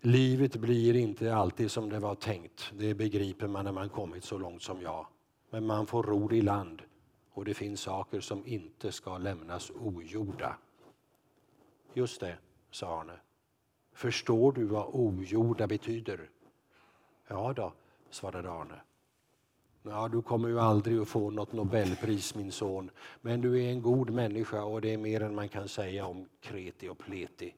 livet 0.00 0.56
blir 0.56 0.96
inte 0.96 1.34
alltid 1.34 1.70
som 1.70 1.88
det 1.88 1.98
var 1.98 2.14
tänkt. 2.14 2.72
Det 2.78 2.94
begriper 2.94 3.46
man 3.46 3.64
när 3.64 3.72
man 3.72 3.88
kommit 3.88 4.24
så 4.24 4.38
långt 4.38 4.62
som 4.62 4.82
jag. 4.82 5.06
Men 5.50 5.66
man 5.66 5.86
får 5.86 6.02
ro 6.02 6.32
i 6.32 6.42
land 6.42 6.82
och 7.32 7.44
det 7.44 7.54
finns 7.54 7.80
saker 7.80 8.20
som 8.20 8.46
inte 8.46 8.92
ska 8.92 9.18
lämnas 9.18 9.70
ogjorda. 9.70 10.58
Just 11.94 12.20
det, 12.20 12.38
sa 12.70 13.00
Arne. 13.00 13.20
Förstår 13.92 14.52
du 14.52 14.64
vad 14.64 14.86
ogjorda 14.92 15.66
betyder? 15.66 16.30
Ja 17.28 17.52
då, 17.52 17.72
svarade 18.10 18.50
Arne. 18.50 18.80
Ja, 19.88 20.08
du 20.08 20.22
kommer 20.22 20.48
ju 20.48 20.60
aldrig 20.60 20.98
att 20.98 21.08
få 21.08 21.30
något 21.30 21.52
Nobelpris 21.52 22.34
min 22.34 22.52
son, 22.52 22.90
men 23.20 23.40
du 23.40 23.64
är 23.64 23.70
en 23.70 23.82
god 23.82 24.10
människa 24.10 24.64
och 24.64 24.80
det 24.80 24.92
är 24.92 24.98
mer 24.98 25.22
än 25.22 25.34
man 25.34 25.48
kan 25.48 25.68
säga 25.68 26.06
om 26.06 26.28
kreti 26.40 26.88
och 26.88 26.98
pleti. 26.98 27.54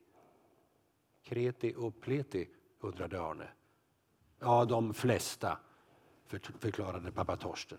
Kreti 1.22 1.74
och 1.76 2.00
pleti, 2.00 2.48
undrade 2.80 3.20
Arne. 3.22 3.48
Ja, 4.38 4.64
de 4.64 4.94
flesta, 4.94 5.58
förklarade 6.58 7.12
pappa 7.12 7.36
Torsten. 7.36 7.78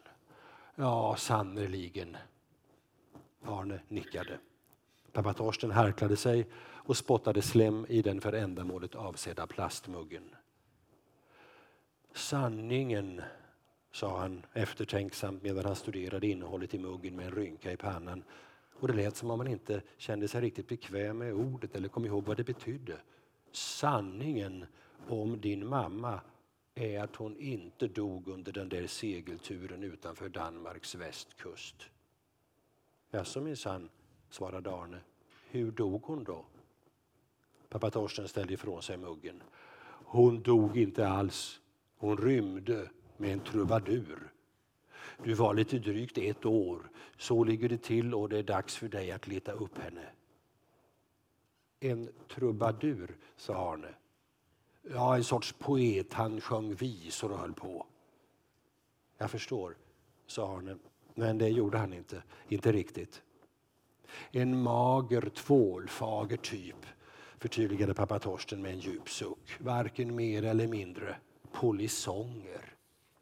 Ja, 0.75 1.15
sannerligen. 1.17 2.17
Arne 3.45 3.79
nickade. 3.87 4.39
Pappa 5.11 5.33
Torsten 5.33 5.71
harklade 5.71 6.17
sig 6.17 6.47
och 6.61 6.97
spottade 6.97 7.41
slem 7.41 7.85
i 7.89 8.01
den 8.01 8.21
för 8.21 8.33
ändamålet 8.33 8.95
avsedda 8.95 9.47
plastmuggen. 9.47 10.35
Sanningen 12.13 13.21
sa 13.91 14.19
han 14.19 14.45
eftertänksamt 14.53 15.43
medan 15.43 15.65
han 15.65 15.75
studerade 15.75 16.27
innehållet 16.27 16.73
i 16.73 16.79
muggen 16.79 17.15
med 17.15 17.25
en 17.25 17.31
rynka 17.31 17.71
i 17.71 17.77
pannan. 17.77 18.23
Och 18.79 18.87
det 18.87 18.93
lät 18.93 19.15
som 19.15 19.31
om 19.31 19.39
han 19.39 19.47
inte 19.47 19.81
kände 19.97 20.27
sig 20.27 20.41
riktigt 20.41 20.67
bekväm 20.67 21.17
med 21.17 21.33
ordet 21.33 21.75
eller 21.75 21.89
kom 21.89 22.05
ihåg 22.05 22.25
vad 22.25 22.37
det 22.37 22.43
betydde. 22.43 22.97
Sanningen 23.51 24.65
om 25.07 25.41
din 25.41 25.67
mamma 25.67 26.21
är 26.75 26.99
att 26.99 27.15
hon 27.15 27.37
inte 27.37 27.87
dog 27.87 28.27
under 28.27 28.51
den 28.51 28.69
där 28.69 28.87
segelturen 28.87 29.83
utanför 29.83 30.29
Danmarks 30.29 30.95
västkust. 30.95 31.75
Jaså 33.11 33.41
minsann, 33.41 33.89
svarade 34.29 34.71
Arne. 34.71 34.99
hur 35.49 35.71
dog 35.71 36.03
hon 36.03 36.23
då? 36.23 36.45
Pappa 37.69 37.91
Torsten 37.91 38.27
ställde 38.27 38.53
ifrån 38.53 38.81
sig 38.81 38.97
muggen. 38.97 39.43
Hon 40.05 40.41
dog 40.41 40.77
inte 40.77 41.07
alls. 41.07 41.59
Hon 41.97 42.17
rymde 42.17 42.89
med 43.19 43.33
en 43.33 43.39
trubadur. 43.39 44.31
Du 45.23 45.33
var 45.33 45.53
lite 45.53 45.79
drygt 45.79 46.17
ett 46.17 46.45
år. 46.45 46.89
Så 47.17 47.43
ligger 47.43 47.69
det 47.69 47.83
till 47.83 48.13
och 48.13 48.29
det 48.29 48.37
är 48.37 48.43
dags 48.43 48.75
för 48.75 48.87
dig 48.87 49.11
att 49.11 49.27
leta 49.27 49.51
upp 49.51 49.77
henne. 49.77 50.05
En 51.79 52.09
trubadur, 52.27 53.17
sa 53.35 53.73
Arne. 53.73 53.93
Ja, 54.81 55.15
en 55.15 55.23
sorts 55.23 55.55
poet. 55.59 56.13
Han 56.13 56.41
sjöng 56.41 56.73
visor 56.73 57.31
och 57.31 57.37
höll 57.37 57.53
på. 57.53 57.85
Jag 59.17 59.31
förstår, 59.31 59.77
sa 60.27 60.57
Arne. 60.57 60.77
Men 61.15 61.37
det 61.37 61.49
gjorde 61.49 61.77
han 61.77 61.93
inte. 61.93 62.23
Inte 62.47 62.71
riktigt. 62.71 63.21
En 64.31 64.61
mager, 64.61 65.29
tvålfager 65.29 66.37
typ, 66.37 66.85
förtydligade 67.37 67.93
pappa 67.93 68.19
Torsten 68.19 68.61
med 68.61 68.71
en 68.71 68.79
djup 68.79 69.09
suck. 69.09 69.57
Varken 69.59 70.15
mer 70.15 70.43
eller 70.43 70.67
mindre. 70.67 71.15
Polisonger. 71.51 72.68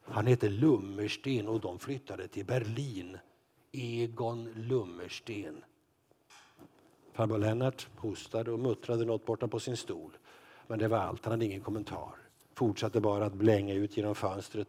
Han 0.10 0.28
hette 0.28 0.50
Lummersten 0.50 1.48
och 1.48 1.60
de 1.60 1.80
flyttade 1.80 2.28
till 2.28 2.46
Berlin. 2.46 3.18
Egon 3.72 4.50
Lummersten. 4.56 5.64
Farbror 7.14 7.38
Lennart 7.38 7.88
hostade 7.96 8.52
och 8.52 8.60
muttrade 8.60 9.06
något 9.06 9.26
borta 9.26 9.48
på 9.48 9.60
sin 9.60 9.78
stol. 9.78 10.18
Men 10.68 10.80
det 10.80 10.88
var 10.88 10.98
allt, 10.98 11.26
han 11.26 11.32
hade 11.32 11.46
ingen 11.46 11.62
kommentar. 11.62 12.16
Fortsatte 12.54 13.02
bara 13.02 13.26
att 13.26 13.34
blänga 13.34 13.74
ut 13.74 13.98
genom 13.98 14.16
fönstret 14.16 14.68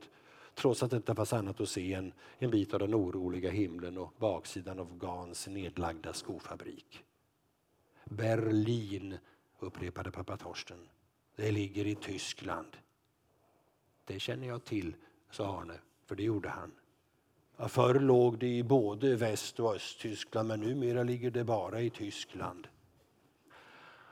trots 0.55 0.83
att 0.83 0.91
det 0.91 0.97
inte 0.97 1.15
fanns 1.15 1.33
annat 1.33 1.61
att 1.61 1.69
se 1.69 1.95
än 1.95 2.13
en 2.39 2.51
bit 2.51 2.75
av 2.75 2.81
den 2.81 2.95
oroliga 2.95 3.51
himlen 3.51 3.99
och 3.99 4.13
baksidan 4.19 4.79
av 4.79 4.99
Gans 4.99 5.49
nedlagda 5.49 6.13
skofabrik. 6.13 7.05
Berlin, 8.05 9.19
upprepade 9.59 10.11
pappa 10.11 10.37
Torsten. 10.37 10.89
Det 11.37 11.51
ligger 11.51 11.87
i 11.87 11.95
Tyskland. 11.95 12.77
Det 14.05 14.21
känner 14.21 14.49
jag 14.49 14.65
till, 14.65 14.95
sa 15.31 15.61
Arne, 15.61 15.75
för 16.07 16.17
det 16.17 16.23
gjorde 16.23 16.49
han. 16.49 16.73
Förr 17.69 18.01
låg 18.01 18.39
det 18.39 18.57
i 18.57 18.63
både 18.63 19.17
Väst 19.17 19.61
och 19.61 19.75
Östtyskland, 19.75 20.49
men 20.49 20.61
numera 20.61 21.03
ligger 21.03 21.31
det 21.31 21.45
bara 21.45 21.81
i 21.81 21.91
Tyskland. 21.91 22.69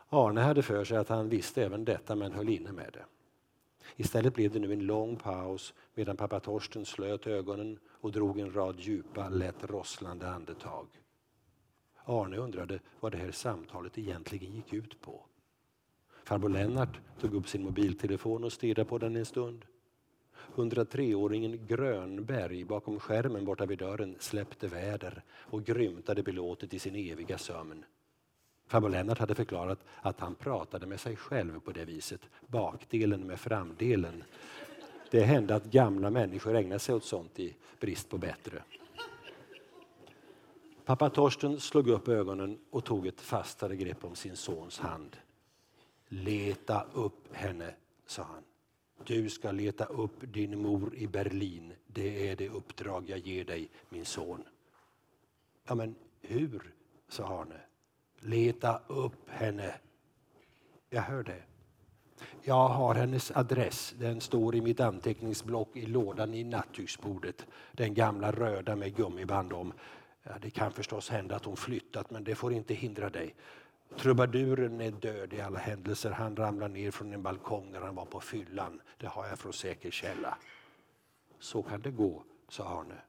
Arne 0.09 0.41
hade 0.41 0.63
för 0.63 0.85
sig 0.85 0.97
att 0.97 1.09
han 1.09 1.29
visste 1.29 1.65
även 1.65 1.85
detta, 1.85 2.15
men 2.15 2.33
höll 2.33 2.49
inne 2.49 2.73
med 2.73 2.91
det. 2.93 3.05
Istället 3.97 4.35
blev 4.35 4.53
det 4.53 4.59
nu 4.59 4.73
en 4.73 4.87
lång 4.87 5.17
paus 5.17 5.75
medan 5.95 6.17
pappa 6.17 6.41
Torsten 6.41 6.85
slöt 6.85 7.27
ögonen 7.27 7.79
och 7.89 8.13
drog 8.13 8.39
en 8.39 8.55
rad 8.55 8.81
djupa, 8.81 9.29
lätt 9.29 9.65
rosslande 9.65 10.29
andetag. 10.29 10.87
Arne 12.05 12.37
undrade 12.37 12.81
vad 13.01 13.13
det 13.13 13.19
här 13.19 13.31
samtalet 13.31 13.99
egentligen 13.99 14.53
gick 14.53 14.73
ut 14.73 15.01
på. 15.01 15.27
Farbror 16.25 16.49
Lennart 16.49 17.01
tog 17.21 17.35
upp 17.35 17.49
sin 17.49 17.63
mobiltelefon 17.63 18.45
och 18.45 18.53
stirrade 18.53 18.85
på 18.85 18.99
den 18.99 19.17
en 19.17 19.27
stund. 19.27 19.65
103-åringen 20.55 21.67
Grönberg 21.67 22.65
bakom 22.65 23.01
skärmen 23.01 23.45
borta 23.45 23.67
vid 23.67 23.79
dörren 23.79 24.17
släppte 24.19 24.69
väder 24.69 25.23
och 25.31 25.65
grymtade 25.65 26.23
belåtet 26.23 26.75
i 26.75 26.79
sin 26.79 26.95
eviga 26.95 27.39
sömn. 27.39 27.85
Farbror 28.67 28.91
Lennart 28.91 29.19
hade 29.19 29.35
förklarat 29.35 29.79
att 30.03 30.21
han 30.21 30.35
pratade 30.35 30.87
med 30.87 31.01
sig 31.01 31.17
själv 31.17 31.61
på 31.61 31.73
det 31.73 31.85
viset, 31.85 32.21
bakdelen 32.47 33.27
med 33.27 33.41
framdelen. 33.41 34.25
Det 35.11 35.23
hände 35.23 35.55
att 35.55 35.65
gamla 35.65 36.11
människor 36.11 36.57
ägnade 36.57 36.79
sig 36.79 36.95
åt 36.95 37.05
sånt 37.05 37.41
i 37.41 37.57
brist 37.81 38.11
på 38.11 38.19
bättre. 38.19 38.63
Pappa 40.85 41.11
Torsten 41.11 41.61
slog 41.61 41.89
upp 41.89 42.09
ögonen 42.09 42.59
och 42.71 42.85
tog 42.85 43.07
ett 43.07 43.21
fastare 43.21 43.77
grepp 43.77 44.05
om 44.05 44.15
sin 44.15 44.37
sons 44.37 44.79
hand. 44.79 45.17
Leta 46.09 46.87
upp 46.93 47.35
henne, 47.37 47.75
sa 48.07 48.23
han. 48.23 48.43
Du 49.05 49.31
ska 49.31 49.53
leta 49.53 49.85
upp 49.85 50.17
din 50.21 50.63
mor 50.63 50.95
i 50.95 51.07
Berlin. 51.07 51.73
Det 51.87 52.29
är 52.29 52.37
det 52.37 52.49
uppdrag 52.49 53.05
jag 53.11 53.19
ger 53.19 53.45
dig, 53.45 53.71
min 53.89 54.05
son. 54.05 54.45
Ja, 55.69 55.75
men 55.75 55.95
hur, 56.21 56.75
sa 57.09 57.41
Arne. 57.41 57.61
Leta 58.21 58.81
upp 58.87 59.31
henne. 59.31 59.75
Jag 60.91 61.03
hör 61.03 61.23
det. 61.23 61.43
Jag 62.43 62.69
har 62.69 62.95
hennes 62.95 63.31
adress. 63.31 63.95
Den 63.99 64.21
står 64.21 64.55
i 64.55 64.61
mitt 64.61 64.81
anteckningsblock 64.81 65.77
i 65.77 65.87
lådan 65.87 66.35
i 66.35 66.45
nattduksbordet. 66.45 67.47
Den 67.73 67.95
gamla 67.95 68.33
röda 68.33 68.77
med 68.77 68.97
gummiband 68.97 69.53
om. 69.53 69.73
Ja, 70.23 70.33
det 70.43 70.51
kan 70.51 70.73
förstås 70.73 71.09
hända 71.09 71.37
att 71.37 71.45
hon 71.45 71.57
flyttat, 71.57 72.11
men 72.11 72.25
det 72.25 72.35
får 72.35 72.53
inte 72.53 72.75
hindra 72.75 73.11
dig. 73.11 73.35
Trubaduren 73.99 74.81
är 74.81 74.91
död 74.91 75.33
i 75.33 75.41
alla 75.41 75.59
händelser. 75.59 76.11
Han 76.11 76.37
ramlade 76.37 76.75
ner 76.75 76.91
från 76.91 77.13
en 77.13 77.23
balkong 77.23 77.71
när 77.71 77.81
han 77.81 77.95
var 77.95 78.05
på 78.05 78.21
fyllan. 78.21 78.81
Det 78.99 79.07
har 79.07 79.27
jag 79.27 79.39
från 79.39 79.53
säker 79.53 79.91
källa. 79.91 80.39
Så 81.39 81.63
kan 81.63 81.81
det 81.81 81.91
gå, 81.91 82.25
sa 82.49 82.81
Arne. 82.81 83.01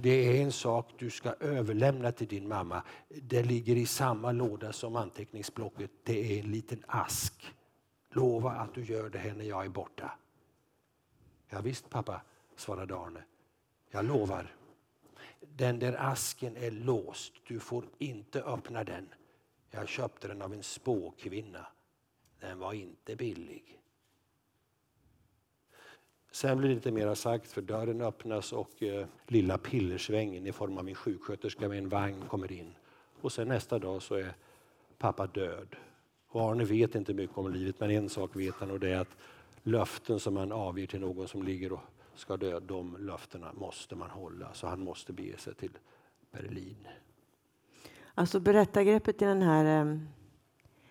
Det 0.00 0.10
är 0.10 0.42
en 0.42 0.52
sak 0.52 0.94
du 0.98 1.10
ska 1.10 1.34
överlämna 1.40 2.12
till 2.12 2.28
din 2.28 2.48
mamma. 2.48 2.82
Det 3.08 3.42
ligger 3.42 3.76
i 3.76 3.86
samma 3.86 4.32
låda 4.32 4.72
som 4.72 4.96
anteckningsblocket. 4.96 5.90
Det 6.02 6.38
är 6.38 6.44
en 6.44 6.50
liten 6.50 6.84
ask. 6.86 7.54
Lova 8.10 8.50
att 8.50 8.74
du 8.74 8.84
gör 8.84 9.10
det 9.10 9.18
här 9.18 9.34
när 9.34 9.44
jag 9.44 9.64
är 9.64 9.68
borta. 9.68 10.18
Ja, 11.48 11.60
visst 11.60 11.90
pappa, 11.90 12.22
svarade 12.56 12.96
Arne. 12.96 13.24
Jag 13.90 14.04
lovar. 14.04 14.54
Den 15.40 15.78
där 15.78 15.96
asken 15.98 16.56
är 16.56 16.70
låst. 16.70 17.32
Du 17.46 17.60
får 17.60 17.84
inte 17.98 18.42
öppna 18.42 18.84
den. 18.84 19.08
Jag 19.74 19.88
köpte 19.88 20.28
den 20.28 20.42
av 20.42 20.52
en 20.52 20.62
spåkvinna. 20.62 21.66
Den 22.40 22.58
var 22.58 22.72
inte 22.72 23.16
billig. 23.16 23.78
Sen 26.30 26.58
blir 26.58 26.68
det 26.68 26.74
lite 26.74 26.90
mer 26.90 27.14
sagt 27.14 27.52
för 27.52 27.62
dörren 27.62 28.00
öppnas 28.00 28.52
och 28.52 28.82
eh, 28.82 29.06
lilla 29.26 29.58
pillersvängen 29.58 30.46
i 30.46 30.52
form 30.52 30.78
av 30.78 30.88
en 30.88 30.94
sjuksköterska 30.94 31.68
med 31.68 31.78
en 31.78 31.88
vagn 31.88 32.22
kommer 32.28 32.52
in. 32.52 32.74
Och 33.20 33.32
sen 33.32 33.48
nästa 33.48 33.78
dag 33.78 34.02
så 34.02 34.14
är 34.14 34.34
pappa 34.98 35.26
död. 35.26 35.76
Och 36.26 36.40
Arne 36.50 36.64
vet 36.64 36.94
inte 36.94 37.14
mycket 37.14 37.38
om 37.38 37.52
livet 37.52 37.80
men 37.80 37.90
en 37.90 38.08
sak 38.08 38.36
vet 38.36 38.54
han 38.54 38.70
och 38.70 38.80
det 38.80 38.90
är 38.90 39.00
att 39.00 39.16
löften 39.62 40.20
som 40.20 40.34
man 40.34 40.52
avger 40.52 40.86
till 40.86 41.00
någon 41.00 41.28
som 41.28 41.42
ligger 41.42 41.72
och 41.72 41.80
ska 42.14 42.36
dö, 42.36 42.60
de 42.60 42.96
löftena 42.96 43.52
måste 43.52 43.96
man 43.96 44.10
hålla. 44.10 44.54
Så 44.54 44.66
han 44.66 44.80
måste 44.80 45.12
bege 45.12 45.38
sig 45.38 45.54
till 45.54 45.78
Berlin. 46.30 46.88
Alltså 48.14 48.40
berättargreppet 48.40 49.22
i 49.22 49.24
den 49.24 49.42
här... 49.42 49.86
Eh, 49.86 49.98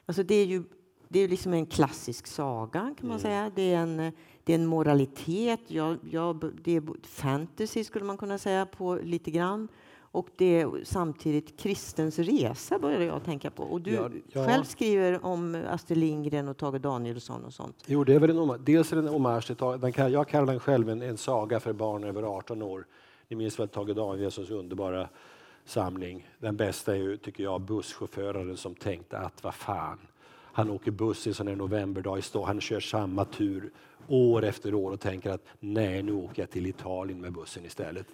alltså 0.06 0.24
det 0.24 0.36
är 0.36 0.46
ju 0.46 0.64
det 1.12 1.20
är 1.20 1.28
liksom 1.28 1.54
en 1.54 1.66
klassisk 1.66 2.28
saga, 2.28 2.80
kan 2.80 2.96
man 3.02 3.10
mm. 3.10 3.20
säga. 3.20 3.52
Det 3.56 3.74
är 3.74 3.78
en, 3.78 3.98
det 4.44 4.54
är 4.54 4.56
en 4.56 4.66
moralitet. 4.66 5.60
Jag, 5.68 5.98
jag, 6.12 6.52
det 6.64 6.76
är 6.76 6.84
fantasy, 7.08 7.84
skulle 7.84 8.06
man 8.06 8.18
kunna 8.18 8.38
säga, 8.38 8.66
på 8.66 8.96
lite 8.96 9.32
grann. 9.32 9.68
Och 10.14 10.28
det 10.38 10.62
är 10.62 10.84
samtidigt 10.84 11.60
kristens 11.60 12.20
resa, 12.20 12.80
började 12.80 13.06
jag 13.06 13.24
tänka 13.24 13.52
på. 13.52 13.64
Och 13.64 13.82
du 13.82 13.92
ja, 13.92 14.10
ja. 14.28 14.46
själv 14.46 14.64
skriver 14.64 15.26
om 15.26 15.64
Astrid 15.70 15.98
Lindgren 15.98 16.48
och 16.48 16.58
Tage 16.58 16.82
Danielsson 16.82 17.46
och 17.46 17.54
sånt. 17.54 17.84
Jo, 17.86 18.04
det 18.04 18.14
är 18.14 18.20
väl 18.20 18.30
en, 18.30 18.66
dels 18.66 18.92
är 18.92 18.96
det 18.96 19.02
en 19.02 19.08
hommage 19.08 19.46
till 19.48 19.56
Tage, 19.56 20.00
jag 20.00 20.28
kallar 20.28 20.46
den 20.46 20.60
själv 20.60 20.90
en, 20.90 21.02
en 21.02 21.18
saga 21.18 21.60
för 21.60 21.74
barn 21.74 22.04
över 22.04 22.24
18 22.24 22.62
år. 22.62 22.86
Ni 23.28 23.36
minns 23.36 23.60
väl 23.60 23.68
Tage 23.68 23.96
Danielssons 23.96 24.50
underbara 24.50 25.10
samling. 25.72 26.28
Den 26.40 26.58
bästa 26.58 26.96
är 26.96 27.00
ju, 27.00 27.18
tycker 27.18 27.44
jag, 27.44 27.62
busschauffören 27.62 28.58
som 28.58 28.76
tänkte 28.76 29.18
att 29.18 29.44
vad 29.44 29.54
fan, 29.54 29.98
han 30.54 30.70
åker 30.70 30.92
buss 30.92 31.28
en 31.28 31.34
sån 31.34 31.48
här 31.48 31.56
novemberdag 31.56 32.18
i 32.18 32.22
stå. 32.22 32.46
Han 32.46 32.62
kör 32.62 32.80
samma 32.80 33.26
tur 33.26 33.72
år 34.08 34.44
efter 34.44 34.74
år 34.74 34.92
och 34.92 35.00
tänker 35.00 35.30
att 35.30 35.44
nej, 35.60 36.04
nu 36.04 36.14
åker 36.14 36.42
jag 36.42 36.50
till 36.50 36.68
Italien 36.68 37.22
med 37.22 37.34
bussen 37.34 37.66
istället. 37.66 38.06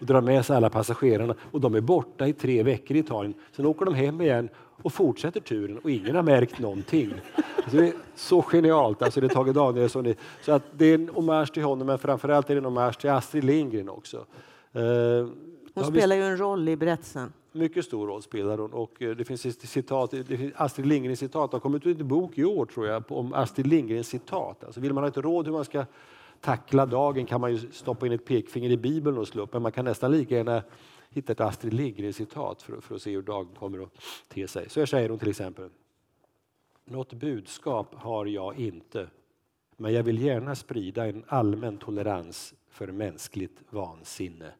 Och 0.00 0.06
drar 0.06 0.20
med 0.20 0.46
sig 0.46 0.56
alla 0.56 0.70
passagerarna 0.70 1.34
och 1.50 1.60
de 1.60 1.74
är 1.74 1.80
borta 1.80 2.26
i 2.26 2.32
tre 2.32 2.62
veckor 2.62 2.96
i 2.96 3.00
Italien. 3.00 3.34
Sen 3.52 3.66
åker 3.66 3.84
de 3.84 3.94
hem 3.94 4.20
igen 4.20 4.48
och 4.82 4.92
fortsätter 4.92 5.40
turen 5.40 5.78
och 5.78 5.90
ingen 5.90 6.16
har 6.16 6.22
märkt 6.22 6.58
någonting. 6.58 7.12
Alltså 7.56 7.76
det 7.76 7.88
är 7.88 7.92
så 8.14 8.42
genialt, 8.42 9.02
alltså 9.02 9.20
det 9.20 9.26
är 9.26 9.28
Tage 9.28 9.52
Danielsson. 9.52 10.14
Så 10.42 10.52
att 10.52 10.62
det 10.72 10.86
är 10.86 10.94
en 10.94 11.08
hommage 11.08 11.52
till 11.52 11.62
honom 11.62 11.86
men 11.86 11.98
framförallt 11.98 12.50
är 12.50 12.54
det 12.54 12.58
en 12.58 12.64
hommage 12.64 13.00
till 13.00 13.10
Astrid 13.10 13.44
Lindgren 13.44 13.88
också. 13.88 14.26
Eh, 14.72 15.26
hon 15.84 15.92
spelar 15.92 16.16
ju 16.16 16.22
en 16.22 16.36
roll 16.36 16.68
i 16.68 16.76
berättelsen. 16.76 17.32
Mycket 17.52 17.84
stor 17.84 18.06
roll 18.06 18.22
spelar 18.22 18.58
hon. 18.58 18.72
Och 18.72 19.02
eh, 19.02 19.16
det 19.16 19.24
finns 19.24 19.46
ett 19.46 19.68
citat, 19.68 20.10
finns 20.10 20.52
Astrid 20.56 20.86
Lindgrens 20.86 21.18
citat. 21.18 21.50
Det 21.50 21.54
har 21.54 21.60
kommit 21.60 21.86
ut 21.86 22.00
en 22.00 22.08
bok 22.08 22.38
i 22.38 22.44
år 22.44 22.66
tror 22.66 22.86
jag 22.86 23.12
om 23.12 23.34
Astrid 23.34 23.66
Lindgrens 23.66 24.08
citat. 24.08 24.64
Alltså 24.64 24.80
vill 24.80 24.92
man 24.92 25.04
ha 25.04 25.08
ett 25.08 25.16
råd 25.16 25.46
hur 25.46 25.52
man 25.52 25.64
ska 25.64 25.84
tackla 26.40 26.86
dagen 26.86 27.26
kan 27.26 27.40
man 27.40 27.52
ju 27.52 27.70
stoppa 27.72 28.06
in 28.06 28.12
ett 28.12 28.24
pekfinger 28.24 28.70
i 28.70 28.76
Bibeln 28.76 29.18
och 29.18 29.28
slå 29.28 29.42
upp. 29.42 29.52
Men 29.52 29.62
man 29.62 29.72
kan 29.72 29.84
nästan 29.84 30.12
lika 30.12 30.36
gärna 30.36 30.62
hitta 31.10 31.32
ett 31.32 31.40
Astrid 31.40 31.72
Lindgrens 31.74 32.16
citat 32.16 32.62
för, 32.62 32.80
för 32.80 32.94
att 32.94 33.02
se 33.02 33.10
hur 33.10 33.22
dagen 33.22 33.48
kommer 33.58 33.82
att 33.82 33.92
te 34.28 34.48
sig. 34.48 34.70
Så 34.70 34.80
här 34.80 34.86
säger 34.86 35.08
hon 35.08 35.18
till 35.18 35.30
exempel. 35.30 35.70
Något 36.84 37.12
budskap 37.12 37.94
har 37.94 38.26
jag 38.26 38.58
inte, 38.58 39.08
men 39.76 39.92
jag 39.92 40.02
vill 40.02 40.22
gärna 40.22 40.54
sprida 40.54 41.06
en 41.06 41.24
allmän 41.26 41.78
tolerans 41.78 42.54
för 42.68 42.86
mänskligt 42.86 43.62
vansinne. 43.70 44.52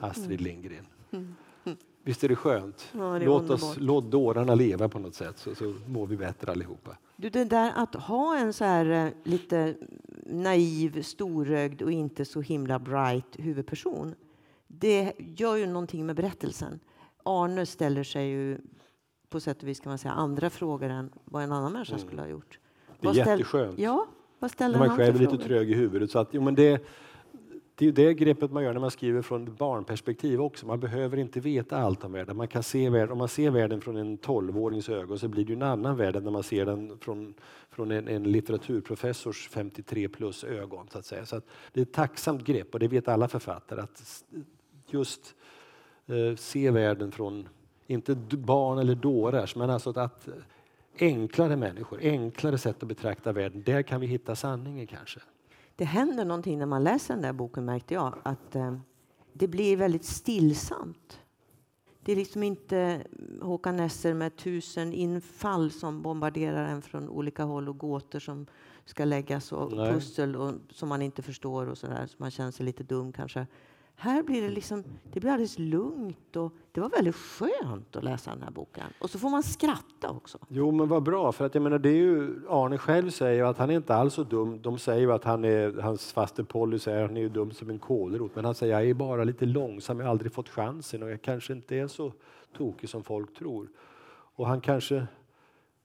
Astrid 0.00 0.40
Lindgren. 0.40 0.86
Visst 2.04 2.24
är 2.24 2.28
det 2.28 2.36
skönt? 2.36 2.88
Ja, 2.92 2.98
det 3.00 3.24
är 3.24 3.26
låt, 3.26 3.50
oss, 3.50 3.76
låt 3.78 4.10
dårarna 4.10 4.54
leva 4.54 4.88
på 4.88 4.98
något 4.98 5.14
sätt 5.14 5.38
så, 5.38 5.54
så 5.54 5.74
mår 5.86 6.06
vi 6.06 6.16
bättre 6.16 6.52
allihopa. 6.52 6.96
Du, 7.16 7.30
det 7.30 7.44
där 7.44 7.72
att 7.76 7.94
ha 7.94 8.36
en 8.38 8.52
så 8.52 8.64
här 8.64 9.06
eh, 9.06 9.12
lite 9.24 9.74
naiv, 10.26 11.02
storögd 11.02 11.82
och 11.82 11.92
inte 11.92 12.24
så 12.24 12.40
himla 12.40 12.78
bright 12.78 13.24
huvudperson, 13.38 14.14
det 14.66 15.12
gör 15.18 15.56
ju 15.56 15.66
någonting 15.66 16.06
med 16.06 16.16
berättelsen. 16.16 16.80
Arne 17.22 17.66
ställer 17.66 18.04
sig 18.04 18.28
ju 18.28 18.58
på 19.28 19.40
sätt 19.40 19.62
och 19.62 19.68
vis 19.68 19.80
kan 19.80 19.90
man 19.90 19.98
säga 19.98 20.12
andra 20.14 20.50
frågor 20.50 20.88
än 20.90 21.10
vad 21.24 21.42
en 21.42 21.52
annan 21.52 21.72
människa 21.72 21.98
skulle 21.98 22.20
ha 22.22 22.28
gjort. 22.28 22.58
Mm. 22.88 22.96
Det 23.00 23.04
är 23.04 23.08
Vad 23.08 23.16
ställ- 23.16 23.38
jätteskönt. 23.38 23.78
Ja, 23.78 24.06
vad 24.38 24.50
ställer 24.50 24.78
När 24.78 24.86
man 24.86 24.96
själv 24.96 25.14
är 25.16 25.18
lite 25.18 25.30
frågor? 25.30 25.44
trög 25.44 25.70
i 25.70 25.74
huvudet. 25.74 26.10
Så 26.10 26.18
att, 26.18 26.28
jo, 26.32 26.42
men 26.42 26.54
det, 26.54 26.82
det 27.78 27.84
är 27.84 27.86
ju 27.86 27.92
det 27.92 28.14
greppet 28.14 28.52
man 28.52 28.64
gör 28.64 28.72
när 28.72 28.80
man 28.80 28.90
skriver 28.90 29.22
från 29.22 29.48
ett 29.48 29.58
barnperspektiv 29.58 30.40
också. 30.40 30.66
Man 30.66 30.80
behöver 30.80 31.16
inte 31.16 31.40
veta 31.40 31.76
allt 31.76 32.04
om 32.04 32.12
världen. 32.12 32.36
Man 32.36 32.48
kan 32.48 32.62
se 32.62 32.90
världen. 32.90 33.12
Om 33.12 33.18
man 33.18 33.28
ser 33.28 33.50
världen 33.50 33.80
från 33.80 33.96
en 33.96 34.16
tolvårings 34.16 34.88
ögon 34.88 35.18
så 35.18 35.28
blir 35.28 35.44
det 35.44 35.48
ju 35.48 35.56
en 35.56 35.62
annan 35.62 35.96
värld 35.96 36.16
än 36.16 36.24
när 36.24 36.30
man 36.30 36.42
ser 36.42 36.66
den 36.66 36.98
från, 36.98 37.34
från 37.70 37.90
en, 37.90 38.08
en 38.08 38.22
litteraturprofessors 38.22 39.48
53 39.48 40.08
plus 40.08 40.44
ögon. 40.44 40.88
Så 40.92 40.98
att 40.98 41.06
säga. 41.06 41.26
Så 41.26 41.36
att 41.36 41.46
det 41.72 41.80
är 41.80 41.82
ett 41.82 41.92
tacksamt 41.92 42.44
grepp 42.44 42.74
och 42.74 42.80
det 42.80 42.88
vet 42.88 43.08
alla 43.08 43.28
författare. 43.28 43.80
Att 43.80 44.24
just 44.86 45.34
eh, 46.06 46.36
se 46.36 46.70
världen 46.70 47.12
från, 47.12 47.48
inte 47.86 48.14
barn 48.30 48.78
eller 48.78 48.94
dårars, 48.94 49.56
men 49.56 49.70
alltså 49.70 49.90
att, 49.90 49.96
att 49.96 50.28
enklare 50.98 51.56
människor, 51.56 51.98
enklare 52.02 52.58
sätt 52.58 52.82
att 52.82 52.88
betrakta 52.88 53.32
världen. 53.32 53.62
Där 53.62 53.82
kan 53.82 54.00
vi 54.00 54.06
hitta 54.06 54.36
sanningen 54.36 54.86
kanske. 54.86 55.20
Det 55.78 55.84
händer 55.84 56.24
någonting 56.24 56.58
när 56.58 56.66
man 56.66 56.84
läser 56.84 57.14
den 57.14 57.22
där 57.22 57.32
boken 57.32 57.64
märkte 57.64 57.94
jag. 57.94 58.18
Att 58.22 58.56
eh, 58.56 58.76
det 59.32 59.48
blir 59.48 59.76
väldigt 59.76 60.04
stillsamt. 60.04 61.20
Det 62.00 62.12
är 62.12 62.16
liksom 62.16 62.42
inte 62.42 63.02
Håkan 63.42 63.76
Nesser 63.76 64.14
med 64.14 64.36
tusen 64.36 64.92
infall 64.92 65.70
som 65.70 66.02
bombarderar 66.02 66.68
en 66.68 66.82
från 66.82 67.08
olika 67.08 67.44
håll 67.44 67.68
och 67.68 67.78
gåtor 67.78 68.18
som 68.18 68.46
ska 68.84 69.04
läggas 69.04 69.52
och 69.52 69.72
Nej. 69.72 69.92
pussel 69.92 70.36
och, 70.36 70.54
som 70.70 70.88
man 70.88 71.02
inte 71.02 71.22
förstår 71.22 71.66
och 71.66 71.78
sådär. 71.78 72.06
Så 72.06 72.14
man 72.18 72.30
känner 72.30 72.50
sig 72.50 72.66
lite 72.66 72.84
dum 72.84 73.12
kanske. 73.12 73.46
Här 74.00 74.22
blir 74.22 74.42
det 74.42 74.48
liksom, 74.48 74.84
det 75.12 75.20
blir 75.20 75.30
alldeles 75.30 75.58
lugnt 75.58 76.36
och 76.36 76.52
det 76.72 76.80
var 76.80 76.88
väldigt 76.88 77.14
skönt 77.14 77.96
att 77.96 78.04
läsa 78.04 78.30
den 78.30 78.42
här 78.42 78.50
boken. 78.50 78.84
Och 79.00 79.10
så 79.10 79.18
får 79.18 79.30
man 79.30 79.42
skratta 79.42 80.10
också. 80.10 80.38
Jo, 80.48 80.70
men 80.70 80.88
vad 80.88 81.02
bra. 81.02 81.32
För 81.32 81.46
att 81.46 81.54
jag 81.54 81.62
menar, 81.62 81.78
det 81.78 81.88
är 81.88 81.94
ju, 81.94 82.40
Arne 82.48 82.78
själv 82.78 83.10
säger 83.10 83.44
att 83.44 83.58
han 83.58 83.70
är 83.70 83.74
inte 83.74 83.94
alls 83.94 84.14
så 84.14 84.24
dum. 84.24 84.62
De 84.62 84.78
säger 84.78 85.00
ju 85.00 85.12
att 85.12 85.24
han 85.24 85.44
är, 85.44 85.82
hans 85.82 86.12
faste 86.12 86.44
Polly 86.44 86.78
säger 86.78 87.02
att 87.02 87.10
han 87.10 87.16
är 87.16 87.20
ju 87.20 87.28
dum 87.28 87.50
som 87.50 87.70
en 87.70 87.78
kålrot. 87.78 88.34
Men 88.34 88.44
han 88.44 88.54
säger 88.54 88.72
jag 88.72 88.90
är 88.90 88.94
bara 88.94 89.24
lite 89.24 89.46
långsam, 89.46 89.98
jag 89.98 90.06
har 90.06 90.10
aldrig 90.10 90.32
fått 90.32 90.48
chansen 90.48 91.02
och 91.02 91.10
jag 91.10 91.22
kanske 91.22 91.52
inte 91.52 91.76
är 91.76 91.86
så 91.86 92.12
tokig 92.56 92.88
som 92.88 93.02
folk 93.02 93.38
tror. 93.38 93.68
Och 94.34 94.46
han 94.46 94.60
kanske, 94.60 95.06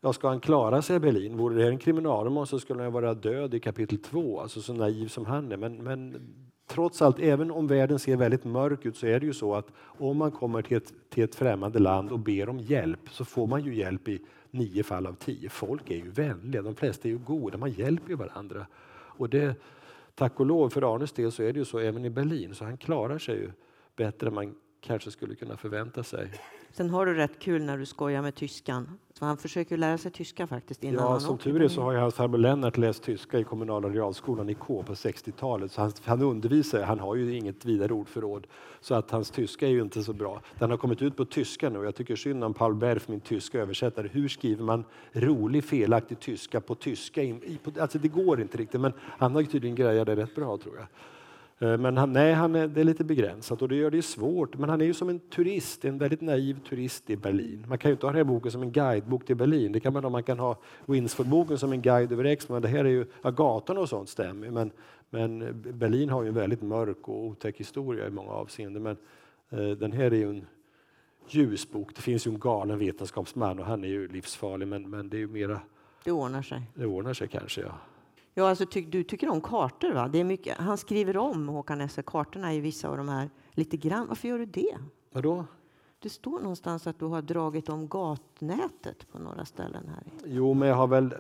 ja 0.02 0.14
ska 0.14 0.28
han 0.28 0.40
klara 0.40 0.82
sig 0.82 0.96
i 0.96 1.00
Berlin? 1.00 1.38
Vore 1.38 1.56
det 1.56 1.64
här 1.64 1.72
en 1.72 1.78
kriminalroman 1.78 2.48
så 2.48 2.60
skulle 2.60 2.84
han 2.84 2.92
vara 2.92 3.14
död 3.14 3.54
i 3.54 3.60
kapitel 3.60 3.98
två, 3.98 4.40
alltså 4.40 4.62
så 4.62 4.74
naiv 4.74 5.08
som 5.08 5.26
han 5.26 5.52
är. 5.52 5.58
Men, 5.58 5.84
men 5.84 6.30
trots 6.68 7.02
allt, 7.02 7.20
även 7.20 7.52
om 7.52 7.68
världen 7.68 8.00
ser 8.00 8.18
väldigt 8.18 8.44
mörk 8.44 8.86
ut 8.86 8.98
så 8.98 9.08
är 9.08 9.20
det 9.20 9.26
ju 9.26 9.34
så 9.34 9.56
att 9.56 9.68
om 9.78 10.18
man 10.18 10.32
kommer 10.32 10.62
till 10.62 10.78
ett, 10.78 10.94
till 11.10 11.24
ett 11.24 11.36
främmande 11.36 11.80
land 11.80 12.12
och 12.12 12.20
ber 12.20 12.50
om 12.50 12.60
hjälp 12.60 13.00
så 13.10 13.26
får 13.26 13.48
man 13.48 13.64
ju 13.64 13.76
hjälp 13.76 14.08
i 14.08 14.22
nio 14.52 14.84
fall 14.84 15.08
av 15.08 15.14
tio. 15.14 15.50
Folk 15.50 15.92
är 15.92 15.96
ju 15.96 16.10
vänliga, 16.10 16.62
de 16.62 16.76
flesta 16.76 17.08
är 17.08 17.12
ju 17.12 17.18
goda, 17.18 17.58
man 17.58 17.72
hjälper 17.72 18.10
ju 18.10 18.16
varandra. 18.16 18.68
Och 18.94 19.30
det, 19.30 19.56
tack 20.16 20.40
och 20.40 20.46
lov 20.46 20.70
för 20.70 20.96
Arnes 20.96 21.12
del 21.12 21.32
så 21.32 21.44
är 21.44 21.54
det 21.54 21.60
ju 21.60 21.66
så 21.66 21.80
även 21.80 22.06
i 22.06 22.10
Berlin, 22.10 22.56
så 22.56 22.66
han 22.66 22.78
klarar 22.78 23.18
sig 23.18 23.36
ju 23.36 23.52
bättre 23.96 24.28
än 24.28 24.34
man 24.34 24.56
kanske 24.84 25.12
skulle 25.12 25.36
kunna 25.36 25.58
förvänta 25.58 26.04
sig. 26.04 26.30
Sen 26.72 26.90
har 26.90 27.06
du 27.06 27.14
rätt 27.14 27.40
kul 27.40 27.64
när 27.64 27.78
du 27.78 27.86
skojar 27.86 28.22
med 28.22 28.36
tyskan. 28.36 28.98
Så 29.14 29.26
han 29.26 29.38
försöker 29.38 29.78
lära 29.78 29.98
sig 29.98 30.12
tyska 30.12 30.48
faktiskt 30.48 30.84
innan 30.84 31.04
Ja, 31.04 31.10
han 31.10 31.22
som 31.22 31.38
tur 31.38 31.62
är 31.62 31.68
så 31.68 31.82
har 31.82 31.92
ju 31.92 31.98
hans 31.98 32.16
farbror 32.16 32.38
Lennart 32.38 32.78
läst 32.78 33.04
tyska 33.04 33.40
i 33.40 33.44
kommunala 33.44 33.90
realskolan 33.90 34.50
i 34.50 34.54
K 34.54 34.84
på 34.88 34.94
60-talet. 34.94 35.72
Så 35.72 35.82
han, 35.82 35.92
han 36.04 36.22
undervisar, 36.22 36.84
han 36.84 37.00
har 37.00 37.16
ju 37.16 37.36
inget 37.38 37.66
vidare 37.66 37.94
ordförråd. 37.94 38.48
Så 38.82 38.96
att 38.96 39.12
hans 39.12 39.32
tyska 39.32 39.68
är 39.68 39.72
ju 39.72 39.82
inte 39.82 40.04
så 40.04 40.14
bra. 40.14 40.42
Den 40.60 40.70
har 40.70 40.78
kommit 40.78 41.02
ut 41.02 41.18
på 41.18 41.26
tyska 41.26 41.70
nu. 41.70 41.84
Jag 41.84 41.96
tycker 41.96 42.16
synd 42.16 42.44
om 42.44 42.54
Paul 42.54 42.76
Berf, 42.76 43.08
min 43.08 43.20
tyska 43.20 43.60
översättare. 43.60 44.08
Hur 44.08 44.28
skriver 44.28 44.64
man 44.64 44.86
rolig 45.12 45.64
felaktig 45.64 46.20
tyska 46.20 46.62
på 46.62 46.76
tyska? 46.76 47.22
Alltså 47.80 48.00
det 48.00 48.08
går 48.08 48.42
inte 48.42 48.58
riktigt, 48.58 48.82
men 48.82 48.94
han 49.00 49.34
har 49.34 49.42
ju 49.42 49.48
tydligen 49.48 49.76
grejat 49.76 50.06
det 50.06 50.16
rätt 50.16 50.36
bra 50.36 50.58
tror 50.58 50.76
jag. 50.76 50.88
Eh, 51.64 51.78
Men 51.78 51.98
han, 51.98 52.14
nej, 52.14 52.34
han 52.34 52.56
är, 52.56 52.68
det 52.68 52.82
är 52.82 52.86
lite 52.86 53.04
begränsat 53.04 53.62
och 53.62 53.70
det 53.70 53.76
gör 53.76 53.92
det 53.92 54.02
svårt. 54.02 54.58
Men 54.58 54.70
han 54.70 54.82
är 54.82 54.86
ju 54.86 54.94
som 54.94 55.10
en 55.10 55.20
turist, 55.20 55.86
en 55.86 55.98
väldigt 55.98 56.22
naiv 56.22 56.60
turist 56.70 57.10
i 57.10 57.18
Berlin. 57.18 57.66
Man 57.70 57.78
kan 57.78 57.90
ju 57.90 57.94
inte 57.94 58.06
ha 58.06 58.12
den 58.12 58.18
här 58.18 58.34
boken 58.34 58.52
som 58.52 58.62
en 58.62 58.72
guidebok 58.72 59.26
till 59.26 59.36
Berlin. 59.36 59.72
Det 59.72 59.80
kan 59.80 59.94
man 59.94 60.12
man 60.12 60.24
kan 60.24 60.40
ha 60.40 60.58
Winsford-boken 60.86 61.58
som 61.58 61.72
en 61.72 61.82
guide 61.82 62.12
över 62.12 62.24
Exmouth. 62.24 62.62
Det 62.62 62.68
här 62.68 62.86
är 62.86 62.90
ju, 62.90 63.06
ja, 63.22 63.32
gatorna 63.32 63.80
och 63.80 63.90
sånt 63.90 64.10
stämmer 64.10 64.50
men, 64.52 64.72
men 65.10 65.62
Berlin 65.80 66.10
har 66.10 66.24
ju 66.24 66.28
en 66.30 66.36
väldigt 66.36 66.62
mörk 66.62 67.10
och 67.10 67.26
otäck 67.26 67.58
historia 67.60 68.08
i 68.08 68.10
många 68.10 68.32
avseenden. 68.32 68.84
Men 68.84 68.98
eh, 69.50 69.78
den 69.78 69.92
här 69.92 70.06
är 70.12 70.16
ju 70.18 70.30
en 70.30 70.46
ljusbok. 71.30 71.96
Det 71.96 72.02
finns 72.02 72.28
ju 72.28 72.32
en 72.32 72.40
galen 72.40 72.80
vetenskapsman 72.80 73.60
och 73.60 73.66
han 73.66 73.84
är 73.84 73.88
ju 73.88 74.08
livsfarlig 74.08 74.68
men, 74.68 74.90
men 74.90 75.10
det 75.10 75.18
är 75.18 75.20
ju 75.20 75.28
mera, 75.28 75.60
Det 76.04 76.12
ordnar 76.12 76.42
sig. 76.42 76.62
det 76.74 76.86
ordnar 76.86 77.14
sig 77.14 77.28
kanske. 77.28 77.62
Ja. 77.62 77.72
Ja, 78.34 78.50
alltså, 78.50 78.66
ty, 78.66 78.82
du 78.82 79.04
tycker 79.04 79.30
om 79.30 79.42
kartor, 79.42 79.94
va? 79.94 80.08
Det 80.08 80.20
är 80.20 80.24
mycket, 80.24 80.58
han 80.58 80.78
skriver 80.78 81.18
om, 81.18 81.48
Håkan 81.48 81.78
Nesser, 81.78 82.02
kartorna 82.02 82.54
i 82.54 82.60
vissa 82.60 82.90
av 82.90 82.98
de 82.98 83.10
här 83.10 83.30
lite 83.52 83.78
grann. 83.78 84.08
Varför 84.08 84.28
gör 84.28 84.40
du 84.40 84.46
det? 84.46 84.78
Vadå? 85.12 85.46
Det 86.00 86.10
står 86.10 86.40
någonstans 86.40 86.88
att 86.88 87.00
du 87.00 87.06
har 87.06 87.22
dragit 87.22 87.70
om 87.70 87.88
gatnätet 87.88 89.12
på 89.12 89.20
några 89.20 89.46
ställen 89.46 89.88
här. 89.88 90.04
Jo, 90.26 90.54
men 90.54 90.68
jag 90.68 90.76
har 90.76 90.88
väl... 90.88 91.16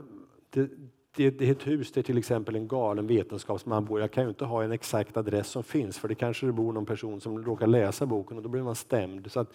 Det, 0.49 0.69
det, 1.15 1.29
det 1.29 1.47
är 1.47 1.51
ett 1.51 1.67
hus 1.67 1.91
där 1.91 2.01
till 2.01 2.17
exempel 2.17 2.55
en 2.55 2.67
galen 2.67 3.07
vetenskapsman 3.07 3.85
bor. 3.85 3.99
Jag 3.99 4.11
kan 4.11 4.23
ju 4.23 4.29
inte 4.29 4.45
ha 4.45 4.63
en 4.63 4.71
exakt 4.71 5.17
adress 5.17 5.47
som 5.47 5.63
finns 5.63 5.97
för 5.97 6.07
det 6.07 6.15
kanske 6.15 6.45
det 6.45 6.51
bor 6.51 6.73
någon 6.73 6.85
person 6.85 7.21
som 7.21 7.43
råkar 7.43 7.67
läsa 7.67 8.05
boken 8.05 8.37
och 8.37 8.43
då 8.43 8.49
blir 8.49 8.61
man 8.61 8.75
stämd. 8.75 9.31
Så 9.31 9.39
att, 9.39 9.53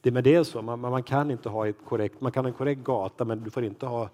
det 0.00 0.10
med 0.10 0.24
det 0.24 0.44
så, 0.44 0.62
man, 0.62 0.80
man 0.80 1.02
kan 1.02 1.30
inte 1.30 1.48
ha 1.48 1.68
ett 1.68 1.84
korrekt, 1.84 2.20
man 2.20 2.32
kan 2.32 2.44
ha 2.44 2.48
en 2.48 2.54
korrekt 2.54 2.84
gata 2.84 3.24
men 3.24 3.44
du 3.44 3.50
får 3.50 3.64
inte 3.64 3.86
ha 3.86 4.10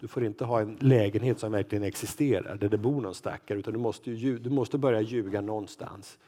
du 0.00 0.08
får 0.08 0.24
inte 0.24 0.44
ha 0.44 0.60
en 0.60 0.76
lägenhet 0.80 1.38
som 1.38 1.52
verkligen 1.52 1.84
existerar 1.84 2.56
där 2.56 2.68
det 2.68 2.78
bor 2.78 3.00
någon 3.00 3.14
stackare 3.14 3.58
utan 3.58 3.72
du 3.72 3.78
måste, 3.78 4.10
ju, 4.10 4.38
du 4.38 4.50
måste 4.50 4.78
börja 4.78 5.00
ljuga 5.00 5.40
någonstans. 5.40 6.18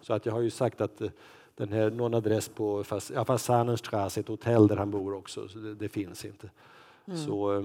Så 0.00 0.12
att 0.12 0.26
jag 0.26 0.32
har 0.32 0.40
ju 0.40 0.50
sagt 0.50 0.80
att 0.80 1.00
eh, 1.00 1.10
den 1.54 1.72
här, 1.72 1.90
någon 1.90 2.14
adress 2.14 2.48
på 2.48 2.84
ja, 3.14 3.24
Fasanenstraße, 3.24 4.20
ett 4.20 4.28
hotell 4.28 4.66
där 4.66 4.76
han 4.76 4.90
bor 4.90 5.14
också, 5.14 5.48
så 5.48 5.58
det, 5.58 5.74
det 5.74 5.88
finns 5.88 6.24
inte. 6.24 6.50
Så, 7.26 7.58
eh, 7.58 7.64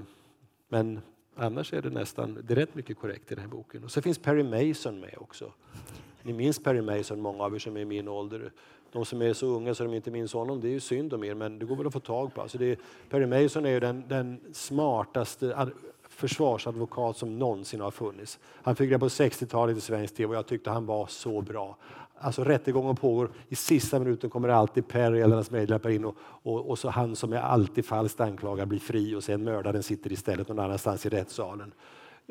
men 0.68 1.00
annars 1.36 1.74
är 1.74 1.82
det 1.82 1.90
nästan, 1.90 2.38
det 2.44 2.54
är 2.54 2.56
rätt 2.56 2.76
mycket 2.76 2.98
korrekt 2.98 3.32
i 3.32 3.36
den 3.36 3.44
här 3.44 3.52
boken. 3.52 3.84
Och 3.84 3.92
så 3.92 4.02
finns 4.02 4.18
Perry 4.18 4.44
Mason 4.44 5.00
med 5.00 5.16
också. 5.18 5.54
Ni 6.24 6.34
minns 6.34 6.64
Perry 6.64 6.82
Mason, 6.82 7.22
många 7.22 7.44
av 7.44 7.56
er 7.56 7.60
som 7.60 7.78
är 7.78 7.82
i 7.82 7.86
min 7.86 8.08
ålder. 8.08 8.52
De 8.92 9.06
som 9.06 9.22
är 9.22 9.34
så 9.34 9.46
unga 9.46 9.76
så 9.76 9.84
de 9.84 9.94
inte 9.94 10.12
minns 10.12 10.34
honom, 10.34 10.62
det 10.62 10.68
är 10.68 10.72
ju 10.72 10.80
synd 10.80 11.14
om 11.14 11.24
er, 11.24 11.34
men 11.34 11.60
det 11.60 11.66
går 11.66 11.76
väl 11.76 11.88
att 11.88 11.94
få 11.94 12.00
tag 12.00 12.34
på. 12.34 12.42
Alltså 12.42 12.58
det 12.58 12.72
är, 12.72 12.78
Perry 13.10 13.26
Mason 13.26 13.66
är 13.66 13.70
ju 13.70 13.80
den, 13.80 14.04
den 14.08 14.40
smartaste 14.54 15.72
försvarsadvokat 16.10 17.18
som 17.18 17.40
någonsin 17.40 17.82
har 17.82 17.92
funnits. 17.92 18.40
Han 18.64 18.76
fick 18.76 18.90
det 18.90 19.00
på 19.00 19.08
60-talet 19.08 19.78
i 19.78 19.82
svensk 19.82 20.16
tv 20.16 20.30
och 20.30 20.36
jag 20.36 20.48
tyckte 20.48 20.70
han 20.70 20.86
var 20.86 21.08
så 21.08 21.42
bra. 21.42 21.78
Alltså 22.22 22.44
rättegången 22.44 22.96
pågår, 22.96 23.32
i 23.48 23.56
sista 23.56 24.00
minuten 24.00 24.30
kommer 24.30 24.50
alltid 24.50 24.88
Perry 24.88 25.20
eller 25.20 25.36
hans 25.36 25.52
medhjälpare 25.52 25.96
in 25.96 26.06
och, 26.06 26.16
och, 26.22 26.70
och 26.70 26.80
så 26.80 26.90
han 26.90 27.16
som 27.16 27.34
är 27.34 27.38
alltid 27.38 27.86
falskt 27.86 28.20
anklagad 28.20 28.68
blir 28.68 28.80
fri 28.80 29.16
och 29.16 29.24
sen 29.24 29.44
mördaren 29.44 29.84
sitter 29.84 30.12
istället 30.12 30.48
någon 30.48 30.60
annanstans 30.60 31.06
i 31.06 31.10
rättssalen. 31.10 31.74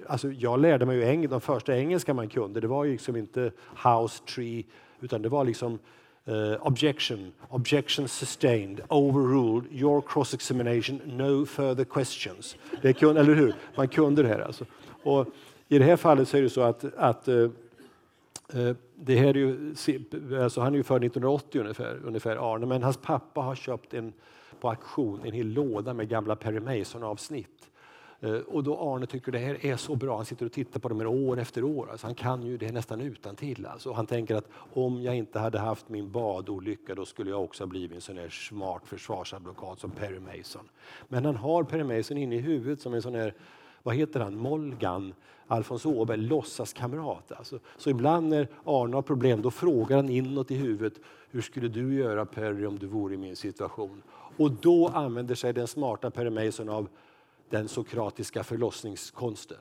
Alltså 0.07 0.29
jag 0.33 0.61
lärde 0.61 0.87
mig 0.87 0.97
ju 0.97 1.05
eng 1.05 1.29
de 1.29 1.41
första 1.41 1.77
engelska 1.77 2.15
man 2.15 2.29
kunde, 2.29 2.61
det 2.61 2.69
var 2.69 2.85
ju 2.85 2.93
liksom 2.93 3.17
inte 3.17 3.53
house 3.85 4.25
tree 4.25 4.65
utan 5.01 5.23
det 5.23 5.29
var 5.29 5.45
liksom 5.45 5.79
Uh, 6.29 6.67
objection, 6.67 7.33
objection 7.49 8.09
sustained, 8.09 8.81
overruled, 8.91 9.65
your 9.73 10.03
cross 10.03 10.35
examination, 10.35 11.01
no 11.07 11.47
further 11.47 11.85
questions. 11.85 12.57
Det 12.83 12.93
kunde, 12.93 13.21
eller 13.21 13.35
hur? 13.35 13.55
Man 13.77 13.89
kunde 13.89 14.23
det 14.23 14.29
här 14.29 14.41
alltså. 14.41 14.65
Och 15.03 15.27
I 15.69 15.79
det 15.79 15.85
här 15.85 15.97
fallet 15.97 16.29
så 16.29 16.37
är 16.37 16.43
det 16.43 16.51
så 16.51 16.61
att, 16.63 16.85
att 16.97 17.29
uh, 17.29 17.51
Det 18.95 19.17
här 19.17 19.29
är 19.29 19.35
ju, 19.35 19.75
alltså 20.43 20.61
han 20.61 20.73
är 20.73 20.77
ju 20.77 20.83
född 20.83 21.05
1980 21.05 21.61
ungefär, 21.61 22.01
ungefär, 22.05 22.55
Arne, 22.55 22.67
men 22.67 22.83
hans 22.83 22.97
pappa 22.97 23.41
har 23.41 23.55
köpt 23.55 23.95
en, 23.95 24.13
på 24.61 24.69
auktion 24.69 25.21
en 25.25 25.33
hel 25.33 25.47
låda 25.47 25.95
med 25.95 26.09
gamla 26.09 26.37
Perry 26.37 26.61
Mason-avsnitt. 26.61 27.68
Eh, 28.21 28.33
och 28.33 28.65
då 28.65 28.79
Arne 28.79 29.07
tycker 29.07 29.33
det 29.33 29.39
här 29.39 29.67
är 29.67 29.77
så 29.77 29.97
bra, 29.97 30.17
han 30.17 30.25
sitter 30.25 30.47
och 30.47 30.53
tittar 30.53 30.81
på 30.81 30.89
dem 30.89 31.01
år 31.01 31.39
efter 31.39 31.65
år. 31.65 31.89
Alltså 31.91 32.07
han 32.07 32.15
kan 32.15 32.43
ju 32.43 32.57
det 32.57 32.73
nästan 32.73 33.01
utan 33.01 33.37
till. 33.37 33.67
Alltså. 33.67 33.93
Han 33.93 34.07
tänker 34.07 34.35
att 34.35 34.49
om 34.73 35.03
jag 35.03 35.17
inte 35.17 35.39
hade 35.39 35.59
haft 35.59 35.89
min 35.89 36.13
badolycka 36.13 36.95
då 36.95 37.05
skulle 37.05 37.31
jag 37.31 37.45
också 37.45 37.65
ha 37.65 37.69
blivit 37.69 37.95
en 37.95 38.01
sån 38.01 38.19
här 38.19 38.29
smart 38.29 38.83
försvarsadvokat 38.85 39.81
som 39.81 39.91
Perry 39.91 40.19
Mason. 40.19 40.69
Men 41.09 41.25
han 41.25 41.37
har 41.37 41.65
Perry 41.65 41.97
Mason 41.97 42.17
inne 42.17 42.37
i 42.37 42.39
huvudet 42.41 42.81
som 42.81 42.95
en 42.95 43.03
sån 43.03 43.15
här 43.15 43.35
vad 43.83 43.95
heter 43.95 44.21
han, 44.21 44.37
Molgan, 44.37 45.15
Alfons 45.47 45.87
Åberg, 45.87 46.17
låtsaskamrat. 46.17 47.33
Alltså. 47.33 47.59
Så 47.77 47.91
ibland 47.91 48.29
när 48.29 48.49
Arne 48.65 48.97
har 48.97 49.03
problem 49.03 49.43
då 49.43 49.51
frågar 49.51 49.97
han 49.97 50.09
inåt 50.09 50.51
i 50.51 50.55
huvudet, 50.55 51.01
hur 51.31 51.41
skulle 51.41 51.69
du 51.69 51.95
göra 51.95 52.27
Perry 52.27 52.67
om 52.67 52.79
du 52.79 52.87
vore 52.87 53.15
i 53.15 53.17
min 53.17 53.37
situation? 53.37 54.03
Och 54.37 54.51
då 54.51 54.89
använder 54.89 55.35
sig 55.35 55.53
den 55.53 55.67
smarta 55.67 56.11
Perry 56.11 56.31
Mason 56.31 56.69
av 56.69 56.89
den 57.51 57.69
sokratiska 57.69 58.45
förlossningskonsten. 58.45 59.59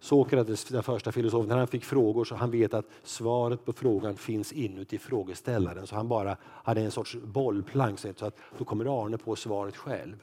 Sokrates, 0.00 0.64
den 0.64 0.82
första 0.82 1.12
filosofen, 1.12 1.48
när 1.48 1.56
han 1.56 1.66
fick 1.66 1.84
frågor 1.84 2.24
så 2.24 2.34
han 2.34 2.50
vet 2.50 2.74
att 2.74 2.86
svaret 3.02 3.64
på 3.64 3.72
frågan 3.72 4.16
finns 4.16 4.52
inuti 4.52 4.98
frågeställaren. 4.98 5.86
Så 5.86 5.94
han 5.94 6.08
bara 6.08 6.36
hade 6.42 6.80
en 6.80 6.90
sorts 6.90 7.16
bollplank 7.16 7.98
så 7.98 8.08
att 8.08 8.36
då 8.58 8.64
kommer 8.64 9.04
Arne 9.04 9.18
på 9.18 9.36
svaret 9.36 9.76
själv. 9.76 10.16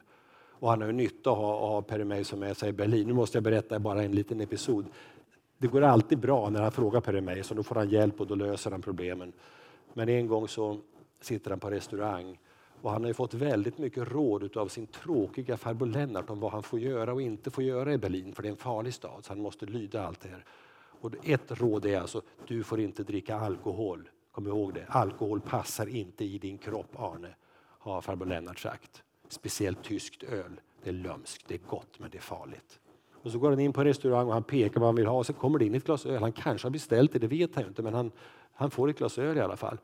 Och 0.61 0.69
han 0.69 0.81
har 0.81 0.87
ju 0.87 0.93
nytta 0.93 1.29
av 1.29 1.63
att 1.63 1.69
ha 1.69 1.81
Perry 1.81 2.23
som 2.23 2.43
är 2.43 2.53
sig 2.53 2.69
i 2.69 2.73
Berlin. 2.73 3.07
Nu 3.07 3.13
måste 3.13 3.37
jag 3.37 3.43
berätta 3.43 3.79
bara 3.79 4.03
en 4.03 4.11
liten 4.11 4.41
episod. 4.41 4.85
Det 5.57 5.67
går 5.67 5.81
alltid 5.81 6.19
bra 6.19 6.49
när 6.49 6.61
han 6.61 6.71
frågar 6.71 7.01
Perry 7.01 7.43
så 7.43 7.53
då 7.53 7.63
får 7.63 7.75
han 7.75 7.89
hjälp 7.89 8.21
och 8.21 8.27
då 8.27 8.35
löser 8.35 8.71
han 8.71 8.81
problemen. 8.81 9.33
Men 9.93 10.09
en 10.09 10.27
gång 10.27 10.47
så 10.47 10.77
sitter 11.21 11.49
han 11.49 11.59
på 11.59 11.69
restaurang 11.69 12.37
och 12.81 12.91
han 12.91 13.03
har 13.03 13.13
fått 13.13 13.33
väldigt 13.33 13.77
mycket 13.77 14.11
råd 14.11 14.57
av 14.57 14.67
sin 14.67 14.87
tråkiga 14.87 15.57
farbror 15.57 15.87
Lennart 15.87 16.29
om 16.29 16.39
vad 16.39 16.51
han 16.51 16.63
får 16.63 16.79
göra 16.79 17.13
och 17.13 17.21
inte 17.21 17.51
får 17.51 17.63
göra 17.63 17.93
i 17.93 17.97
Berlin, 17.97 18.33
för 18.33 18.43
det 18.43 18.49
är 18.49 18.51
en 18.51 18.57
farlig 18.57 18.93
stad, 18.93 19.25
så 19.25 19.31
han 19.31 19.41
måste 19.41 19.65
lyda 19.65 20.07
allt 20.07 20.19
det 20.21 20.29
här. 20.29 20.45
Och 21.01 21.11
ett 21.23 21.61
råd 21.61 21.85
är 21.85 21.99
alltså, 21.99 22.21
du 22.47 22.63
får 22.63 22.79
inte 22.79 23.03
dricka 23.03 23.35
alkohol. 23.35 24.09
Kom 24.31 24.47
ihåg 24.47 24.73
det, 24.73 24.85
alkohol 24.87 25.41
passar 25.41 25.87
inte 25.87 26.25
i 26.25 26.37
din 26.37 26.57
kropp, 26.57 26.99
Arne, 26.99 27.35
har 27.79 28.01
farbror 28.01 28.25
Lennart 28.25 28.59
sagt. 28.59 29.03
Speciellt 29.29 29.83
tyskt 29.83 30.23
öl. 30.23 30.61
Det 30.83 30.89
är 30.89 30.93
lömskt, 30.93 31.47
det 31.47 31.53
är 31.53 31.61
gott, 31.69 31.99
men 31.99 32.09
det 32.09 32.17
är 32.17 32.21
farligt. 32.21 32.79
Och 33.23 33.31
så 33.31 33.39
går 33.39 33.49
han 33.49 33.59
in 33.59 33.73
på 33.73 33.81
en 33.81 33.87
restaurang 33.87 34.27
och 34.27 34.33
han 34.33 34.43
pekar 34.43 34.79
vad 34.79 34.87
han 34.87 34.95
vill 34.95 35.05
ha 35.05 35.17
och 35.17 35.25
så 35.25 35.33
kommer 35.33 35.59
det 35.59 35.65
in 35.65 35.75
ett 35.75 35.85
glas 35.85 36.05
öl. 36.05 36.21
Han 36.21 36.31
kanske 36.31 36.65
har 36.65 36.71
beställt 36.71 37.13
det, 37.13 37.19
det 37.19 37.27
vet 37.27 37.55
han 37.55 37.67
inte, 37.67 37.81
men 37.81 37.93
han, 37.93 38.11
han 38.53 38.71
får 38.71 38.89
ett 38.89 38.97
glas 38.97 39.17
öl 39.17 39.37
i 39.37 39.41
alla 39.41 39.57
fall 39.57 39.77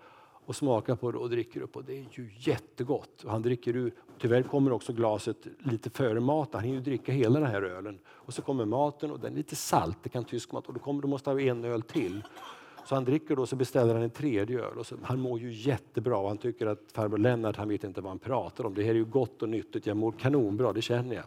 och 0.48 0.56
smakar 0.56 0.96
på 0.96 1.12
det 1.12 1.18
och 1.18 1.30
dricker 1.30 1.62
upp 1.62 1.76
och 1.76 1.84
det 1.84 1.94
är 1.94 2.06
ju 2.12 2.30
jättegott. 2.38 3.24
Och 3.24 3.32
han 3.32 3.42
dricker 3.42 3.76
ur, 3.76 3.94
tyvärr 4.20 4.44
kommer 4.44 4.72
också 4.72 4.94
glaset 4.94 5.38
lite 5.60 5.90
före 5.90 6.20
maten, 6.20 6.60
han 6.60 6.64
hinner 6.64 6.82
dricka 6.82 7.12
hela 7.12 7.40
den 7.40 7.50
här 7.50 7.62
ölen. 7.62 8.00
Och 8.08 8.34
så 8.34 8.42
kommer 8.42 8.66
maten 8.66 9.12
och 9.12 9.20
den 9.20 9.34
är 9.34 9.38
lite 9.38 9.56
salt, 9.56 9.98
det 10.04 10.10
kan 10.10 10.26
tysk 10.26 10.52
mat, 10.52 10.68
och 10.68 10.74
då 10.74 10.80
kommer, 10.80 11.02
du 11.02 11.08
måste 11.08 11.30
ha 11.30 11.40
en 11.40 11.66
öl 11.66 11.82
till. 11.82 12.24
Så 12.86 12.96
han 12.96 13.06
dricker 13.06 13.36
då 13.36 13.46
så 13.46 13.56
beställer 13.56 13.94
han 13.94 14.04
en 14.04 14.10
tredje 14.10 14.60
öl. 14.60 14.78
Och 14.78 14.86
så, 14.86 14.96
han 15.04 15.20
mår 15.20 15.40
ju 15.40 15.52
jättebra 15.52 16.18
och 16.18 16.28
han 16.28 16.38
tycker 16.38 16.68
att 16.68 16.80
farbror 16.94 17.18
Lennart 17.18 17.56
han 17.56 17.70
vet 17.70 17.84
inte 17.84 18.02
vad 18.02 18.12
han 18.12 18.20
pratar 18.20 18.66
om. 18.66 18.74
Det 18.74 18.84
här 18.84 18.90
är 18.90 18.96
ju 18.96 19.06
gott 19.06 19.42
och 19.42 19.50
nyttigt, 19.50 19.86
jag 19.86 19.98
mår 19.98 20.12
kanonbra, 20.12 20.74
det 20.74 20.82
känner 20.82 21.16
jag. 21.16 21.26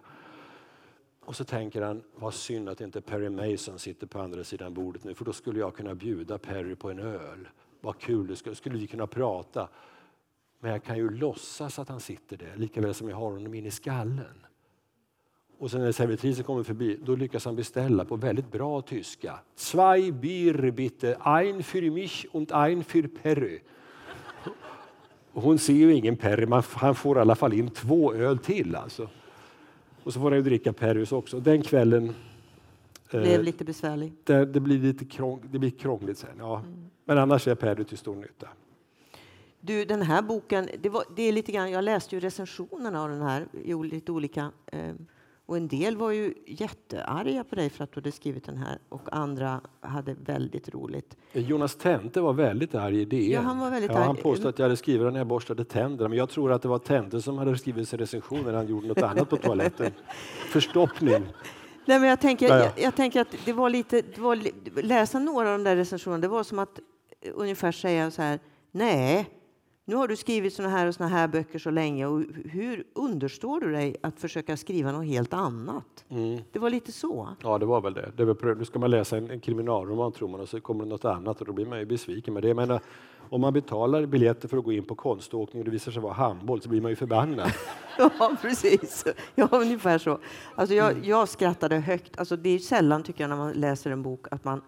Och 1.21 1.37
så 1.37 1.45
tänker 1.45 1.83
han, 1.83 2.03
vad 2.15 2.35
synd 2.35 2.69
att 2.69 2.81
inte 2.81 3.01
Perry 3.01 3.29
Mason 3.29 3.79
sitter 3.79 4.07
på 4.07 4.21
andra 4.21 4.45
sidan 4.45 4.75
bordet 4.75 5.05
nu 5.05 5.15
för 5.15 5.25
då 5.25 5.33
skulle 5.33 5.61
jag 5.61 5.75
kunna 5.75 5.95
bjuda 5.95 6.39
Perry 6.39 6.75
på 6.75 6.91
en 6.91 6.99
öl 6.99 7.49
vad 7.81 7.99
kul 7.99 8.27
det 8.27 8.37
skulle, 8.37 8.55
skulle 8.55 8.79
vi 8.79 8.87
kunna 8.87 9.07
prata. 9.07 9.69
Men 10.61 10.73
jag 10.73 10.85
kan 10.85 10.97
ju 10.97 11.11
låtsas 11.11 11.79
att 11.79 11.89
han 11.89 12.01
sitter 12.01 12.37
där, 12.37 12.57
lika 12.57 12.81
väl 12.81 12.95
som 12.95 13.09
jag 13.09 13.17
har 13.17 13.31
honom 13.31 13.55
in 13.55 13.67
i 13.67 13.71
skallen. 13.71 14.47
Och 15.59 15.71
sen 15.71 15.81
när 15.81 15.93
servitrisen 15.93 16.45
kommer 16.45 16.63
förbi, 16.63 16.99
då 17.05 17.17
lyckas 17.17 17.45
han 17.45 17.57
beställa 17.57 18.05
på 18.05 18.17
väldigt 18.17 18.53
bra 18.53 18.83
tyska. 18.83 19.39
Zwei 19.55 20.13
Bier 20.13 20.71
bitte, 20.71 21.17
ein 21.25 21.63
für 21.63 21.91
mich 21.91 22.27
und 22.33 22.53
ein 22.53 22.85
für 22.85 23.09
Perry. 23.23 23.61
hon 25.33 25.59
ser 25.59 25.73
ju 25.73 25.95
ingen 25.95 26.17
Perry, 26.17 26.47
men 26.47 26.63
han 26.73 26.95
får 26.95 27.19
i 27.19 27.21
alla 27.21 27.35
fall 27.35 27.53
in 27.53 27.71
två 27.71 28.15
öl 28.15 28.39
till. 28.39 28.77
Alltså. 28.77 29.09
Och 30.05 30.13
så 30.13 30.21
får 30.21 30.31
han 30.31 30.39
ju 30.39 30.43
dricka 30.43 30.73
Perrys 30.73 31.13
också. 31.13 31.41
Den 31.41 31.63
kvällen 31.63 32.15
blev 33.11 33.27
eh, 33.27 33.43
lite 33.43 33.65
besvärlig. 33.65 34.13
Det, 34.25 34.45
det, 34.45 34.61
blir 34.61 34.79
lite 34.79 35.05
krång, 35.05 35.43
det 35.51 35.59
blir 35.59 35.71
krångligt 35.71 36.19
sen. 36.19 36.31
Ja. 36.39 36.59
Mm. 36.59 36.91
Men 37.11 37.19
annars 37.19 37.49
är 37.49 37.55
Perry 37.55 37.85
till 37.85 37.99
stor 37.99 38.17
nytta. 38.17 38.49
Du, 39.61 39.85
den 39.85 40.03
här 40.03 40.23
boken, 40.23 40.69
det, 40.79 40.89
var, 40.89 41.05
det 41.17 41.23
är 41.23 41.33
lite 41.33 41.53
grann, 41.53 41.71
jag 41.71 41.85
läste 41.85 42.15
ju 42.17 42.21
recensionerna 42.21 43.03
av 43.03 43.09
den 43.09 43.23
här 43.23 43.47
i 43.65 43.75
lite 43.75 44.13
olika 44.13 44.51
eh, 44.67 44.95
och 45.47 45.57
en 45.57 45.69
del 45.69 45.97
var 45.97 46.11
ju 46.11 46.35
jättearga 46.47 47.45
på 47.45 47.55
dig 47.55 47.71
för 47.71 47.85
att 47.85 47.93
du 47.93 48.01
hade 48.01 48.13
skrivit 48.13 48.45
den 48.45 48.57
här 48.57 48.79
och 48.89 49.09
andra 49.13 49.61
hade 49.81 50.15
väldigt 50.25 50.69
roligt. 50.75 51.17
Jonas 51.33 51.77
Tente 51.77 52.21
var 52.21 52.33
väldigt 52.33 52.75
arg 52.75 53.01
i 53.01 53.05
DN. 53.05 53.31
Ja, 53.31 53.41
han 53.41 53.59
var 53.59 53.71
väldigt 53.71 53.91
ja, 53.91 53.99
arg. 53.99 54.07
Han 54.07 54.17
påstod 54.17 54.47
att 54.47 54.59
jag 54.59 54.65
hade 54.65 54.77
skrivit 54.77 55.07
den 55.07 55.13
när 55.13 55.21
jag 55.21 55.27
borstade 55.27 55.65
tänderna, 55.65 56.09
men 56.09 56.19
jag 56.19 56.29
tror 56.29 56.53
att 56.53 56.63
det 56.63 56.69
var 56.69 56.79
Tente 56.79 57.23
som 57.23 57.39
hade 57.39 57.59
skrivit 57.59 57.89
sin 57.89 57.99
recension 57.99 58.43
när 58.43 58.53
han 58.53 58.67
gjorde 58.67 58.89
något 58.89 59.03
annat 59.03 59.29
på 59.29 59.37
toaletten. 59.37 59.93
Förstoppning. 60.53 61.27
Nej, 61.85 62.01
men 62.01 62.09
jag, 62.09 62.21
tänker, 62.21 62.49
jag, 62.49 62.73
jag, 62.77 62.97
tänker 62.97 63.21
att 63.21 63.35
det 63.45 63.53
var 63.53 63.71
lite, 63.71 64.03
det 64.15 64.21
var, 64.21 64.39
läsa 64.83 65.19
några 65.19 65.53
av 65.53 65.59
de 65.59 65.65
där 65.65 65.77
recensionerna, 65.77 66.21
det 66.21 66.29
var 66.29 66.43
som 66.43 66.59
att 66.59 66.81
ungefär 67.35 67.73
säga 67.73 68.11
så 68.11 68.23
här, 68.23 68.39
nej, 68.71 69.31
nu 69.85 69.97
har 69.97 70.09
du 70.09 70.17
skrivit 70.17 70.55
såna 70.55 70.69
här 70.69 70.87
och 70.87 70.95
såna 70.95 71.09
här 71.09 71.29
böcker 71.29 71.59
så 71.59 71.71
länge 71.71 72.07
och 72.07 72.23
hur 72.45 72.85
understår 72.95 73.61
du 73.61 73.73
dig 73.73 73.97
att 74.03 74.21
försöka 74.21 74.57
skriva 74.57 74.93
något 74.93 75.07
helt 75.07 75.33
annat? 75.33 76.05
Mm. 76.09 76.41
Det 76.53 76.59
var 76.59 76.71
lite 76.71 76.93
så. 76.93 77.29
Ja, 77.43 77.59
det 77.59 77.67
var 77.67 77.81
väl 77.81 77.95
det. 77.95 78.13
det 78.17 78.25
var, 78.25 78.55
nu 78.55 78.65
ska 78.65 78.79
man 78.79 78.91
läsa 78.91 79.17
en, 79.17 79.31
en 79.31 79.41
kriminalroman 79.41 80.13
tror 80.13 80.29
man 80.29 80.41
och 80.41 80.49
så 80.49 80.61
kommer 80.61 80.85
det 80.85 80.91
något 80.91 81.05
annat 81.05 81.41
och 81.41 81.47
då 81.47 81.53
blir 81.53 81.67
man 81.67 81.79
ju 81.79 81.87
besviken. 81.87 82.35
Men 82.35 82.43
det, 82.43 82.49
jag 82.49 82.57
menar, 82.57 82.81
om 83.31 83.41
man 83.41 83.53
betalar 83.53 84.07
biljetter 84.07 84.49
för 84.49 84.57
att 84.57 84.65
gå 84.65 84.73
in 84.73 84.85
på 84.85 84.95
konståkning 84.95 85.61
och 85.61 85.65
det 85.65 85.71
visar 85.71 85.93
sig 85.93 86.03
vara 86.03 86.13
handboll 86.13 86.61
så 86.61 86.69
blir 86.69 86.81
man 86.81 86.91
ju 86.91 86.97
förbannad. 86.97 87.53
ja, 87.99 88.37
precis. 88.43 89.05
Ja, 89.35 89.49
ungefär 89.53 89.99
så. 89.99 90.19
Alltså 90.55 90.75
jag, 90.75 90.91
mm. 90.91 91.05
jag 91.05 91.29
skrattade 91.29 91.77
högt. 91.77 92.19
Alltså 92.19 92.37
det 92.37 92.51
är 92.51 92.59
sällan, 92.59 93.03
tycker 93.03 93.25
jag, 93.25 93.29
när 93.29 93.37
man 93.37 93.53
läser 93.53 93.91
en 93.91 94.03
bok 94.03 94.27
att 94.31 94.45
man 94.45 94.63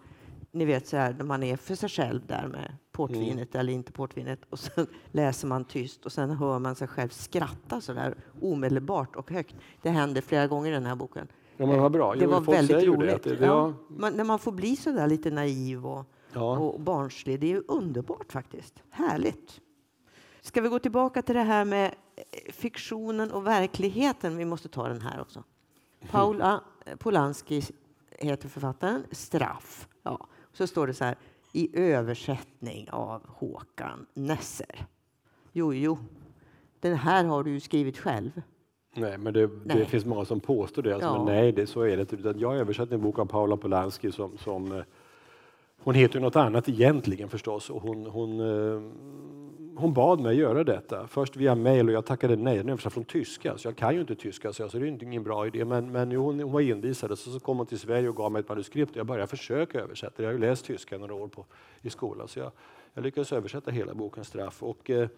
ni 0.53 0.65
vet 0.65 0.87
så 0.87 0.97
här, 0.97 1.15
när 1.19 1.25
man 1.25 1.43
är 1.43 1.57
för 1.57 1.75
sig 1.75 1.89
själv 1.89 2.27
där 2.27 2.47
med 2.47 2.77
portvinet 2.93 3.55
mm. 3.55 3.61
eller 3.61 3.73
inte 3.73 3.93
portvinet 3.93 4.41
och 4.51 4.59
sen 4.59 4.87
läser 5.11 5.49
man 5.49 5.65
tyst 5.65 6.07
och 6.07 6.13
sen 6.13 6.31
hör 6.31 6.59
man 6.59 6.75
sig 6.75 6.89
själv 6.89 7.09
skratta 7.09 7.81
så 7.81 7.93
där 7.93 8.15
omedelbart 8.41 9.17
och 9.17 9.31
högt. 9.31 9.57
Det 9.83 9.91
händer 9.91 10.21
flera 10.21 10.47
gånger 10.47 10.71
i 10.71 10.75
den 10.75 10.87
här 10.87 10.97
boken. 10.97 11.29
Ja, 11.57 11.67
men 11.67 11.81
vad 11.81 11.93
bra. 11.93 12.15
Det 12.15 12.27
var 12.27 12.41
väldigt 12.41 12.87
roligt. 12.87 13.23
Det, 13.23 13.37
det, 13.37 13.47
ja. 13.47 13.75
Man, 13.89 14.13
när 14.13 14.25
man 14.25 14.39
får 14.39 14.53
bli 14.53 14.77
så 14.77 14.93
där 14.93 15.07
lite 15.07 15.31
naiv 15.31 15.87
och, 15.87 16.05
ja. 16.33 16.59
och 16.59 16.81
barnslig. 16.81 17.41
Det 17.41 17.53
är 17.53 17.63
underbart 17.69 18.33
faktiskt. 18.33 18.83
Härligt. 18.91 19.61
Ska 20.41 20.61
vi 20.61 20.69
gå 20.69 20.79
tillbaka 20.79 21.23
till 21.23 21.35
det 21.35 21.43
här 21.43 21.65
med 21.65 21.95
eh, 22.17 22.53
fiktionen 22.53 23.31
och 23.31 23.47
verkligheten? 23.47 24.37
Vi 24.37 24.45
måste 24.45 24.69
ta 24.69 24.89
den 24.89 25.01
här 25.01 25.21
också. 25.21 25.45
Paula 26.11 26.61
Polanski 26.99 27.63
heter 28.19 28.49
författaren. 28.49 29.07
Straff. 29.11 29.89
Ja. 30.03 30.27
Så 30.53 30.67
står 30.67 30.87
det 30.87 30.95
så 30.95 31.05
här 31.05 31.17
i 31.53 31.79
översättning 31.93 32.91
av 32.91 33.23
Håkan 33.27 34.07
Nesser. 34.15 34.87
Jo, 35.53 35.75
jo, 35.75 35.99
den 36.81 36.97
här 36.97 37.25
har 37.25 37.43
du 37.43 37.61
skrivit 37.61 37.99
själv. 37.99 38.43
Nej, 38.95 39.19
men 39.19 39.33
det, 39.33 39.51
nej. 39.65 39.77
det 39.77 39.85
finns 39.85 40.05
många 40.05 40.25
som 40.25 40.41
påstår 40.41 40.83
det. 40.83 40.95
Alltså, 40.95 41.09
ja. 41.09 41.25
Men 41.25 41.35
nej, 41.35 41.53
det, 41.53 41.67
så 41.67 41.81
är 41.81 41.97
det 41.97 42.13
inte. 42.13 42.35
Jag 42.39 42.49
har 42.49 42.57
översatt 42.57 42.93
en 42.93 43.01
bok 43.01 43.19
av 43.19 43.27
Paula 43.27 43.57
Polanski 43.57 44.13
som, 44.13 44.39
som 44.39 44.73
eh, 44.73 44.85
hon 45.85 45.95
heter 45.95 46.21
något 46.21 46.37
annat 46.37 46.69
egentligen 46.69 47.29
förstås 47.29 47.71
och 47.71 47.83
hon, 47.83 48.07
hon, 48.07 48.41
eh, 48.41 48.83
hon 49.77 49.93
bad 49.93 50.21
mig 50.21 50.37
göra 50.37 50.65
detta. 50.65 51.07
Först 51.07 51.37
via 51.37 51.55
mail 51.55 51.89
och 51.89 51.95
jag 51.95 52.07
tackade 52.07 52.37
nej. 52.37 52.65
Nu 52.65 52.73
är 52.73 52.77
från 52.77 53.05
tyska 53.05 53.59
så 53.59 53.69
jag 53.69 53.77
kan 53.77 53.95
ju 53.95 54.01
inte 54.01 54.15
tyska 54.15 54.53
så, 54.53 54.69
det 54.69 54.89
är 54.89 55.03
ingen 55.03 55.23
bra 55.23 55.47
idé. 55.47 55.65
Men, 55.65 55.93
men 55.93 56.13
hon, 56.13 56.41
hon 56.41 56.53
var 56.53 56.61
envisad 56.61 57.19
så, 57.19 57.31
så 57.31 57.41
kom 57.41 57.57
hon 57.59 57.67
till 57.67 57.79
Sverige 57.79 58.09
och 58.09 58.17
gav 58.17 58.33
mig 58.33 58.41
ett 58.41 58.49
manuskript 58.49 58.91
och 58.91 58.97
jag 58.97 59.07
började 59.07 59.27
försöka 59.27 59.81
översätta. 59.81 60.23
Jag 60.23 60.29
har 60.29 60.33
ju 60.33 60.39
läst 60.39 60.65
tyska 60.65 60.99
några 60.99 61.15
år 61.15 61.29
på, 61.29 61.45
i 61.83 61.91
skolan 61.91 62.29
så 62.29 62.39
jag, 62.39 62.53
jag 62.95 63.05
lyckades 63.05 63.33
översätta 63.33 63.71
hela 63.71 63.95
boken 63.95 64.25
Straff. 64.25 64.63
Och, 64.63 64.91
eh, 64.91 65.09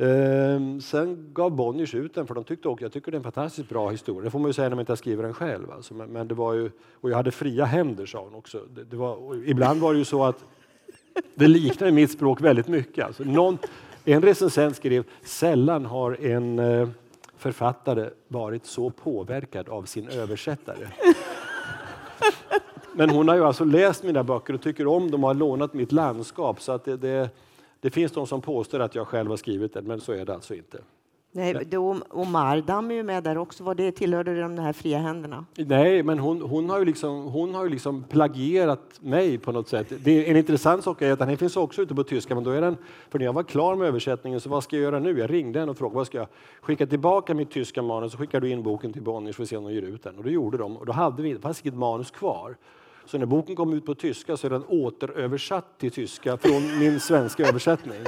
Ehm, 0.00 0.80
sen 0.80 1.30
gav 1.32 1.50
Bonniers 1.50 1.94
ut 1.94 2.14
den, 2.14 2.26
för 2.26 2.34
de 2.34 2.44
tyckte 2.44 2.68
också, 2.68 2.84
jag 2.84 2.92
tycker 2.92 3.10
det 3.10 3.14
är 3.14 3.18
en 3.18 3.24
fantastiskt 3.24 3.68
bra 3.68 3.90
historia. 3.90 4.24
Det 4.24 4.30
får 4.30 4.38
man 4.38 4.48
ju 4.48 4.52
säga 4.52 4.68
när 4.68 4.76
man 4.76 4.82
inte 4.82 4.96
skriver 4.96 5.22
den 5.22 5.34
själv. 5.34 5.70
Alltså. 5.70 5.94
Men, 5.94 6.12
men, 6.12 6.28
det 6.28 6.34
var 6.34 6.54
ju, 6.54 6.70
och 6.92 7.10
jag 7.10 7.16
hade 7.16 7.30
fria 7.30 7.64
händer, 7.64 8.06
sa 8.06 8.24
hon 8.24 8.34
också. 8.34 8.60
Det, 8.74 8.84
det 8.84 8.96
var, 8.96 9.42
ibland 9.48 9.80
var 9.80 9.92
det 9.92 9.98
ju 9.98 10.04
så 10.04 10.24
att 10.24 10.44
det 11.34 11.48
liknade 11.48 11.92
mitt 11.92 12.10
språk 12.10 12.40
väldigt 12.40 12.68
mycket. 12.68 13.04
Alltså, 13.04 13.24
någon, 13.24 13.58
en 14.04 14.22
recensent 14.22 14.76
skrev, 14.76 15.04
sällan 15.22 15.86
har 15.86 16.24
en 16.24 16.58
eh, 16.58 16.88
författare 17.36 18.10
varit 18.28 18.66
så 18.66 18.90
påverkad 18.90 19.68
av 19.68 19.82
sin 19.82 20.08
översättare. 20.08 20.88
Men 22.92 23.10
hon 23.10 23.28
har 23.28 23.34
ju 23.34 23.44
alltså 23.44 23.64
läst 23.64 24.02
mina 24.02 24.24
böcker 24.24 24.54
och 24.54 24.62
tycker 24.62 24.86
om 24.86 25.10
dem 25.10 25.24
och 25.24 25.30
har 25.30 25.34
lånat 25.34 25.74
mitt 25.74 25.92
landskap. 25.92 26.60
Så 26.60 26.72
att 26.72 26.84
det, 26.84 26.96
det 26.96 27.30
det 27.80 27.90
finns 27.90 28.12
de 28.12 28.26
som 28.26 28.40
påstår 28.40 28.80
att 28.80 28.94
jag 28.94 29.06
själv 29.06 29.30
har 29.30 29.36
skrivit 29.36 29.74
den, 29.74 29.84
men 29.84 30.00
så 30.00 30.12
är 30.12 30.24
det 30.24 30.34
alltså 30.34 30.54
inte. 30.54 30.78
Nej, 31.32 31.54
det, 31.66 31.78
och 31.78 32.26
Mardam 32.26 32.90
är 32.90 32.94
ju 32.94 33.02
med 33.02 33.24
där 33.24 33.38
också. 33.38 33.64
Var 33.64 33.74
det, 33.74 33.92
tillhörde 33.92 34.40
de 34.40 34.58
här 34.58 34.72
fria 34.72 34.98
händerna? 34.98 35.44
Nej, 35.56 36.02
men 36.02 36.18
hon, 36.18 36.42
hon, 36.42 36.70
har 36.70 36.78
ju 36.78 36.84
liksom, 36.84 37.24
hon 37.24 37.54
har 37.54 37.64
ju 37.64 37.70
liksom 37.70 38.04
plagierat 38.04 39.00
mig 39.00 39.38
på 39.38 39.52
något 39.52 39.68
sätt. 39.68 39.92
Det, 40.04 40.30
en 40.30 40.36
intressant 40.36 40.84
sak 40.84 41.02
är 41.02 41.12
att 41.12 41.18
den 41.18 41.36
finns 41.36 41.56
också 41.56 41.82
ute 41.82 41.94
på 41.94 42.04
tyska, 42.04 42.34
men 42.34 42.44
då 42.44 42.50
är 42.50 42.60
den, 42.60 42.76
för 43.10 43.18
när 43.18 43.26
jag 43.26 43.32
var 43.32 43.42
klar 43.42 43.76
med 43.76 43.88
översättningen 43.88 44.40
så 44.40 44.50
vad 44.50 44.64
ska 44.64 44.76
jag 44.76 44.82
göra 44.82 44.98
nu? 44.98 45.18
Jag 45.18 45.30
ringde 45.30 45.58
henne 45.58 45.70
och 45.70 45.78
frågade 45.78 45.96
vad 45.96 46.06
ska 46.06 46.18
jag 46.18 46.28
skicka 46.60 46.86
tillbaka 46.86 47.34
mitt 47.34 47.50
tyska 47.50 47.82
manus 47.82 48.12
så 48.12 48.18
skickar 48.18 48.40
du 48.40 48.48
in 48.48 48.62
boken 48.62 48.92
till 48.92 49.02
Bonniers 49.02 49.36
för 49.36 49.42
att 49.42 49.48
se 49.48 49.56
om 49.56 49.64
de 49.64 49.72
ger 49.72 49.82
ut 49.82 50.02
den. 50.02 50.18
Och 50.18 50.24
det 50.24 50.30
gjorde 50.30 50.58
de 50.58 50.76
och 50.76 50.86
då 50.86 50.92
hade 50.92 51.22
vi, 51.22 51.32
det 51.32 51.40
fanns 51.40 51.62
inget 51.62 51.78
manus 51.78 52.10
kvar. 52.10 52.56
Så 53.08 53.18
när 53.18 53.26
boken 53.26 53.56
kom 53.56 53.72
ut 53.72 53.86
på 53.86 53.94
tyska 53.94 54.36
så 54.36 54.46
är 54.46 54.50
den 54.50 54.64
återöversatt 54.64 55.78
till 55.78 55.90
tyska 55.90 56.36
från 56.36 56.78
min 56.78 57.00
svenska 57.00 57.48
översättning. 57.48 58.04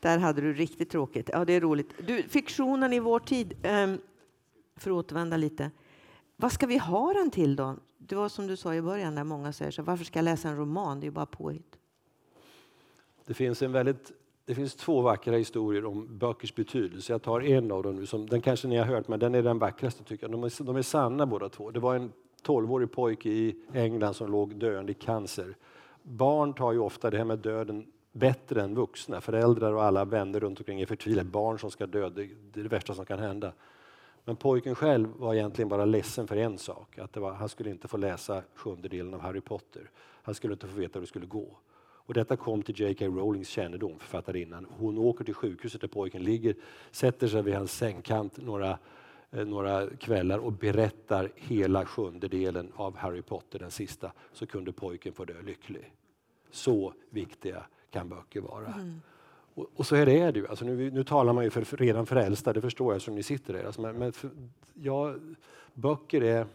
Där 0.00 0.18
hade 0.18 0.40
du 0.40 0.52
riktigt 0.52 0.90
tråkigt. 0.90 1.30
Ja, 1.32 1.44
det 1.44 1.52
är 1.52 1.60
roligt. 1.60 1.88
Du, 2.06 2.22
fiktionen 2.22 2.92
i 2.92 3.00
vår 3.00 3.18
tid, 3.18 3.52
um, 3.52 3.98
för 4.76 4.90
att 4.90 4.96
återvända 4.96 5.36
lite. 5.36 5.70
Vad 6.36 6.52
ska 6.52 6.66
vi 6.66 6.78
ha 6.78 7.12
den 7.12 7.30
till 7.30 7.56
då? 7.56 7.76
Det 7.98 8.14
var 8.14 8.28
som 8.28 8.46
du 8.46 8.56
sa 8.56 8.74
i 8.74 8.82
början, 8.82 9.14
där 9.14 9.24
många 9.24 9.52
säger 9.52 9.70
så 9.70 9.82
varför 9.82 10.04
ska 10.04 10.18
jag 10.18 10.24
läsa 10.24 10.48
en 10.48 10.56
roman? 10.56 11.00
Det 11.00 11.04
är 11.04 11.08
ju 11.08 11.12
bara 11.12 11.26
påhitt. 11.26 11.78
Det 13.26 13.34
finns 13.34 13.62
en 13.62 13.72
väldigt 13.72 14.12
det 14.46 14.54
finns 14.54 14.74
två 14.74 15.00
vackra 15.00 15.36
historier 15.36 15.84
om 15.84 16.18
böckers 16.18 16.54
betydelse. 16.54 17.12
Jag 17.12 17.22
tar 17.22 17.40
en 17.40 17.72
av 17.72 17.82
dem 17.82 17.96
nu, 17.96 18.06
som, 18.06 18.26
den 18.26 18.40
kanske 18.40 18.68
ni 18.68 18.76
har 18.76 18.84
hört, 18.84 19.08
men 19.08 19.20
den 19.20 19.34
är 19.34 19.42
den 19.42 19.58
vackraste 19.58 20.04
tycker 20.04 20.24
jag. 20.24 20.32
De 20.32 20.44
är, 20.44 20.64
de 20.64 20.76
är 20.76 20.82
sanna 20.82 21.26
båda 21.26 21.48
två. 21.48 21.70
Det 21.70 21.80
var 21.80 21.94
en 21.94 22.12
12-årig 22.44 22.92
pojke 22.92 23.28
i 23.28 23.56
England 23.72 24.14
som 24.14 24.30
låg 24.30 24.56
döende 24.56 24.92
i 24.92 24.94
cancer. 24.94 25.56
Barn 26.02 26.54
tar 26.54 26.72
ju 26.72 26.78
ofta 26.78 27.10
det 27.10 27.16
här 27.16 27.24
med 27.24 27.38
döden 27.38 27.86
bättre 28.12 28.62
än 28.62 28.74
vuxna. 28.74 29.20
Föräldrar 29.20 29.72
och 29.72 29.84
alla 29.84 30.04
vänner 30.04 30.40
runt 30.40 30.58
omkring 30.58 30.80
är 30.80 30.86
förtvivlade. 30.86 31.28
Barn 31.28 31.58
som 31.58 31.70
ska 31.70 31.86
dö, 31.86 32.08
det 32.08 32.22
är 32.22 32.28
det 32.52 32.68
värsta 32.68 32.94
som 32.94 33.06
kan 33.06 33.18
hända. 33.18 33.52
Men 34.24 34.36
pojken 34.36 34.74
själv 34.74 35.08
var 35.16 35.34
egentligen 35.34 35.68
bara 35.68 35.84
ledsen 35.84 36.26
för 36.26 36.36
en 36.36 36.58
sak. 36.58 36.98
Att 36.98 37.12
det 37.12 37.20
var, 37.20 37.32
han 37.32 37.48
skulle 37.48 37.70
inte 37.70 37.88
få 37.88 37.96
läsa 37.96 38.42
sjunde 38.54 38.88
delen 38.88 39.14
av 39.14 39.20
Harry 39.20 39.40
Potter. 39.40 39.90
Han 40.22 40.34
skulle 40.34 40.52
inte 40.52 40.66
få 40.66 40.76
veta 40.76 40.98
hur 40.98 41.00
det 41.00 41.06
skulle 41.06 41.26
gå. 41.26 41.58
Och 42.06 42.14
detta 42.14 42.36
kom 42.36 42.62
till 42.62 42.80
J.K. 42.80 43.06
Rowlings 43.06 43.48
kännedom, 43.48 43.98
författarinnan. 43.98 44.66
Hon 44.78 44.98
åker 44.98 45.24
till 45.24 45.34
sjukhuset 45.34 45.80
där 45.80 45.88
pojken 45.88 46.22
ligger, 46.22 46.54
sätter 46.90 47.28
sig 47.28 47.42
vid 47.42 47.54
hans 47.54 47.72
sängkant 47.72 48.36
några, 48.36 48.78
några 49.34 49.86
kvällar 49.86 50.38
och 50.38 50.52
berättar 50.52 51.32
hela 51.34 51.86
sjunde 51.86 52.28
delen 52.28 52.72
av 52.76 52.96
Harry 52.96 53.22
Potter, 53.22 53.58
den 53.58 53.70
sista, 53.70 54.12
så 54.32 54.46
kunde 54.46 54.72
pojken 54.72 55.12
få 55.12 55.24
dö 55.24 55.42
lycklig. 55.42 55.92
Så 56.50 56.94
viktiga 57.10 57.66
kan 57.90 58.08
böcker 58.08 58.40
vara. 58.40 58.66
Mm. 58.66 59.00
Och, 59.54 59.70
och, 59.74 59.86
så 59.86 59.96
är 59.96 60.06
det 60.06 60.38
ju. 60.38 60.48
Alltså 60.48 60.64
nu, 60.64 60.90
nu 60.90 61.04
talar 61.04 61.32
man 61.32 61.44
ju 61.44 61.50
för, 61.50 61.76
redan 61.76 62.06
för 62.06 62.16
äldsta, 62.16 62.52
det 62.52 62.60
förstår 62.60 62.92
jag 62.92 63.02
som 63.02 63.14
ni 63.14 63.22
sitter 63.22 63.52
där. 63.52 63.64
Alltså, 63.64 63.80
men, 63.80 63.98
men 63.98 64.12
för, 64.12 64.30
ja, 64.74 65.14
böcker 65.74 66.22
är... 66.22 66.46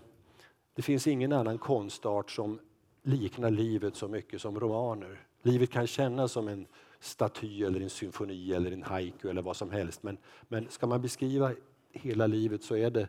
Det 0.74 0.82
finns 0.82 1.08
ingen 1.08 1.34
annan 1.34 1.58
konstart 1.58 2.32
som 2.32 2.60
liknar 3.04 3.52
livet 3.52 3.96
så 3.96 4.08
mycket 4.08 4.42
som 4.42 4.60
romaner. 4.60 5.20
Livet 5.42 5.72
kan 5.72 5.88
kännas 5.88 6.32
som 6.32 6.48
en 6.48 6.68
staty 7.00 7.64
eller 7.64 7.82
en 7.82 7.90
symfoni 7.90 8.54
eller 8.54 8.72
en 8.72 8.84
haiku 8.84 9.30
eller 9.30 9.42
vad 9.42 9.56
som 9.56 9.72
helst. 9.72 10.04
Men, 10.04 10.18
men 10.48 10.70
ska 10.70 10.88
man 10.88 11.02
beskriva 11.02 11.54
hela 11.92 12.28
livet 12.28 12.64
så 12.64 12.76
är 12.76 12.90
det, 12.90 13.08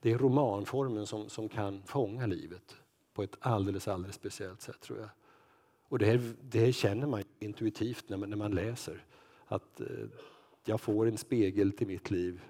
det 0.00 0.12
är 0.12 0.18
romanformen 0.18 1.06
som, 1.06 1.28
som 1.28 1.48
kan 1.48 1.82
fånga 1.82 2.26
livet 2.26 2.76
på 3.14 3.22
ett 3.22 3.36
alldeles, 3.40 3.88
alldeles 3.88 4.16
speciellt 4.16 4.60
sätt 4.60 4.80
tror 4.80 4.98
jag. 4.98 5.08
Och 5.88 5.98
det, 5.98 6.06
här, 6.06 6.34
det 6.40 6.60
här 6.60 6.72
känner 6.72 7.06
man 7.06 7.22
intuitivt 7.38 8.08
när 8.08 8.16
man, 8.16 8.30
när 8.30 8.36
man 8.36 8.52
läser. 8.52 9.04
Att 9.46 9.80
eh, 9.80 9.86
jag 10.64 10.80
får 10.80 11.06
en 11.06 11.18
spegel 11.18 11.72
till 11.72 11.86
mitt 11.86 12.10
liv 12.10 12.42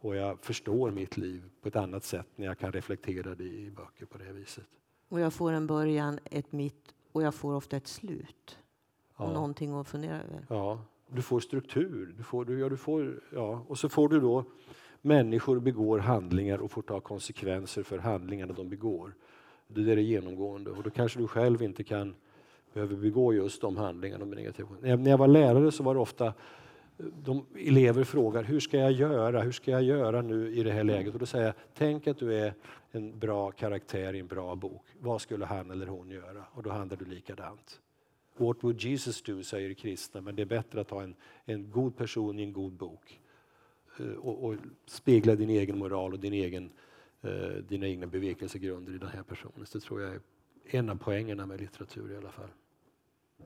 och 0.00 0.16
jag 0.16 0.38
förstår 0.40 0.90
mitt 0.90 1.16
liv 1.16 1.42
på 1.62 1.68
ett 1.68 1.76
annat 1.76 2.04
sätt 2.04 2.26
när 2.36 2.46
jag 2.46 2.58
kan 2.58 2.72
reflektera 2.72 3.34
det 3.34 3.44
i 3.44 3.70
böcker 3.70 4.06
på 4.06 4.18
det 4.18 4.32
viset. 4.32 4.66
Och 5.08 5.20
jag 5.20 5.32
får 5.32 5.52
en 5.52 5.66
början, 5.66 6.18
ett 6.24 6.52
mitt 6.52 6.94
och 7.12 7.22
jag 7.22 7.34
får 7.34 7.54
ofta 7.54 7.76
ett 7.76 7.86
slut. 7.86 8.58
Ja. 9.16 9.24
Och 9.24 9.32
någonting 9.32 9.72
att 9.72 9.88
fundera 9.88 10.22
över. 10.22 10.46
Ja, 10.48 10.84
du 11.08 11.22
får 11.22 11.40
struktur. 11.40 12.14
Du 12.16 12.22
får, 12.22 12.44
du, 12.44 12.60
ja, 12.60 12.68
du 12.68 12.76
får, 12.76 13.20
ja. 13.32 13.64
Och 13.68 13.78
så 13.78 13.88
får 13.88 14.08
du 14.08 14.20
då 14.20 14.44
människor 15.02 15.60
begår 15.60 15.98
handlingar 15.98 16.58
och 16.58 16.70
får 16.70 16.82
ta 16.82 17.00
konsekvenser 17.00 17.82
för 17.82 17.98
handlingarna 17.98 18.52
de 18.52 18.68
begår. 18.68 19.14
Det 19.66 19.92
är 19.92 19.96
det 19.96 20.02
genomgående 20.02 20.70
och 20.70 20.82
då 20.82 20.90
kanske 20.90 21.18
du 21.18 21.28
själv 21.28 21.62
inte 21.62 21.84
kan 21.84 22.14
behöver 22.72 22.96
begå 22.96 23.32
just 23.32 23.60
de 23.60 23.76
handlingarna. 23.76 24.24
När 24.24 25.10
jag 25.10 25.18
var 25.18 25.28
lärare 25.28 25.72
så 25.72 25.82
var 25.82 25.94
det 25.94 26.00
ofta 26.00 26.34
de 26.96 27.46
elever 27.56 28.04
frågar 28.04 28.42
hur 28.42 28.60
ska 28.60 28.78
jag 28.78 28.92
göra? 28.92 29.40
Hur 29.40 29.52
ska 29.52 29.70
jag 29.70 29.82
göra 29.82 30.22
nu 30.22 30.54
i 30.54 30.62
det 30.62 30.72
här 30.72 30.84
läget? 30.84 31.14
Och 31.14 31.20
då 31.20 31.26
säger 31.26 31.44
jag, 31.44 31.54
tänk 31.74 32.06
att 32.06 32.18
du 32.18 32.34
är 32.34 32.54
en 32.90 33.18
bra 33.18 33.50
karaktär 33.50 34.14
i 34.14 34.18
en 34.18 34.26
bra 34.26 34.54
bok. 34.54 34.82
Vad 35.00 35.20
skulle 35.20 35.44
han 35.44 35.70
eller 35.70 35.86
hon 35.86 36.10
göra? 36.10 36.44
Och 36.52 36.62
då 36.62 36.70
handlar 36.70 36.96
du 36.96 37.04
likadant. 37.04 37.80
What 38.36 38.56
would 38.60 38.80
Jesus 38.80 39.22
do, 39.22 39.42
säger 39.42 39.74
kristna, 39.74 40.20
men 40.20 40.36
det 40.36 40.42
är 40.42 40.46
bättre 40.46 40.80
att 40.80 40.90
ha 40.90 41.02
en, 41.02 41.14
en 41.44 41.70
god 41.70 41.96
person 41.96 42.38
i 42.38 42.42
en 42.42 42.52
god 42.52 42.72
bok 42.72 43.20
och, 44.00 44.44
och 44.44 44.54
spegla 44.86 45.34
din 45.34 45.50
egen 45.50 45.78
moral 45.78 46.12
och 46.12 46.20
din 46.20 46.32
egen, 46.32 46.70
uh, 47.24 47.30
dina 47.68 47.86
egna 47.86 48.06
bevekelsegrunder 48.06 48.94
i 48.94 48.98
den 48.98 49.08
här 49.08 49.22
personen. 49.22 49.66
Så 49.66 49.78
det 49.78 49.84
tror 49.84 50.00
jag 50.00 50.14
är 50.14 50.20
en 50.64 50.90
av 50.90 50.96
poängerna 50.96 51.46
med 51.46 51.60
litteratur 51.60 52.12
i 52.12 52.16
alla 52.16 52.30
fall. 52.30 52.48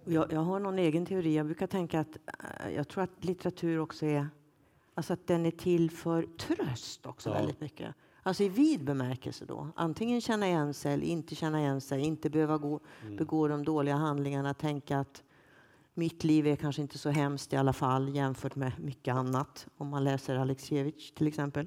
Jag, 0.05 0.33
jag 0.33 0.41
har 0.41 0.61
någon 0.61 0.79
egen 0.79 1.07
teori. 1.07 1.37
Jag 1.37 1.47
brukar 1.47 1.67
tänka 1.67 2.01
att 2.01 2.19
äh, 2.27 2.75
jag 2.75 2.89
tror 2.89 3.05
att 3.05 3.25
litteratur 3.25 3.79
också 3.79 4.07
är 4.07 4.29
alltså 4.95 5.13
att 5.13 5.27
den 5.27 5.47
är 5.47 5.51
till 5.51 5.91
för 5.91 6.23
tröst 6.39 7.07
också 7.07 7.31
ja. 7.31 7.35
väldigt 7.35 7.61
mycket. 7.61 7.95
Alltså 8.23 8.43
i 8.43 8.49
vid 8.49 8.85
bemärkelse 8.85 9.45
då. 9.45 9.69
Antingen 9.77 10.21
känna 10.21 10.47
igen 10.47 10.75
sig 10.75 10.95
eller 10.95 11.07
inte 11.07 11.35
känna 11.35 11.61
igen 11.61 11.81
sig. 11.81 12.01
Inte 12.01 12.31
behöva 12.31 12.59
gå, 12.59 12.81
mm. 13.03 13.17
begå 13.17 13.49
de 13.49 13.65
dåliga 13.65 13.95
handlingarna. 13.95 14.55
Tänka 14.55 14.99
att 14.99 15.23
mitt 15.95 16.25
liv 16.25 16.47
är 16.47 16.57
kanske 16.57 16.83
inte 16.83 16.99
så 16.99 17.11
hemskt 17.11 17.53
i 17.53 17.57
alla 17.57 17.73
fall 17.73 18.15
jämfört 18.15 18.57
med 18.57 18.73
mycket 18.81 19.15
annat. 19.15 19.67
Om 19.77 19.89
man 19.89 20.05
läser 20.05 20.37
Alexievich 20.37 21.11
till 21.11 21.27
exempel. 21.27 21.67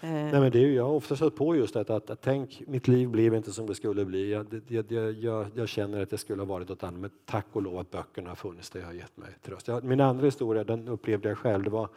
Eh, 0.00 0.10
Nej, 0.10 0.40
men 0.40 0.50
det 0.50 0.58
är, 0.58 0.68
jag 0.68 0.84
har 0.84 0.92
ofta 0.92 1.16
stött 1.16 1.36
på 1.36 1.56
just 1.56 1.74
detta 1.74 1.96
att, 1.96 2.10
att 2.10 2.22
tänk, 2.22 2.62
mitt 2.66 2.88
liv 2.88 3.08
blev 3.08 3.34
inte 3.34 3.52
som 3.52 3.66
det 3.66 3.74
skulle 3.74 4.04
bli. 4.04 4.32
Jag, 4.32 4.60
jag, 4.68 5.12
jag, 5.12 5.46
jag 5.54 5.68
känner 5.68 6.02
att 6.02 6.10
det 6.10 6.18
skulle 6.18 6.42
ha 6.42 6.46
varit 6.46 6.68
något 6.68 6.82
annat, 6.82 7.00
men 7.00 7.10
tack 7.24 7.46
och 7.52 7.62
lov 7.62 7.78
att 7.78 7.90
böckerna 7.90 8.28
har 8.28 8.36
funnits. 8.36 8.70
Det 8.70 8.82
har 8.82 8.92
gett 8.92 9.16
mig 9.16 9.30
tröst. 9.42 9.68
Jag, 9.68 9.84
min 9.84 10.00
andra 10.00 10.24
historia, 10.24 10.64
den 10.64 10.88
upplevde 10.88 11.28
jag 11.28 11.38
själv. 11.38 11.64
Det 11.64 11.70
var, 11.70 11.88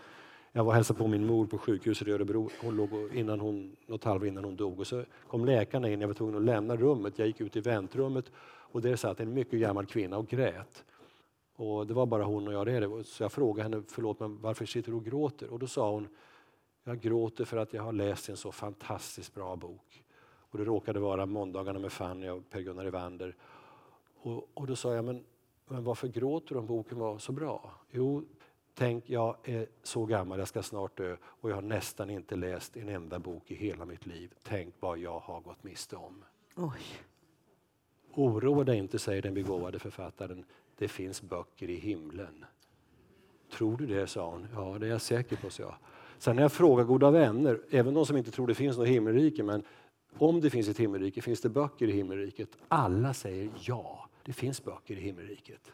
jag 0.51 0.63
var 0.63 0.71
och 0.71 0.75
hälsade 0.75 0.99
på 0.99 1.07
min 1.07 1.25
mor 1.25 1.45
på 1.45 1.57
sjukhuset 1.57 2.07
i 2.07 2.11
Örebro. 2.11 2.49
Hon 2.61 2.75
låg 2.75 2.89
innan 3.13 3.39
hon, 3.39 3.75
något 3.87 4.03
halvår 4.03 4.27
innan 4.27 4.43
hon 4.43 4.55
dog. 4.55 4.79
Och 4.79 4.87
så 4.87 5.03
kom 5.27 5.45
läkarna 5.45 5.89
in. 5.89 6.01
Jag 6.01 6.07
var 6.07 6.15
tvungen 6.15 6.35
att 6.35 6.43
lämna 6.43 6.75
rummet. 6.75 7.19
Jag 7.19 7.27
gick 7.27 7.41
ut 7.41 7.55
i 7.55 7.59
väntrummet 7.59 8.25
och 8.71 8.81
där 8.81 8.95
satt 8.95 9.19
en 9.19 9.33
mycket 9.33 9.59
gammal 9.59 9.85
kvinna 9.85 10.17
och 10.17 10.27
grät. 10.27 10.83
Och 11.57 11.87
det 11.87 11.93
var 11.93 12.05
bara 12.05 12.23
hon 12.23 12.47
och 12.47 12.53
jag 12.53 12.65
där. 12.65 13.03
Så 13.03 13.23
jag 13.23 13.31
frågade 13.31 13.63
henne, 13.63 13.83
förlåt 13.87 14.19
men 14.19 14.41
varför 14.41 14.65
sitter 14.65 14.91
du 14.91 14.97
och 14.97 15.05
gråter? 15.05 15.49
Och 15.49 15.59
då 15.59 15.67
sa 15.67 15.91
hon, 15.91 16.07
jag 16.83 16.99
gråter 16.99 17.45
för 17.45 17.57
att 17.57 17.73
jag 17.73 17.83
har 17.83 17.93
läst 17.93 18.29
en 18.29 18.37
så 18.37 18.51
fantastiskt 18.51 19.33
bra 19.33 19.55
bok. 19.55 20.03
Och 20.27 20.57
det 20.57 20.63
råkade 20.63 20.99
vara 20.99 21.25
Måndagarna 21.25 21.79
med 21.79 21.91
Fanny 21.91 22.27
av 22.27 22.43
Per-Gunnar 22.49 22.85
Evander. 22.85 23.35
Och, 24.21 24.49
och 24.53 24.67
då 24.67 24.75
sa 24.75 24.93
jag, 24.93 25.05
men, 25.05 25.23
men 25.67 25.83
varför 25.83 26.07
gråter 26.07 26.55
du 26.55 26.59
om 26.59 26.65
boken 26.65 26.99
var 26.99 27.17
så 27.17 27.31
bra? 27.31 27.71
Jo, 27.91 28.23
tänk 28.73 29.09
jag 29.09 29.37
är 29.43 29.67
så 29.83 30.05
gammal, 30.05 30.39
jag 30.39 30.47
ska 30.47 30.63
snart 30.63 30.97
dö 30.97 31.17
och 31.23 31.49
jag 31.49 31.55
har 31.55 31.61
nästan 31.61 32.09
inte 32.09 32.35
läst 32.35 32.77
en 32.77 32.89
enda 32.89 33.19
bok 33.19 33.51
i 33.51 33.55
hela 33.55 33.85
mitt 33.85 34.05
liv. 34.05 34.33
Tänk 34.43 34.75
vad 34.79 34.97
jag 34.97 35.19
har 35.19 35.41
gått 35.41 35.63
miste 35.63 35.95
om. 35.95 36.23
Oj. 36.55 36.81
Oroa 38.13 38.63
dig 38.63 38.77
inte, 38.77 38.99
säger 38.99 39.21
den 39.21 39.33
begåvade 39.33 39.79
författaren. 39.79 40.45
Det 40.77 40.87
finns 40.87 41.21
böcker 41.21 41.69
i 41.69 41.75
himlen. 41.75 42.45
Tror 43.51 43.77
du 43.77 43.85
det, 43.85 44.07
sa 44.07 44.31
hon. 44.31 44.47
Ja, 44.55 44.77
det 44.79 44.85
är 44.85 44.91
jag 44.91 45.01
säker 45.01 45.35
på, 45.35 45.49
sa 45.49 45.63
jag. 45.63 45.75
Sen 46.17 46.35
när 46.35 46.43
jag 46.43 46.51
frågar 46.51 46.83
goda 46.83 47.11
vänner, 47.11 47.59
även 47.69 47.93
de 47.93 48.05
som 48.05 48.17
inte 48.17 48.31
tror 48.31 48.47
det 48.47 48.55
finns 48.55 48.77
något 48.77 48.87
himmelrike, 48.87 49.43
men 49.43 49.63
om 50.17 50.41
det 50.41 50.49
finns 50.49 50.67
ett 50.67 50.79
himmelrike, 50.79 51.21
finns 51.21 51.41
det 51.41 51.49
böcker 51.49 51.87
i 51.87 51.91
himmelriket? 51.91 52.49
Alla 52.67 53.13
säger 53.13 53.49
ja, 53.59 54.09
det 54.23 54.33
finns 54.33 54.63
böcker 54.63 54.97
i 54.97 55.01
himmelriket. 55.01 55.71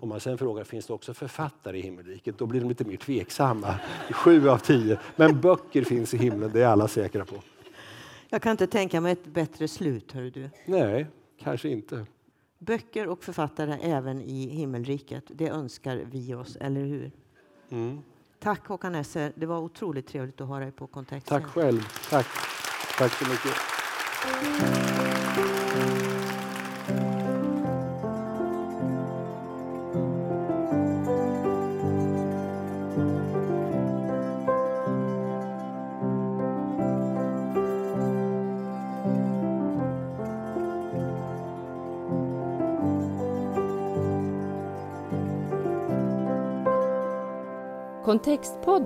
Om 0.00 0.08
man 0.08 0.20
sen 0.20 0.38
frågar, 0.38 0.64
finns 0.64 0.86
det 0.86 0.92
också 0.92 1.14
författare 1.14 1.78
i 1.78 1.80
himmelriket? 1.80 2.38
Då 2.38 2.46
blir 2.46 2.60
de 2.60 2.68
lite 2.68 2.84
mer 2.84 2.96
tveksamma. 2.96 3.74
Sju 4.10 4.48
av 4.48 4.58
tio. 4.58 4.98
Men 5.16 5.40
böcker 5.40 5.84
finns 5.84 6.14
i 6.14 6.16
himlen, 6.16 6.50
det 6.52 6.62
är 6.62 6.66
alla 6.66 6.88
säkra 6.88 7.24
på. 7.24 7.36
Jag 8.28 8.42
kan 8.42 8.50
inte 8.50 8.66
tänka 8.66 9.00
mig 9.00 9.12
ett 9.12 9.26
bättre 9.26 9.68
slut, 9.68 10.12
hör 10.12 10.30
du. 10.30 10.50
Nej, 10.66 11.06
kanske 11.38 11.68
inte. 11.68 12.06
Böcker 12.58 13.06
och 13.08 13.24
författare 13.24 13.78
även 13.82 14.22
i 14.22 14.48
himmelriket, 14.48 15.24
det 15.28 15.48
önskar 15.48 15.96
vi 15.96 16.34
oss, 16.34 16.56
eller 16.56 16.80
hur? 16.80 17.12
Mm. 17.70 18.02
Tack 18.38 18.66
Håkan 18.66 18.94
Esser. 18.94 19.32
Det 19.36 19.46
var 19.46 19.58
otroligt 19.58 20.06
trevligt 20.06 20.40
att 20.40 20.48
ha 20.48 20.58
dig 20.58 20.72
på 20.72 20.86
kontakt. 20.86 21.26
Tack 21.26 21.44
själv. 21.44 21.88
Tack. 22.10 22.26
Tack 22.98 23.12
så 23.12 23.28
mycket. 23.28 24.83